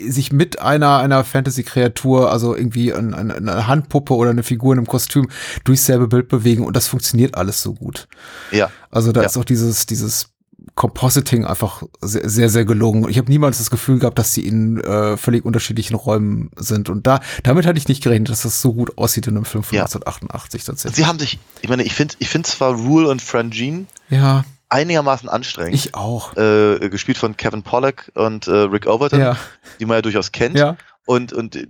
[0.00, 4.80] sich mit einer, einer Fantasy-Kreatur, also irgendwie ein, ein, eine Handpuppe oder eine Figur in
[4.80, 5.28] einem Kostüm
[5.62, 8.08] durchs selbe Bild bewegen und das funktioniert alles so gut.
[8.50, 8.70] Ja.
[8.90, 9.26] Also da Ja.
[9.26, 10.30] ist auch dieses, dieses
[10.74, 13.08] Compositing einfach sehr, sehr, sehr gelungen.
[13.08, 16.88] Ich habe niemals das Gefühl gehabt, dass sie in äh, völlig unterschiedlichen Räumen sind.
[16.88, 19.62] Und da, damit hatte ich nicht gerechnet, dass das so gut aussieht in einem Film
[19.64, 19.82] von Ja.
[19.84, 20.96] 1988 tatsächlich.
[20.96, 25.28] Sie haben sich, ich meine, ich finde ich finde zwar Rule und Frangine ja, einigermaßen
[25.28, 25.74] anstrengend.
[25.74, 26.36] ich auch.
[26.36, 29.36] äh, gespielt von Kevin Pollack und äh, Rick Overton, Ja,
[29.78, 30.56] die man ja durchaus kennt.
[30.56, 30.76] ja.
[31.06, 31.66] Und, und äh,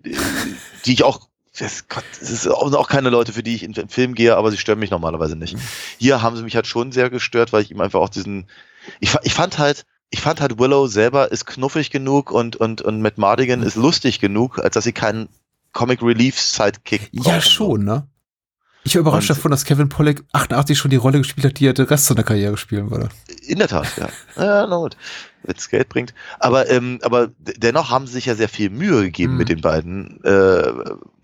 [0.86, 1.28] die ich auch,
[1.59, 4.36] das, Gott, das ist auch auch keine Leute, für die ich in den Film gehe,
[4.36, 5.57] aber sie stören mich normalerweise nicht.
[5.99, 8.47] Hier haben sie mich halt schon sehr gestört, weil ich ihm einfach auch diesen,
[9.01, 13.01] ich, ich fand halt, ich fand halt Willow selber ist knuffig genug und, und, und
[13.03, 15.28] Matt Mardigan ist lustig genug, als dass sie keinen
[15.72, 17.41] Comic Relief Sidekick Ja, brauchen.
[17.43, 18.07] schon, ne?
[18.87, 21.66] Ich war überrascht Und- davon, dass Kevin Pollack 88 schon die Rolle gespielt hat, die
[21.66, 23.09] er den Rest seiner Karriere spielen würde.
[23.47, 24.09] In der Tat, ja.
[24.37, 24.97] Ja, na gut.
[25.43, 26.12] Wenn's Geld bringt.
[26.39, 29.39] Aber, ähm, aber dennoch haben sie sich ja sehr viel Mühe gegeben Mhm.
[29.39, 30.22] mit den beiden.
[30.22, 30.72] Äh,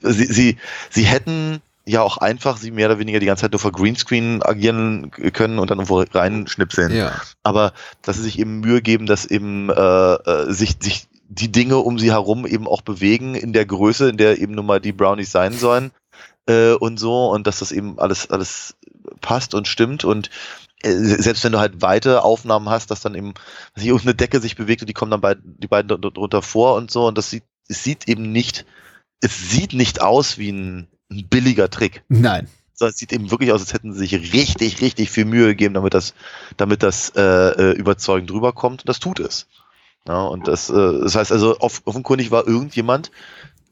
[0.01, 0.57] sie, sie,
[0.89, 1.61] sie hätten
[1.91, 5.59] ja auch einfach sie mehr oder weniger die ganze Zeit nur vor Greenscreen agieren können
[5.59, 6.95] und dann irgendwo reinschnipseln.
[6.95, 7.21] Ja.
[7.43, 7.73] Aber
[8.03, 11.99] dass sie sich eben Mühe geben, dass eben äh, äh, sich, sich die Dinge um
[11.99, 15.31] sie herum eben auch bewegen in der Größe, in der eben nun mal die Brownies
[15.31, 15.93] sein sollen
[16.47, 18.77] äh, und so und dass das eben alles, alles
[19.21, 20.29] passt und stimmt und
[20.83, 23.35] äh, selbst wenn du halt weite Aufnahmen hast, dass dann eben
[23.75, 26.43] dass hier irgendeine Decke sich bewegt und die kommen dann beid, die beiden dr- drunter
[26.43, 28.67] vor und so und das sieht, es sieht eben nicht,
[29.21, 32.49] es sieht nicht aus wie ein, ein billiger Trick Nein.
[32.81, 35.95] es sieht eben wirklich aus, als hätten sie sich richtig, richtig viel Mühe gegeben, damit
[35.95, 36.15] das,
[36.57, 38.83] damit das äh, äh, überzeugend rüberkommt.
[38.83, 39.47] Und das tut es.
[40.09, 43.11] Ja, und das, äh, das heißt also, off offenkundig war irgendjemand,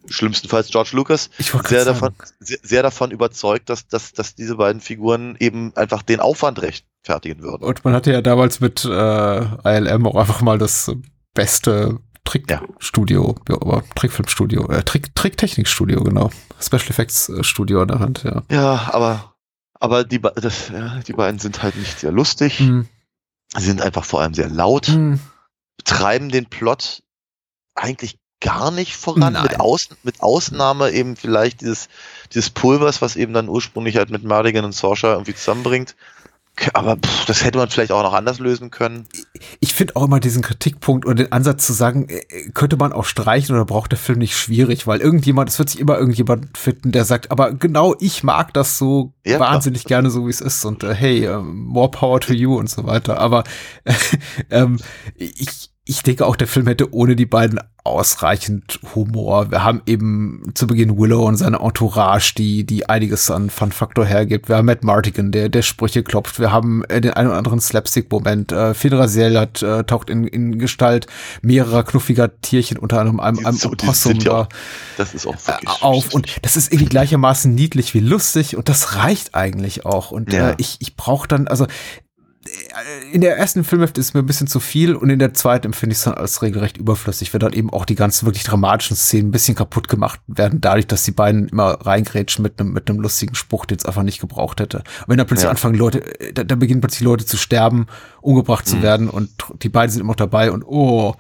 [0.07, 5.37] schlimmstenfalls George Lucas, sehr davon, sehr, sehr davon überzeugt, dass, dass, dass diese beiden Figuren
[5.41, 7.65] eben einfach den Aufwand rechtfertigen würden.
[7.65, 10.93] Und man hatte ja damals mit äh, ILM auch einfach mal das
[11.35, 13.55] beste Trickstudio, ja.
[13.55, 16.31] aber Trickfilmstudio, äh, Trick, Tricktechnikstudio, genau.
[16.61, 18.43] Special Effects äh, Studio an der Hand, ja.
[18.51, 19.35] Ja, aber,
[19.81, 22.59] aber die, das, ja, die beiden sind halt nicht sehr lustig.
[22.59, 22.87] Hm.
[23.57, 24.89] Sie sind einfach vor allem sehr laut.
[24.89, 25.21] Hm.
[25.85, 27.03] treiben den Plot
[27.75, 29.45] eigentlich gar nicht voran, Nein.
[29.45, 31.89] mit, Aus, mit Ausnahme eben vielleicht dieses,
[32.35, 35.97] dieses Pulvers, was eben dann ursprünglich halt mit Mardigan und Sorsha irgendwie zusammenbringt.
[36.75, 39.07] Aber pff, das hätte man vielleicht auch noch anders lösen können.
[39.61, 43.05] Ich finde auch immer diesen Kritikpunkt oder den Ansatz zu sagen, äh, könnte man auch
[43.05, 46.93] streichen oder braucht der Film nicht schwierig, weil irgendjemand, es wird sich immer irgendjemand finden,
[46.93, 50.65] der sagt, aber genau ich mag das so Ja, wahnsinnig gerne so, wie es ist
[50.65, 53.19] und äh, hey, äh, more power to you und so weiter.
[53.19, 53.45] Aber
[53.85, 53.95] äh,
[54.51, 54.79] ähm,
[55.17, 59.51] ich, ich denke auch, der Film hätte ohne die beiden ausreichend Humor.
[59.51, 64.49] Wir haben eben zu Beginn Willow und seine Entourage, die, die einiges an Fun-Faktor hergibt.
[64.49, 66.39] Wir haben Matt Martigan, der, der Sprüche klopft.
[66.39, 68.53] Wir haben äh, den einen oder anderen Slapstick-Moment.
[68.53, 71.07] Äh, Finn Raziel hat, äh, taucht in, in Gestalt
[71.43, 74.49] mehrerer knuffiger Tierchen, unter anderem einem, einem so- Opossum ja auch-
[74.97, 78.97] Das ist auch äh, auf und das ist irgendwie gleichermaßen niedlich wie lustig und das
[78.97, 80.51] reicht eigentlich auch und Ja.
[80.51, 81.67] äh, ich ich brauche dann also
[83.13, 85.93] in der ersten Filmhälfte ist mir ein bisschen zu viel und in der zweiten empfinde
[85.93, 89.29] ich es dann als regelrecht überflüssig, wenn dann eben auch die ganzen wirklich dramatischen Szenen
[89.29, 93.01] ein bisschen kaputt gemacht werden, dadurch, dass die beiden immer reingrätschen mit einem mit einem
[93.01, 94.79] lustigen Spruch, den es einfach nicht gebraucht hätte.
[94.79, 95.51] Und wenn dann plötzlich Ja.
[95.51, 97.87] anfangen Leute, äh, da, da beginnen plötzlich Leute zu sterben,
[98.21, 98.83] umgebracht zu Mhm.
[98.83, 99.31] werden und
[99.63, 101.15] die beiden sind immer noch dabei und oh,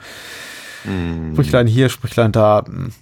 [0.84, 2.92] Hm, Sprüchlein hier, Sprüchlein da, mm,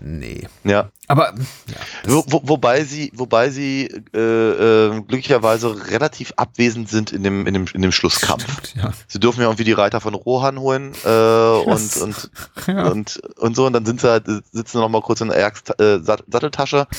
[0.00, 0.46] nee.
[0.64, 0.90] ja.
[1.08, 7.22] Aber ja, Wo, wo, wobei sie, wobei sie äh, äh, glücklicherweise relativ abwesend sind in
[7.22, 8.42] dem, in dem, in dem Schlusskampf.
[8.44, 8.92] Stimmt, ja.
[9.06, 12.30] Sie dürfen ja irgendwie die Reiter von Rohan holen äh, und, und,
[12.66, 12.88] Ja.
[12.88, 15.62] und, und so, und dann sind sie halt, äh, sitzen noch mal kurz in Erks
[15.78, 16.86] äh, Sat- Satteltasche.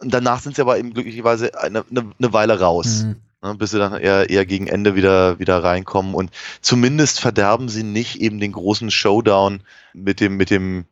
[0.00, 3.16] Und danach sind sie aber eben glücklicherweise eine, eine, eine Weile raus, Mhm.
[3.42, 6.14] ne, bis sie dann eher, eher gegen Ende wieder, wieder reinkommen.
[6.14, 6.30] Und
[6.60, 10.84] zumindest verderben sie nicht eben den großen Showdown mit dem, mit dem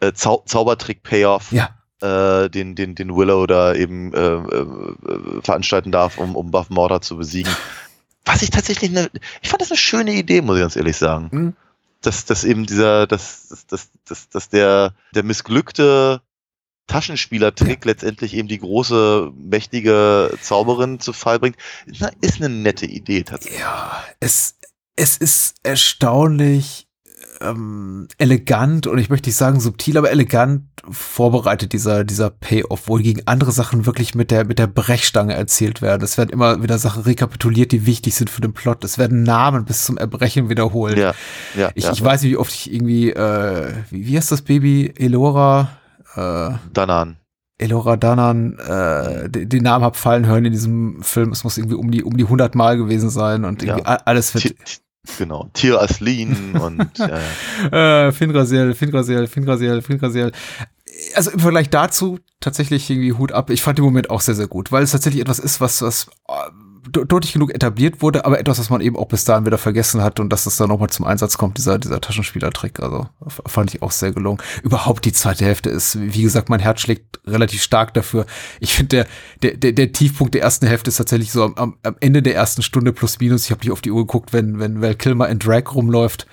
[0.00, 1.70] äh, Zau Zaubertrick-Payoff, Ja,
[2.04, 7.00] äh, den, den, den Willow da eben äh, äh, veranstalten darf, um, um Buff Mortar
[7.00, 7.54] zu besiegen.
[8.24, 9.10] Was ich tatsächlich eine,
[9.42, 11.28] ich fand das eine schöne Idee, muss ich ganz ehrlich sagen.
[11.30, 11.56] Mhm.
[12.02, 16.20] Dass, dass eben dieser, dass, dass, dass, dass, dass der, der missglückte
[16.86, 22.84] Taschenspielertrick letztendlich eben die große, mächtige Zauberin zu Fall bringt, ist eine, ist eine nette
[22.84, 23.60] Idee tatsächlich.
[23.60, 24.56] Ja, es,
[24.96, 26.86] es ist erstaunlich
[27.44, 32.96] ähm, elegant und ich möchte nicht sagen subtil, aber elegant vorbereitet dieser dieser Payoff, wo
[32.96, 36.02] gegen andere Sachen wirklich mit der mit der Brechstange erzählt werden.
[36.02, 38.84] Es werden immer wieder Sachen rekapituliert, die wichtig sind für den Plot.
[38.84, 40.98] Es werden Namen bis zum Erbrechen wiederholt.
[40.98, 41.14] Ja,
[41.56, 41.92] ja, ich, ja.
[41.92, 45.70] ich weiß nicht, wie oft ich irgendwie äh, wie, wie heißt das Baby Elora
[46.16, 47.16] äh, Danan.
[47.56, 51.30] Elora Danan äh, den, Namen hab fallen hören in diesem Film.
[51.30, 53.76] Es muss irgendwie um die um die 100 Mal gewesen sein und Ja.
[53.76, 54.54] alles wird
[55.18, 58.06] Genau, Tier Aslin und ja.
[58.06, 60.32] äh, Finrasiel, Finrasiel, Finrasiel, Finrasiel.
[61.14, 63.50] Also im Vergleich dazu tatsächlich irgendwie Hut ab.
[63.50, 66.08] Ich fand den Moment auch sehr, sehr gut, weil es tatsächlich etwas ist, was, was
[66.28, 66.32] äh,
[66.90, 70.20] deutlich genug etabliert wurde, aber etwas, was man eben auch bis dahin wieder vergessen hat
[70.20, 72.80] und dass das dann nochmal zum Einsatz kommt, dieser, dieser Taschenspielertrick.
[72.80, 73.08] Also
[73.46, 74.38] fand ich auch sehr gelungen.
[74.62, 78.26] Überhaupt die zweite Hälfte ist, wie gesagt, mein Herz schlägt relativ stark dafür.
[78.60, 79.06] Ich finde, der,
[79.42, 82.62] der, der, der Tiefpunkt der ersten Hälfte ist tatsächlich so am, am, Ende der ersten
[82.62, 83.44] Stunde plus minus.
[83.44, 86.26] Ich habe nicht auf die Uhr geguckt, wenn, wenn Val Kilmer in Drag rumläuft.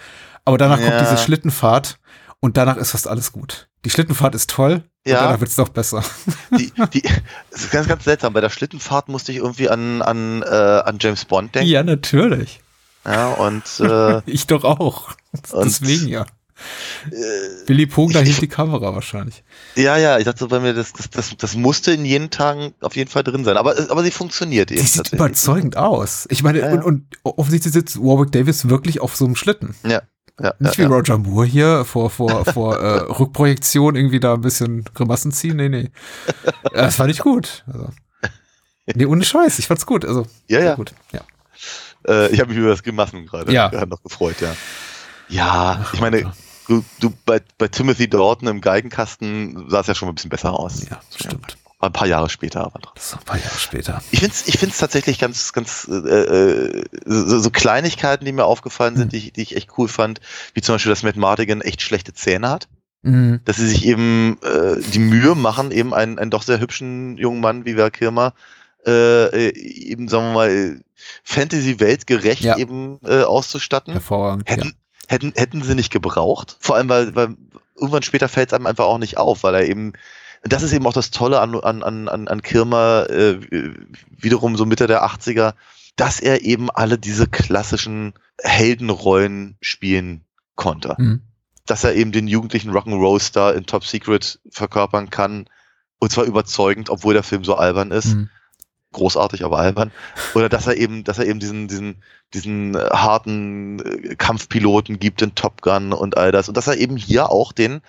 [0.43, 0.99] Aber danach kommt Ja.
[0.99, 1.99] diese Schlittenfahrt
[2.39, 3.70] und danach ist fast alles gut.
[3.86, 5.20] Die Schlittenfahrt ist toll Ja.
[5.20, 6.04] und danach wird's noch besser.
[6.58, 7.02] Die, die,
[7.49, 8.34] das ist ganz, ganz seltsam.
[8.34, 11.70] Bei der Schlittenfahrt musste ich irgendwie an, an, äh, an James Bond denken.
[11.70, 12.60] Ja, natürlich.
[13.06, 15.10] Ja, und äh, Ich doch auch.
[15.52, 16.26] Und- Deswegen ja.
[17.10, 19.43] äh, Willy Pogler ich- hielt die Kamera wahrscheinlich.
[19.76, 22.95] ja, ja, ich dachte bei mir, das, das, das, das musste in jeden Tagen auf
[22.95, 23.58] jeden Fall drin sein.
[23.58, 24.84] Aber, aber sie funktioniert Die eben.
[24.86, 25.20] sieht tatsächlich.
[25.20, 26.28] überzeugend aus.
[26.30, 26.74] Ich meine, Ja, ja.
[26.74, 29.74] Und, und offensichtlich sitzt Warwick Davis wirklich auf so einem Schlitten.
[29.84, 30.04] Ja,
[30.40, 30.88] ja, Nicht ja, wie ja.
[30.96, 35.58] Roger Moore hier vor, vor, vor äh, Rückprojektion irgendwie da ein bisschen Grimassen ziehen.
[35.58, 35.92] Nee, nee.
[36.46, 36.52] Ja,
[36.84, 37.64] Das fand ich gut.
[37.68, 37.90] Also.
[38.94, 39.60] Nee, ohne Scheiß.
[39.60, 40.04] Ich fand's gut.
[40.06, 40.76] Also, Ja, ja.
[40.76, 40.94] gut.
[41.12, 41.22] Ja.
[42.08, 43.70] Äh, ich habe mich über das Gemassen gerade Ja.
[43.86, 44.56] noch gefreut, ja.
[45.30, 46.32] Ja, ich meine,
[46.68, 50.30] du, du bei, bei Timothy Dalton im Geigenkasten sah es ja schon mal ein bisschen
[50.30, 50.84] besser aus.
[50.90, 51.58] Ja, stimmt.
[51.82, 52.94] War ein paar Jahre später aber trotzdem.
[52.96, 54.02] Das ist ein paar Jahre später.
[54.12, 58.46] Ich finde es ich find's tatsächlich ganz, ganz äh, äh, so, so Kleinigkeiten, die mir
[58.46, 59.10] aufgefallen sind, Mhm.
[59.10, 60.22] die, ich, die ich echt cool fand,
[60.54, 62.68] wie zum Beispiel, dass Matt Mardigan echt schlechte Zähne hat.
[63.02, 63.42] Mhm.
[63.46, 67.42] Dass sie sich eben äh, die Mühe machen, eben einen, einen doch sehr hübschen jungen
[67.42, 68.34] Mann wie Val Kilmer
[68.86, 70.82] äh, eben, sagen wir mal,
[71.24, 72.58] Fantasy-Welt gerecht Ja.
[72.58, 73.94] eben äh, auszustatten.
[73.94, 74.48] Hervorragend.
[74.50, 74.56] Ja.
[74.56, 74.74] Hätten,
[75.08, 76.58] hätten, hätten sie nicht gebraucht.
[76.60, 77.36] Vor allem, weil, weil
[77.76, 79.94] irgendwann später fällt es einem einfach auch nicht auf, weil er eben,
[80.44, 83.39] das ist eben auch das Tolle an, an, an, an an Kirmer, äh,
[84.10, 85.54] wiederum so Mitte der 80er,
[85.96, 90.26] dass er eben alle diese klassischen Heldenrollen spielen
[90.56, 90.96] konnte.
[90.98, 91.22] Mhm.
[91.66, 95.46] Dass er eben den jugendlichen Rock'n'Roll-Star in Top Secret verkörpern kann.
[96.00, 98.30] Und zwar überzeugend, obwohl der Film so albern ist Mhm.
[98.94, 99.92] großartig, aber albern.
[100.34, 102.02] Oder dass er eben, dass er eben diesen, diesen,
[102.34, 106.48] diesen äh, harten äh, Kampfpiloten gibt in Top Gun und all das.
[106.48, 107.82] Und dass er eben hier auch den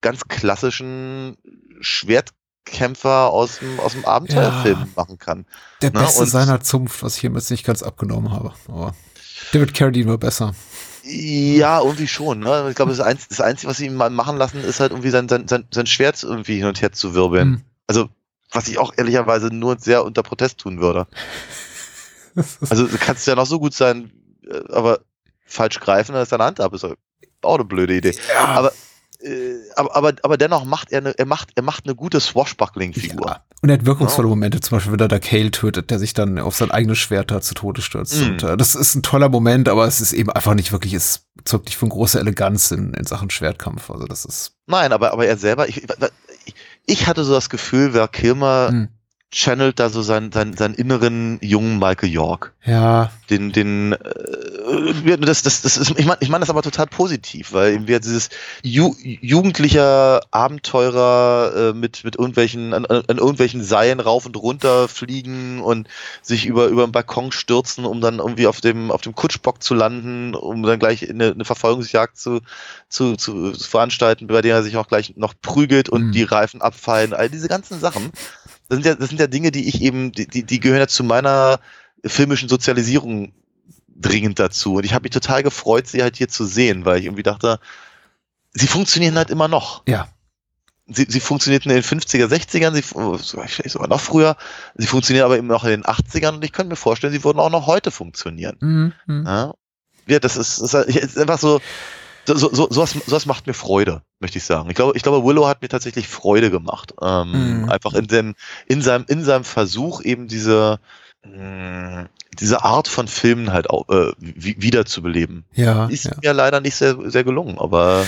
[0.00, 1.36] ganz klassischen
[1.80, 4.88] Schwertkämpfer aus dem, aus dem Abenteuerfilm Ja.
[4.96, 5.46] machen kann.
[5.82, 8.52] Der Na, Beste und- seiner Zunft, was ich ihm jetzt nicht ganz abgenommen habe.
[8.68, 8.94] Aber
[9.52, 10.54] David Carradine war besser.
[11.04, 12.40] Ja, irgendwie schon.
[12.40, 12.66] Ne?
[12.68, 15.10] Ich glaube, das, Einz das Einzige, was sie ihm mal machen lassen, ist halt irgendwie
[15.10, 17.48] sein, sein, sein, sein Schwert irgendwie hin und her zu wirbeln.
[17.48, 17.62] Mhm.
[17.86, 18.08] Also,
[18.52, 21.06] was ich auch ehrlicherweise nur sehr unter Protest tun würde.
[22.70, 24.12] Also du kannst ja noch so gut sein,
[24.48, 25.00] äh, aber
[25.44, 26.72] falsch greifen, dann ist deine Hand ab.
[26.72, 28.14] Ist auch eine blöde Idee.
[28.32, 28.72] ja, Aber,
[29.74, 33.26] aber, aber, aber dennoch macht er eine, er macht, er macht eine gute Swashbuckling-Figur.
[33.26, 33.44] ja.
[33.60, 36.38] Und er hat wirkungsvolle Momente, zum Beispiel, wenn er da Kale tötet, der sich dann
[36.38, 38.20] auf sein eigenes Schwert da zu Tode stürzt.
[38.20, 38.28] Mhm.
[38.28, 41.26] Und äh, das ist ein toller Moment, aber es ist eben einfach nicht wirklich, es
[41.44, 43.90] zeugt nicht von großer Eleganz in, in Sachen Schwertkampf.
[43.90, 44.52] Also das ist.
[44.66, 45.82] Nein, aber, aber er selber, ich,
[46.86, 48.88] ich hatte so das Gefühl, wer Kilmer Hm.
[49.30, 52.54] Channelt da so seinen, seinen, seinen inneren jungen Michael York.
[52.64, 56.86] Ja, den, den, äh, das, das, das ist, ich meine, ich meine das aber total
[56.86, 58.30] positiv, weil eben wir dieses
[58.62, 65.60] ju jugendlicher Abenteurer äh, mit, mit irgendwelchen, an, an irgendwelchen Seilen rauf und runter fliegen
[65.60, 65.88] und
[66.22, 69.74] sich über, über den Balkon stürzen, um dann irgendwie auf dem, auf dem Kutschbock zu
[69.74, 72.40] landen, um dann gleich eine, eine Verfolgungsjagd zu,
[72.88, 76.12] zu, zu, zu veranstalten, bei der er sich auch gleich noch prügelt und Mhm.
[76.12, 78.10] die Reifen abfallen, all diese ganzen Sachen.
[78.68, 80.88] Das sind ja, das sind ja Dinge, die ich eben, die, die, die gehören ja
[80.88, 81.60] zu meiner
[82.04, 83.32] filmischen Sozialisierung
[83.88, 84.74] dringend dazu.
[84.74, 87.58] Und ich habe mich total gefreut, sie halt hier zu sehen, weil ich irgendwie dachte,
[88.52, 89.82] sie funktionieren halt immer noch.
[89.86, 90.08] ja.
[90.90, 94.38] Sie, sie funktionierten in den 50er, 60ern, sie, vielleicht sogar noch früher,
[94.74, 97.40] sie funktionieren aber eben noch in den 80ern und ich könnte mir vorstellen, sie würden
[97.40, 98.56] auch noch heute funktionieren.
[98.60, 98.92] Mhm.
[99.04, 99.26] mhm.
[99.26, 99.52] Ja,
[100.06, 101.60] ja das ist, das ist einfach so,
[102.28, 104.68] so, so, so sowas, sowas macht mir Freude, möchte ich sagen.
[104.70, 106.94] Ich glaube, ich glaube, Willow hat mir tatsächlich Freude gemacht.
[107.02, 107.68] Ähm, Mhm.
[107.68, 108.34] Einfach in dem,
[108.66, 110.78] in seinem, in seinem Versuch eben diese,
[111.24, 112.08] mh,
[112.38, 115.44] diese Art von Filmen halt auch äh, wi- wiederzubeleben.
[115.54, 116.12] Ja, Ist ja.
[116.22, 118.06] mir leider nicht sehr, sehr gelungen, aber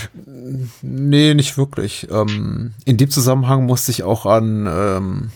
[0.82, 2.06] Nee, nicht wirklich.
[2.10, 5.30] Ähm, in dem Zusammenhang musste ich auch an ähm,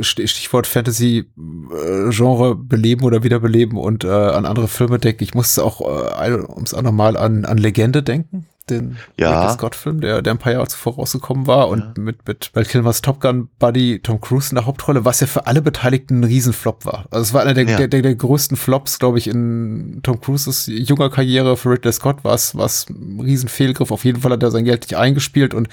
[0.00, 5.24] Stichwort Fantasy-Genre beleben oder wiederbeleben und äh, an andere Filme denken.
[5.24, 9.40] Ich musste auch äh, ums andere Mal an, an Legende denken, den Ja.
[9.40, 13.02] Ridley Scott-Film, der, der ein paar Jahre zuvor rausgekommen war und mit, mit Val Kilmers
[13.02, 16.84] Top Gun Buddy Tom Cruise in der Hauptrolle, was ja für alle Beteiligten ein Riesenflop
[16.84, 17.04] war.
[17.10, 17.76] Also es war einer der, Ja.
[17.76, 22.24] der, der, der größten Flops, glaube ich, in Tom Cruises junger Karriere für Ridley Scott
[22.24, 23.90] war es was ein Riesenfehlgriff.
[23.90, 25.68] Auf jeden Fall hat er sein Geld nicht eingespielt und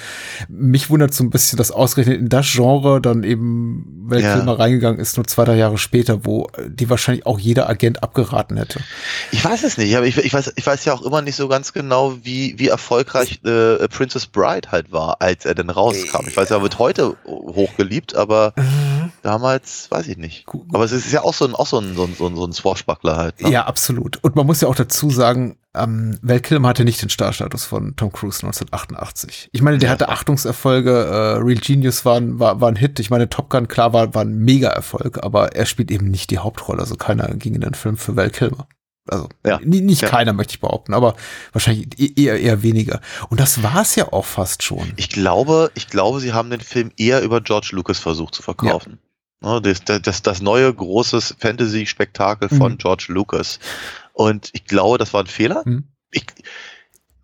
[0.50, 4.36] mich wundert so ein bisschen, dass ausgerechnet in das Genre dann eben Val Ja.
[4.36, 8.58] Kilmer reingegangen ist, nur zwei, drei Jahre später, wo die wahrscheinlich auch jeder Agent abgeraten
[8.58, 8.80] hätte.
[9.32, 9.96] ich weiß es nicht.
[9.98, 12.68] Aber ich, ich, weiß, ich weiß ja auch immer nicht so ganz genau, wie, wie
[12.68, 16.28] erfolgreich äh, Princess Bride halt war, als er denn rauskam.
[16.28, 18.54] Ich weiß, er wird heute hochgeliebt, aber
[19.22, 20.46] damals weiß ich nicht.
[20.74, 22.46] Aber es ist ja auch so ein, auch so ein, so ein, so ein, so
[22.46, 23.42] ein Swashbuckler halt.
[23.42, 23.52] Ne?
[23.52, 24.24] Ja, absolut.
[24.24, 27.96] Und man muss ja auch dazu sagen, ähm, Val Kilmer hatte nicht den Starstatus von
[27.96, 29.50] Tom Cruise 1988.
[29.52, 33.00] Ich meine, der hatte Achtungserfolge, äh, Real Genius war ein, war, war ein Hit.
[33.00, 36.40] Ich meine, Top Gun, klar, war, war ein Mega-Erfolg, aber er spielt eben nicht die
[36.40, 36.80] Hauptrolle.
[36.80, 38.68] Also keiner ging in den Film für Val Kilmer.
[39.10, 39.60] Also Ja.
[39.64, 40.10] nicht Ja.
[40.10, 41.16] keiner, möchte ich behaupten, aber
[41.54, 43.02] wahrscheinlich e- eher, eher weniger.
[43.30, 44.92] Und das war es ja auch fast schon.
[44.98, 49.00] Ich glaube, ich glaube, sie haben den Film eher über George Lucas versucht zu verkaufen.
[49.42, 52.78] Ne, Das, das, das neue große Fantasy-Spektakel von Mhm.
[52.78, 53.60] George Lucas.
[54.14, 55.62] Und ich glaube, das war ein Fehler.
[55.66, 55.86] Mhm.
[56.12, 56.26] Ich,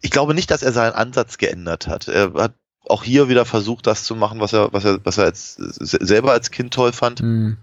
[0.02, 2.08] ich glaube nicht, dass er seinen Ansatz geändert hat.
[2.08, 2.54] Er hat
[2.88, 6.34] auch hier wieder versucht, das zu machen, was er, was er, was er als, selber
[6.34, 7.22] als Kind toll fand.
[7.22, 7.58] Hm.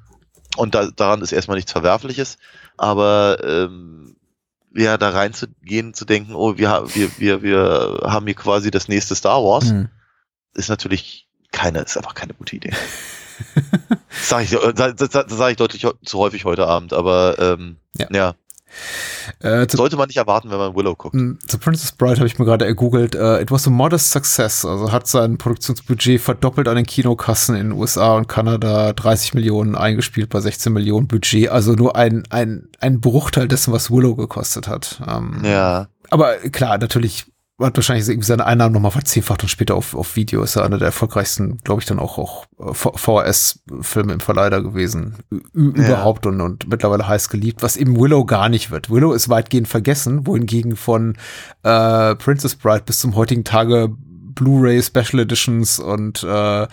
[0.56, 2.38] Und da, daran ist erstmal nichts Verwerfliches.
[2.80, 4.16] Aber ähm,
[4.74, 9.14] ja, da reinzugehen, zu denken, oh, wir, wir, wir, wir haben hier quasi das nächste
[9.14, 9.88] Star Wars, Hm.
[10.54, 12.72] ist natürlich keine, ist einfach keine gute Idee.
[14.08, 17.38] das sage ich, äh, das, das, das sag ich deutlich zu häufig heute Abend, aber
[17.38, 18.06] ähm, Ja.
[18.12, 18.34] ja.
[19.40, 21.14] Äh, sollte man nicht erwarten, wenn man Willow guckt.
[21.14, 23.14] Mm, Zu Princess Bride habe ich mir gerade ergoogelt.
[23.14, 24.64] Uh, it was a modest success.
[24.64, 29.74] Also hat sein Produktionsbudget verdoppelt an den Kinokassen in den USA und Kanada 30 Millionen
[29.74, 31.48] eingespielt bei 16 Millionen Budget.
[31.50, 35.00] Also nur ein, ein, ein Bruchteil dessen, was Willow gekostet hat.
[35.06, 35.88] Ähm, Ja.
[36.10, 37.26] Aber klar, natürlich
[37.60, 40.78] hat wahrscheinlich irgendwie seine Einnahmen nochmal verzehnfacht und später auf, auf Video ist er einer
[40.78, 45.16] der erfolgreichsten, glaube ich, dann auch, auch äh, VHS-Filme im Verleiher gewesen.
[45.30, 45.86] Ü Ja.
[45.86, 48.90] Überhaupt und, und mittlerweile heiß geliebt, was eben Willow gar nicht wird.
[48.90, 51.16] Willow ist weitgehend vergessen, wohingegen von
[51.62, 53.94] äh, Princess Bride bis zum heutigen Tage
[54.34, 56.66] Blu-ray Special Editions und äh,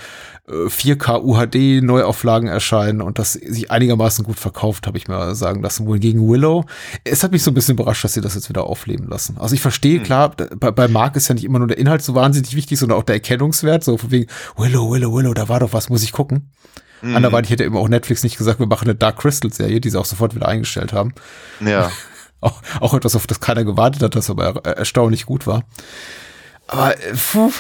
[0.50, 5.86] 4K UHD Neuauflagen erscheinen und das sich einigermaßen gut verkauft, habe ich mir sagen lassen.
[5.88, 6.64] Wohingegen Willow,
[7.04, 9.38] es hat mich so ein bisschen überrascht, dass sie das jetzt wieder aufleben lassen.
[9.40, 12.02] Also ich verstehe, klar, da- bei, bei Mark ist ja nicht immer nur der Inhalt
[12.02, 15.60] so wahnsinnig wichtig, sondern auch der Erkennungswert, so von wegen, Willow, Willow, Willow, da war
[15.60, 16.50] doch was, muss ich gucken.
[17.02, 17.16] Mhm.
[17.18, 20.00] Anderweitig hätte immer auch Netflix nicht gesagt, wir machen eine Dark Crystal Serie, die sie
[20.00, 21.14] auch sofort wieder eingestellt haben.
[21.60, 21.92] Ja.
[22.40, 25.64] Auch, auch etwas, auf das keiner gewartet hat, das aber er, erstaunlich gut war.
[26.68, 27.52] Aber äh, puh,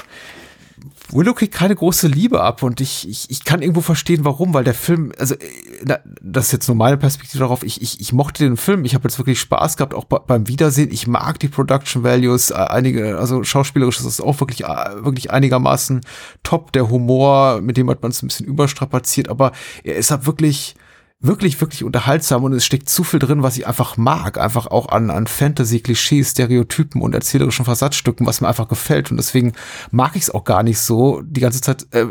[1.11, 4.65] Willow kriegt keine große Liebe ab und ich, ich, ich kann irgendwo verstehen, warum, weil
[4.65, 8.43] der Film, also äh, das ist jetzt nur meine Perspektive darauf, ich, ich, ich mochte
[8.43, 11.47] den Film, ich habe jetzt wirklich Spaß gehabt, auch bei, beim Wiedersehen, ich mag die
[11.47, 16.01] Production Values, äh, einige, also schauspielerisch ist es auch wirklich, wirklich einigermaßen
[16.43, 19.53] top, der Humor, mit dem hat man es ein bisschen überstrapaziert, aber
[19.83, 20.75] er ist halt wirklich,
[21.19, 24.37] wirklich, wirklich unterhaltsam und es steckt zu viel drin, was ich einfach mag.
[24.37, 29.09] Einfach auch an, an Fantasy, Klischees, Stereotypen und erzählerischen Versatzstücken, was mir einfach gefällt.
[29.09, 29.53] Und deswegen
[29.89, 31.21] mag ich es auch gar nicht so.
[31.23, 32.05] Die ganze Zeit äh,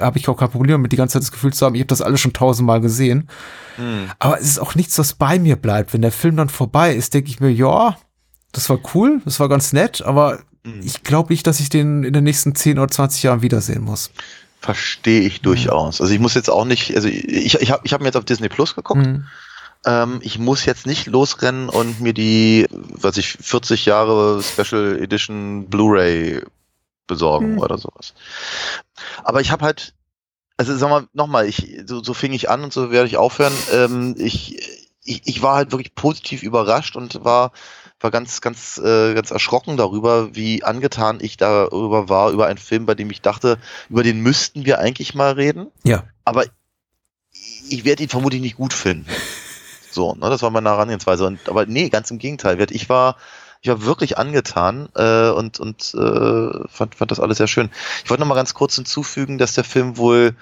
[0.00, 1.88] habe ich auch kein Problem damit, die ganze Zeit das Gefühl zu haben, ich habe
[1.88, 3.28] das alles schon tausendmal gesehen.
[4.18, 5.92] Aber es ist auch nichts, was bei mir bleibt.
[5.92, 7.96] Wenn der Film dann vorbei ist, denke ich mir, ja,
[8.52, 10.40] das war cool, das war ganz nett, aber
[10.82, 14.10] ich glaube nicht, dass ich den in den nächsten 10 oder 20 Jahren wiedersehen muss.
[14.60, 16.00] Verstehe ich durchaus.
[16.00, 18.26] Also ich muss jetzt auch nicht, also ich, ich habe ich hab mir jetzt auf
[18.26, 19.06] Disney Plus geguckt.
[19.06, 19.26] Mhm.
[19.86, 25.68] Ähm, ich muss jetzt nicht losrennen und mir die, was ich, 40 Jahre Special Edition
[25.68, 26.42] Blu-ray
[27.06, 27.58] besorgen Hm.
[27.58, 28.12] oder sowas.
[29.24, 29.94] Aber ich habe halt,
[30.58, 33.54] also sag mal, nochmal, ich, so, so fing ich an und so werde ich aufhören.
[33.72, 34.60] Ähm, ich,
[35.02, 37.52] ich, ich war halt wirklich positiv überrascht und war,
[38.00, 42.86] war ganz, ganz, äh, ganz erschrocken darüber, wie angetan ich darüber war, über einen Film,
[42.86, 43.58] bei dem ich dachte,
[43.88, 45.68] über den müssten wir eigentlich mal reden.
[45.84, 46.04] Ja.
[46.24, 46.44] Aber
[47.68, 49.06] ich werde ihn vermutlich nicht gut finden.
[49.92, 51.26] So, ne, das war meine Herangehensweise.
[51.26, 52.64] Und, aber nee, ganz im Gegenteil.
[52.70, 53.16] Ich war,
[53.60, 57.70] ich war wirklich angetan äh, und, und äh, fand, fand das alles sehr schön.
[58.04, 60.36] Ich wollte noch mal ganz kurz hinzufügen, dass der Film wohl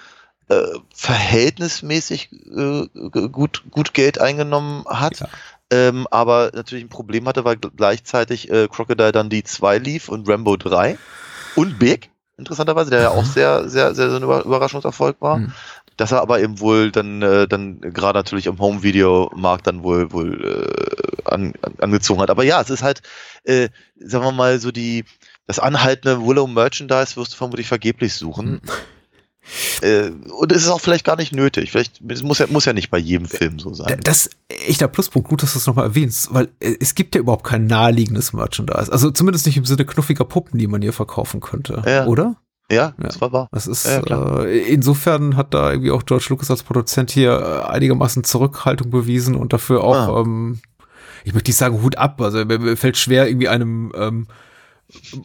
[0.49, 0.63] äh,
[0.95, 2.89] verhältnismäßig äh,
[3.29, 5.21] gut, gut Geld eingenommen hat.
[5.21, 5.29] Ja.
[5.71, 10.29] Ähm, aber natürlich ein Problem hatte, weil gl- gleichzeitig äh, Crocodile Dundee 2 lief und
[10.29, 10.97] Rambo 3
[11.57, 15.39] und Big, interessanterweise, der ja auch sehr, sehr, sehr, sehr ein Über- Überraschungserfolg war.
[15.39, 15.53] Mhm.
[15.99, 20.45] dass er aber eben wohl dann, äh, dann gerade natürlich im Home-Video-Markt dann wohl, wohl
[20.45, 22.31] äh, an, an, angezogen hat.
[22.31, 23.03] Aber ja, es ist halt,
[23.43, 23.69] äh,
[23.99, 25.05] sagen wir mal, so die,
[25.49, 28.61] das anhaltende Willow-Merchandise wirst du vermutlich vergeblich suchen.
[29.83, 31.71] Äh, und es ist auch vielleicht gar nicht nötig.
[31.73, 33.99] Vielleicht es muss ja, muss ja nicht bei jedem Film so sein.
[34.05, 35.29] Das ist echter Pluspunkt.
[35.29, 38.93] Gut, dass du es nochmal erwähnst, weil äh, es gibt ja überhaupt kein naheliegendes Merchandise.
[38.93, 41.83] Also zumindest nicht im Sinne knuffiger Puppen, die man hier verkaufen könnte.
[41.87, 42.07] Ja.
[42.07, 42.37] Oder?
[42.71, 43.49] Ja, das war wahr.
[43.51, 47.33] Das ist, Ja, äh, insofern hat da irgendwie auch George Lucas als Produzent hier
[47.67, 50.21] äh, einigermaßen Zurückhaltung bewiesen und dafür auch, Ah.
[50.21, 50.61] ähm,
[51.25, 54.27] ich möchte nicht sagen Hut ab, also mir, mir fällt schwer, irgendwie einem ähm,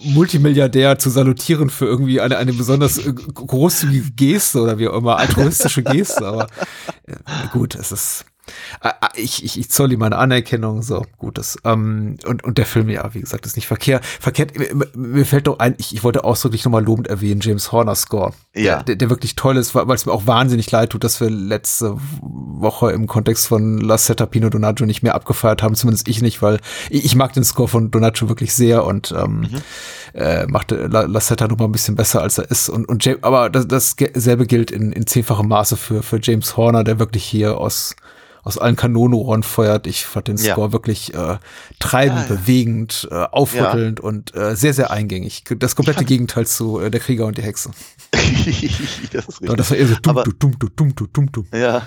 [0.04, 5.18] Multimilliardär zu salutieren für irgendwie eine, eine besonders äh, großzügige Geste oder wie auch immer,
[5.18, 6.48] altruistische Geste, aber
[7.06, 7.16] äh,
[7.52, 8.26] gut, es ist
[9.16, 12.90] ich, ich, ich zoll ihm meine Anerkennung, so, gut, das, ähm, und, und der Film,
[12.90, 16.24] ja, wie gesagt, ist nicht verkehrt, verkehrt, mir, mir fällt doch ein, ich, ich wollte
[16.24, 18.34] ausdrücklich nochmal lobend erwähnen, James Horner Score.
[18.54, 18.84] Ja.
[18.84, 21.96] Der, der wirklich toll ist, weil es mir auch wahnsinnig leid tut, dass wir letzte
[22.22, 26.42] Woche im Kontext von La Setta Pino Donaggio nicht mehr abgefeiert haben, zumindest ich nicht,
[26.42, 26.60] weil
[26.90, 29.48] ich, ich mag den Score von Donaggio wirklich sehr und ähm,
[30.14, 32.70] äh, machte La, La Setta noch mal ein bisschen besser, als er ist.
[32.70, 36.84] Und, und James, aber das, dasselbe gilt in, in zehnfachem Maße für, für James Horner,
[36.84, 37.96] der wirklich hier aus
[38.44, 39.88] aus allen Kanonenrohren feuert.
[39.88, 40.54] Ich fand den Ja.
[40.54, 41.38] Score wirklich äh,
[41.80, 42.42] treibend, Ja, ja.
[42.42, 45.44] bewegend, äh, aufrüttelnd und äh, sehr, sehr eingängig.
[45.60, 47.72] Das komplette Gegenteil zu äh, Der Krieger und die Hexe.
[49.14, 51.32] das ist Aber das war eher so dumm, Aber- du, dumm, du, dumm, du, dumm,
[51.32, 51.48] dumm.
[51.54, 51.82] Ja.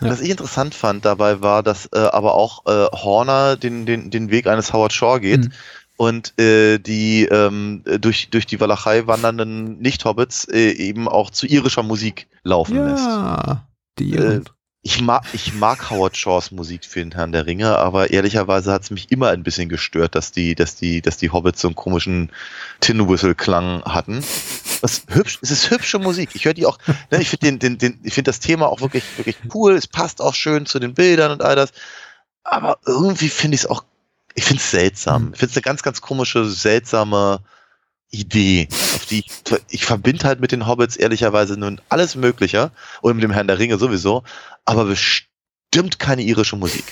[0.00, 4.30] Was ich interessant fand dabei war, dass äh, aber auch äh, Horner den, den, den
[4.32, 5.52] Weg eines Howard Shaw geht Mhm.
[5.96, 11.84] und äh, die ähm, durch, durch die Walachei wandernden Nicht-Hobbits äh, eben auch zu irischer
[11.84, 13.04] Musik laufen lässt.
[13.04, 13.68] Ja,
[14.00, 14.40] die Äh.
[14.84, 18.82] Ich mag, ich mag Howard Shaws Musik für den Herrn der Ringe, aber ehrlicherweise hat
[18.82, 21.76] es mich immer ein bisschen gestört, dass die, dass die, dass die Hobbits so einen
[21.76, 22.32] komischen
[22.80, 24.24] Tin Whistle Klang hatten.
[24.80, 26.30] Das hübsch, es ist hübsche Musik.
[26.34, 26.78] Ich höre die auch,
[27.12, 29.74] ne, ich finde den, den, den, ich finde das Thema auch wirklich, wirklich cool.
[29.74, 31.70] Es passt auch schön zu den Bildern und all das.
[32.42, 33.84] Aber irgendwie finde ich es auch,
[34.34, 35.30] ich finde es seltsam.
[35.32, 37.38] Ich finde es eine ganz, ganz komische, seltsame
[38.12, 39.30] Idee, auf die ich,
[39.70, 42.70] ich verbinde halt mit den Hobbits ehrlicherweise nun alles Mögliche
[43.00, 44.22] und mit dem Herrn der Ringe sowieso,
[44.64, 46.84] aber bestimmt keine irische Musik.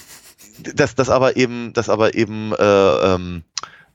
[0.74, 3.44] Das, das aber eben, das aber eben äh, ähm,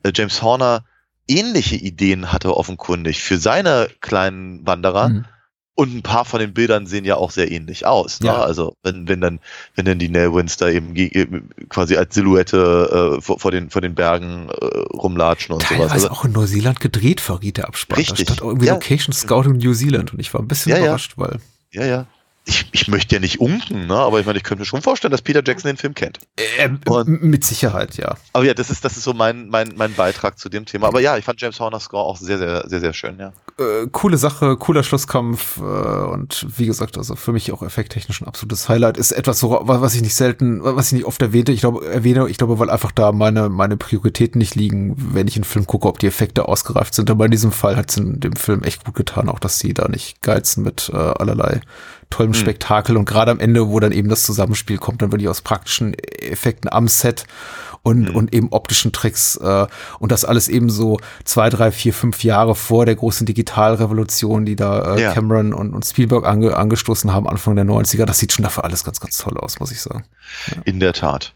[0.03, 0.85] äh, James Horner
[1.27, 5.10] ähnliche Ideen hatte offenkundig für seine kleinen Wanderer.
[5.10, 5.26] Mhm.
[5.77, 8.22] Und ein paar von den Bildern sehen ja auch sehr ähnlich aus.
[8.22, 8.27] Ne?
[8.27, 8.41] Ja.
[8.41, 9.39] Also wenn, wenn dann,
[9.76, 10.95] wenn dann die Nelwins da eben
[11.68, 15.77] quasi als Silhouette äh, vor, vor den vor den Bergen äh, rumlatschen und sowas.
[15.77, 17.97] Teilweise Also, auch in Neuseeland gedreht, verriet der Abspann.
[17.97, 18.26] Richtig.
[18.26, 18.73] Da stand irgendwie Ja.
[18.76, 20.80] Location Scouting New Zealand und ich war ein bisschen ja.
[20.80, 21.39] überrascht, weil
[21.72, 22.07] ja, ja.
[22.48, 23.96] Ich, ich möchte ja nicht unken, ne?
[23.96, 26.20] aber ich meine, ich könnte mir schon vorstellen, dass Peter Jackson den Film kennt.
[26.60, 28.16] äh, Und- mit Sicherheit, ja.
[28.34, 30.88] Aber ja, das ist, das ist so mein, mein, mein Beitrag zu dem Thema.
[30.88, 33.34] Aber ja, ich fand James Horner's Score auch sehr, sehr, sehr, sehr schön, ja.
[33.58, 38.28] Äh, coole Sache, cooler Schlusskampf äh, und wie gesagt, also für mich auch effekttechnisch ein
[38.28, 38.98] absolutes Highlight.
[38.98, 41.52] Ist etwas, so, was ich nicht selten, was ich nicht oft erwähnte.
[41.52, 45.36] Ich glaube, erwähne, ich glaube, weil einfach da meine meine Prioritäten nicht liegen, wenn ich
[45.36, 47.10] einen Film gucke, ob die Effekte ausgereift sind.
[47.10, 49.74] Aber in diesem Fall hat es in dem Film echt gut getan, auch dass sie
[49.74, 51.62] da nicht geizen mit äh, allerlei
[52.10, 52.40] tollem Hm.
[52.40, 55.94] Spektakel und gerade am Ende, wo dann eben das Zusammenspiel kommt, dann wirklich aus praktischen
[55.94, 57.26] Effekten am Set
[57.84, 58.15] und, Hm.
[58.15, 59.68] und eben optischen Tricks äh,
[59.99, 64.56] und das alles eben so zwei, drei, vier, fünf Jahre vor der großen Digitalrevolution, die
[64.56, 65.14] da äh, Ja.
[65.14, 68.06] Cameron und, und Spielberg ange, angestoßen haben, Anfang der 90er.
[68.06, 70.06] Das sieht schon dafür alles ganz, ganz toll aus, muss ich sagen.
[70.64, 71.34] In der Tat.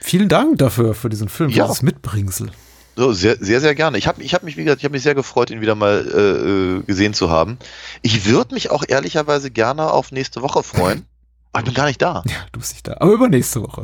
[0.00, 1.64] Vielen Dank dafür, für diesen Film, für Ja.
[1.66, 2.50] dieses Mitbringsel.
[2.96, 3.98] So, sehr, sehr, sehr gerne.
[3.98, 6.06] Ich habe ich hab mich, wie gesagt, ich habe mich sehr gefreut, ihn wieder mal
[6.06, 7.58] äh, äh, gesehen zu haben.
[8.02, 11.04] Ich würde mich auch ehrlicherweise gerne auf nächste Woche freuen.
[11.52, 12.22] Aber ich bin gar nicht da.
[12.28, 12.96] Ja, du bist nicht da.
[13.00, 13.82] Aber übernächste Woche.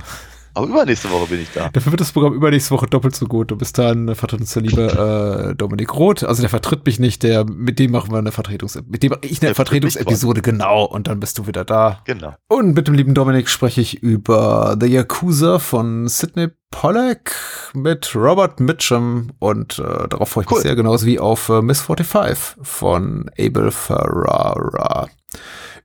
[0.55, 1.69] Aber übernächste Woche bin ich da.
[1.69, 3.53] Dafür wird das Programm übernächste Woche doppelt so gut.
[3.53, 6.25] Und bis dahin äh, vertritt uns der liebe äh, Dominik Roth.
[6.25, 9.21] Also der vertritt mich nicht, der, mit dem machen wir eine Vertretungs mit dem mache
[9.23, 10.85] ich eine Vertretungsepisode, genau.
[10.85, 12.01] Und dann bist du wieder da.
[12.05, 12.35] Genau.
[12.49, 17.35] Und mit dem lieben Dominik spreche ich über The Yakuza von Sidney Pollack
[17.75, 20.59] mit Robert Mitchum und äh, darauf freue ich Cool.
[20.59, 25.09] mich sehr, genauso wie auf äh, Miss 45 von Abel Ferrara.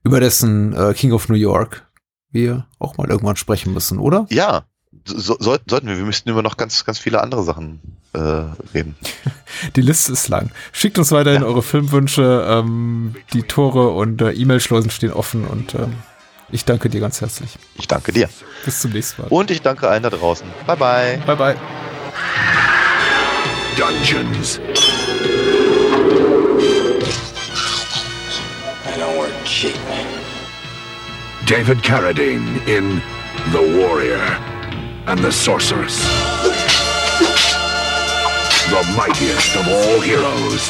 [0.04, 1.85] Über dessen äh, King of New York
[2.36, 4.26] wir auch mal irgendwann sprechen müssen, oder?
[4.30, 4.64] Ja,
[5.04, 5.96] so, soll, sollten wir.
[5.96, 7.80] Wir müssten über noch ganz, ganz viele andere Sachen
[8.12, 8.18] äh,
[8.74, 8.96] reden.
[9.76, 10.50] Die Liste ist lang.
[10.72, 12.46] Schickt uns weiterhin eure Filmwünsche.
[12.48, 15.94] Ähm, die Tore und äh, E-Mail-Schleusen stehen offen und ähm,
[16.50, 17.58] ich danke dir ganz herzlich.
[17.76, 18.28] Ich danke dir.
[18.64, 19.28] Bis zum nächsten Mal.
[19.28, 20.46] Und ich danke allen da draußen.
[20.66, 21.18] Bye, bye.
[21.26, 21.56] Bye, bye.
[23.76, 24.60] Dungeons,
[31.46, 32.96] David Carradine in
[33.52, 34.20] The Warrior
[35.06, 36.02] and the Sorceress.
[38.68, 40.68] The mightiest of all heroes.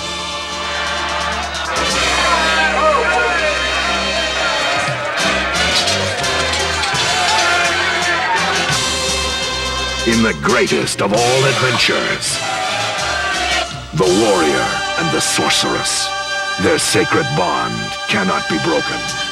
[10.06, 12.36] In the greatest of all adventures,
[13.94, 16.06] the warrior and the sorceress.
[16.60, 19.25] Their sacred bond cannot be broken.